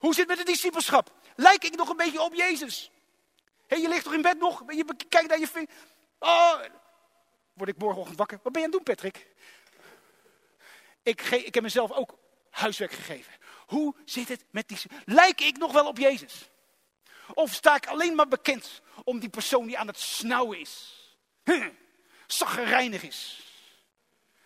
Hoe 0.00 0.14
zit 0.14 0.18
het 0.18 0.28
met 0.28 0.38
het 0.38 0.46
discipelschap? 0.46 1.12
Lijk 1.36 1.64
ik 1.64 1.76
nog 1.76 1.88
een 1.88 1.96
beetje 1.96 2.22
op 2.22 2.34
Jezus? 2.34 2.90
Hey, 3.66 3.80
je 3.80 3.88
ligt 3.88 4.04
toch 4.04 4.12
in 4.12 4.22
bed 4.22 4.38
nog? 4.38 4.62
Je 4.68 4.84
kijkt 5.08 5.28
naar 5.28 5.38
je 5.38 5.46
vinger. 5.46 5.68
Oh, 6.18 6.60
word 7.52 7.68
ik 7.68 7.78
morgenochtend 7.78 8.18
wakker. 8.18 8.40
Wat 8.42 8.52
ben 8.52 8.62
je 8.62 8.66
aan 8.66 8.74
het 8.74 8.86
doen, 8.86 8.94
Patrick? 8.94 9.26
Ik, 11.02 11.20
ik 11.20 11.54
heb 11.54 11.62
mezelf 11.62 11.92
ook 11.92 12.18
huiswerk 12.50 12.92
gegeven. 12.92 13.32
Hoe 13.66 13.94
zit 14.04 14.28
het 14.28 14.44
met 14.50 14.68
die... 14.68 14.78
Lijk 15.04 15.40
ik 15.40 15.56
nog 15.56 15.72
wel 15.72 15.86
op 15.86 15.98
Jezus? 15.98 16.48
Of 17.34 17.54
sta 17.54 17.76
ik 17.76 17.86
alleen 17.86 18.14
maar 18.14 18.28
bekend 18.28 18.82
om 19.04 19.18
die 19.18 19.28
persoon 19.28 19.66
die 19.66 19.78
aan 19.78 19.86
het 19.86 19.98
snauwen 19.98 20.60
is? 20.60 20.94
Zaggerijnig 22.26 23.02
is. 23.02 23.40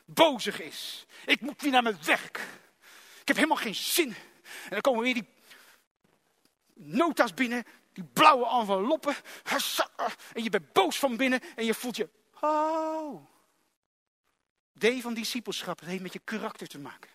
Bozig 0.04 0.60
is. 0.60 1.06
Ik 1.24 1.40
moet 1.40 1.62
weer 1.62 1.70
naar 1.70 1.82
mijn 1.82 1.98
werk. 2.04 2.38
Ik 3.20 3.28
heb 3.28 3.36
helemaal 3.36 3.56
geen 3.56 3.74
zin. 3.74 4.16
En 4.64 4.70
dan 4.70 4.80
komen 4.80 5.02
weer 5.02 5.14
die 5.14 5.33
nota's 6.74 7.34
binnen. 7.34 7.64
Die 7.92 8.04
blauwe 8.04 8.46
enveloppen. 8.46 9.16
En 10.32 10.42
je 10.42 10.50
bent 10.50 10.72
boos 10.72 10.98
van 10.98 11.16
binnen. 11.16 11.40
En 11.56 11.64
je 11.64 11.74
voelt 11.74 11.96
je... 11.96 12.08
Oh. 12.40 13.26
D 14.78 14.86
van 15.00 15.14
discipelschap. 15.14 15.80
Het 15.80 15.88
heeft 15.88 16.02
met 16.02 16.12
je 16.12 16.20
karakter 16.24 16.66
te 16.66 16.78
maken. 16.78 17.10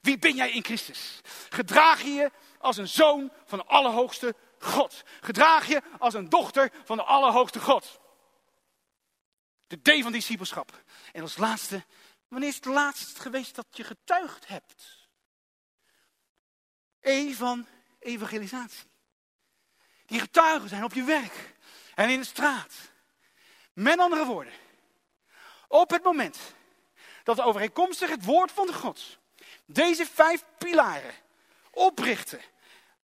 Wie 0.00 0.18
ben 0.18 0.34
jij 0.34 0.50
in 0.50 0.64
Christus? 0.64 1.20
Gedraag 1.48 2.02
je 2.02 2.10
je 2.10 2.30
als 2.58 2.76
een 2.76 2.88
zoon 2.88 3.32
van 3.44 3.58
de 3.58 3.64
Allerhoogste 3.64 4.34
God. 4.58 5.02
Gedraag 5.20 5.68
je 5.68 5.82
als 5.98 6.14
een 6.14 6.28
dochter 6.28 6.72
van 6.84 6.96
de 6.96 7.02
Allerhoogste 7.02 7.60
God. 7.60 8.00
De 9.66 9.82
D 9.82 10.02
van 10.02 10.12
discipelschap. 10.12 10.82
En 11.12 11.22
als 11.22 11.36
laatste, 11.36 11.84
wanneer 12.28 12.48
is 12.48 12.54
het 12.54 12.64
laatst 12.64 13.18
geweest 13.18 13.54
dat 13.54 13.66
je 13.70 13.84
getuigd 13.84 14.46
hebt? 14.46 15.08
E 17.00 17.32
van 17.32 17.66
evangelisatie. 18.06 18.88
Die 20.06 20.20
getuigen 20.20 20.68
zijn 20.68 20.84
op 20.84 20.92
je 20.92 21.02
werk 21.02 21.54
en 21.94 22.10
in 22.10 22.20
de 22.20 22.26
straat. 22.26 22.74
Met 23.72 23.98
andere 23.98 24.24
woorden, 24.24 24.52
op 25.68 25.90
het 25.90 26.02
moment 26.02 26.38
dat 27.24 27.40
overeenkomstig 27.40 28.08
het 28.10 28.24
woord 28.24 28.52
van 28.52 28.66
de 28.66 28.72
God 28.72 29.18
deze 29.64 30.06
vijf 30.06 30.44
pilaren 30.58 31.14
oprichten, 31.70 32.40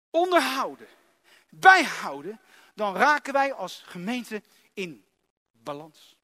onderhouden, 0.10 0.88
bijhouden, 1.50 2.41
dan 2.74 2.95
raken 2.95 3.34
wij 3.34 3.54
als 3.54 3.82
gemeente 3.86 4.43
in 4.74 5.06
balans. 5.52 6.18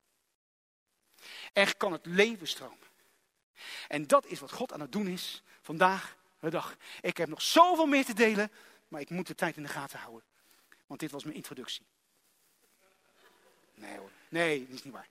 Er 1.54 1.78
kan 1.78 1.92
het 1.92 2.06
leven 2.06 2.48
stromen. 2.48 2.88
En 3.88 4.08
dat 4.08 4.26
is 4.26 4.40
wat 4.40 4.52
God 4.52 4.74
aan 4.74 4.80
het 4.80 4.92
doen 4.92 5.08
is 5.08 5.44
vandaag 5.62 6.16
dag. 6.50 6.76
Ik 7.02 7.18
heb 7.18 7.30
nog 7.30 7.42
zoveel 7.42 7.86
meer 7.86 8.06
te 8.06 8.14
delen, 8.14 8.52
maar 8.88 9.02
ik 9.02 9.10
moet 9.10 9.28
de 9.28 9.36
tijd 9.36 9.58
in 9.58 9.64
de 9.64 9.70
gaten 9.70 10.00
houden. 10.00 10.24
Want 10.88 11.00
dit 11.00 11.12
was 11.12 11.24
mijn 11.24 11.36
introductie. 11.36 11.86
Nee 13.74 13.98
hoor, 13.98 14.12
nee, 14.30 14.66
dat 14.68 14.76
is 14.76 14.84
niet 14.84 14.94
waar. 14.94 15.08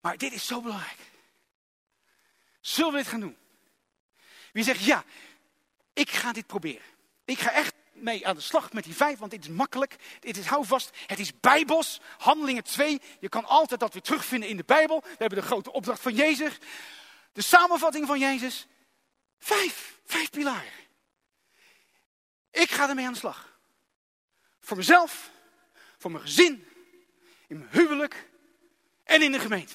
Maar 0.00 0.16
dit 0.16 0.32
is 0.32 0.46
zo 0.46 0.60
belangrijk. 0.60 0.98
Zullen 2.60 2.92
we 2.92 2.98
dit 2.98 3.06
gaan 3.06 3.20
doen? 3.20 3.36
Wie 4.52 4.64
zegt, 4.64 4.84
ja, 4.84 5.04
ik 5.92 6.10
ga 6.10 6.32
dit 6.32 6.46
proberen. 6.46 6.86
Ik 7.24 7.38
ga 7.38 7.52
echt 7.52 7.74
mee 7.92 8.26
aan 8.26 8.34
de 8.34 8.40
slag 8.40 8.72
met 8.72 8.84
die 8.84 8.94
vijf, 8.94 9.18
want 9.18 9.30
dit 9.30 9.44
is 9.44 9.50
makkelijk. 9.50 9.96
Dit 10.20 10.36
is 10.36 10.46
houvast. 10.46 10.90
Het 11.06 11.18
is 11.18 11.40
bijbels. 11.40 12.00
Handelingen 12.18 12.64
2. 12.64 13.00
Je 13.20 13.28
kan 13.28 13.44
altijd 13.44 13.80
dat 13.80 13.92
weer 13.92 14.02
terugvinden 14.02 14.48
in 14.48 14.56
de 14.56 14.64
Bijbel. 14.66 15.00
We 15.00 15.16
hebben 15.18 15.38
de 15.38 15.44
grote 15.44 15.72
opdracht 15.72 16.00
van 16.02 16.14
Jezus. 16.14 16.58
De 17.32 17.42
samenvatting 17.42 18.06
van 18.06 18.18
Jezus. 18.18 18.66
Vijf. 19.40 19.98
Vijf 20.04 20.30
pilaren. 20.30 20.72
Ik 22.50 22.70
ga 22.70 22.88
ermee 22.88 23.06
aan 23.06 23.12
de 23.12 23.18
slag. 23.18 23.58
Voor 24.60 24.76
mezelf. 24.76 25.30
Voor 25.98 26.10
mijn 26.10 26.22
gezin. 26.22 26.68
In 27.46 27.58
mijn 27.58 27.70
huwelijk. 27.70 28.28
En 29.04 29.22
in 29.22 29.32
de 29.32 29.38
gemeente. 29.38 29.74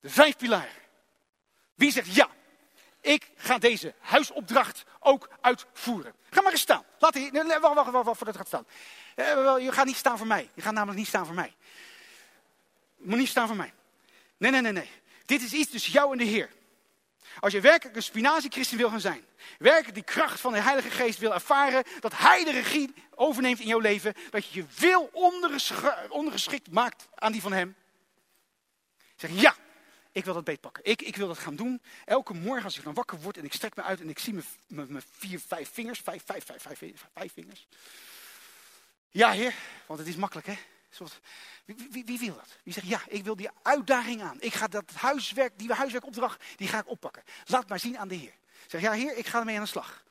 De 0.00 0.10
vijf 0.10 0.36
pilaren. 0.36 0.82
Wie 1.74 1.92
zegt 1.92 2.14
ja? 2.14 2.30
ik 3.04 3.30
ga 3.36 3.58
deze 3.58 3.94
huisopdracht 3.98 4.84
ook 5.00 5.28
uitvoeren. 5.40 6.14
Ga 6.30 6.42
maar 6.42 6.52
eens 6.52 6.60
staan. 6.60 6.84
Laat 6.98 7.14
hier, 7.14 7.32
wacht, 7.32 7.60
wacht, 7.60 7.90
wacht, 7.90 8.04
wacht 8.04 8.18
voordat 8.18 8.26
het 8.26 8.36
gaat 8.36 8.46
staan. 8.46 8.66
Uh, 9.16 9.64
je 9.64 9.72
gaat 9.72 9.86
niet 9.86 9.96
staan 9.96 10.18
voor 10.18 10.26
mij. 10.26 10.50
Je 10.54 10.62
gaat 10.62 10.72
namelijk 10.72 10.98
niet 10.98 11.08
staan 11.08 11.26
voor 11.26 11.34
mij. 11.34 11.54
Je 12.96 13.08
moet 13.08 13.18
niet 13.18 13.28
staan 13.28 13.46
voor 13.46 13.56
mij. 13.56 13.72
Nee, 14.36 14.50
nee, 14.50 14.60
nee, 14.60 14.72
nee. 14.72 14.90
Dit 15.24 15.42
is 15.42 15.52
iets 15.52 15.70
tussen 15.70 15.92
jou 15.92 16.12
en 16.12 16.18
de 16.18 16.24
Heer. 16.24 16.50
Als 17.40 17.52
je 17.52 17.60
werkelijk 17.60 17.96
een 17.96 18.02
spinazie-christen 18.02 18.76
wil 18.76 18.88
gaan 18.88 19.00
zijn, 19.00 19.24
werkelijk 19.58 19.94
die 19.94 20.04
kracht 20.04 20.40
van 20.40 20.52
de 20.52 20.60
Heilige 20.60 20.90
Geest 20.90 21.18
wil 21.18 21.34
ervaren, 21.34 21.84
dat 22.00 22.12
Hij 22.18 22.44
de 22.44 22.50
regie 22.50 22.94
overneemt 23.14 23.60
in 23.60 23.66
jouw 23.66 23.78
leven, 23.78 24.14
dat 24.30 24.48
je 24.48 24.60
je 24.60 24.66
wil 24.78 25.10
ondergeschikt 26.08 26.70
maakt 26.70 27.08
aan 27.14 27.32
die 27.32 27.40
van 27.40 27.52
Hem. 27.52 27.76
Zeg 29.16 29.30
ja, 29.30 29.56
ik 30.12 30.24
wil 30.24 30.34
dat 30.34 30.44
beetpakken. 30.44 30.84
Ik, 30.84 31.02
ik 31.02 31.16
wil 31.16 31.28
dat 31.28 31.38
gaan 31.38 31.56
doen. 31.56 31.82
Elke 32.04 32.34
morgen 32.34 32.64
als 32.64 32.78
ik 32.78 32.84
dan 32.84 32.94
wakker 32.94 33.20
word 33.20 33.36
en 33.36 33.44
ik 33.44 33.52
strek 33.52 33.76
me 33.76 33.82
uit 33.82 34.00
en 34.00 34.08
ik 34.08 34.18
zie 34.18 34.42
mijn, 34.66 35.02
vier, 35.10 35.40
vijf 35.46 35.70
vingers, 35.72 36.00
vijf, 36.00 36.22
vijf, 36.24 36.44
vijf, 36.44 36.62
vijf, 36.62 37.06
vijf 37.12 37.32
vingers. 37.32 37.66
Ja, 39.10 39.30
Heer, 39.30 39.54
want 39.86 39.98
het 39.98 40.08
is 40.08 40.16
makkelijk, 40.16 40.46
hè? 40.46 40.54
Wie, 41.64 41.88
wie, 41.90 42.04
wie, 42.04 42.18
wil 42.18 42.34
dat? 42.34 42.56
Wie 42.62 42.72
zegt, 42.72 42.86
ja, 42.86 43.00
ik 43.08 43.24
wil 43.24 43.36
die 43.36 43.48
uitdaging 43.62 44.22
aan. 44.22 44.36
Ik 44.40 44.54
ga 44.54 44.66
dat 44.66 44.92
huiswerk, 44.94 45.58
die 45.58 45.72
huiswerkopdracht, 45.72 46.44
die 46.56 46.68
ga 46.68 46.78
ik 46.78 46.88
oppakken. 46.88 47.22
Laat 47.46 47.68
maar 47.68 47.78
zien 47.78 47.98
aan 47.98 48.08
de 48.08 48.14
Heer. 48.14 48.34
Zeg, 48.66 48.80
ja 48.80 48.92
Heer, 48.92 49.16
ik 49.16 49.26
ga 49.26 49.38
ermee 49.38 49.56
aan 49.56 49.62
de 49.62 49.68
slag. 49.68 50.04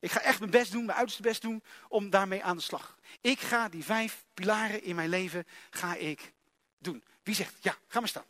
Ik 0.00 0.10
ga 0.10 0.20
echt 0.20 0.38
mijn 0.38 0.50
best 0.50 0.72
doen, 0.72 0.84
mijn 0.84 0.98
uiterste 0.98 1.22
best 1.22 1.42
doen, 1.42 1.62
om 1.88 2.10
daarmee 2.10 2.44
aan 2.44 2.56
de 2.56 2.62
slag. 2.62 2.98
Ik 3.20 3.40
ga 3.40 3.68
die 3.68 3.84
vijf 3.84 4.24
pilaren 4.34 4.82
in 4.82 4.94
mijn 4.94 5.08
leven, 5.08 5.46
ga 5.70 5.94
ik 5.94 6.32
doen. 6.78 7.04
Wie 7.22 7.34
zegt, 7.34 7.54
ja, 7.60 7.76
ga 7.88 7.98
maar 7.98 8.08
staan. 8.08 8.24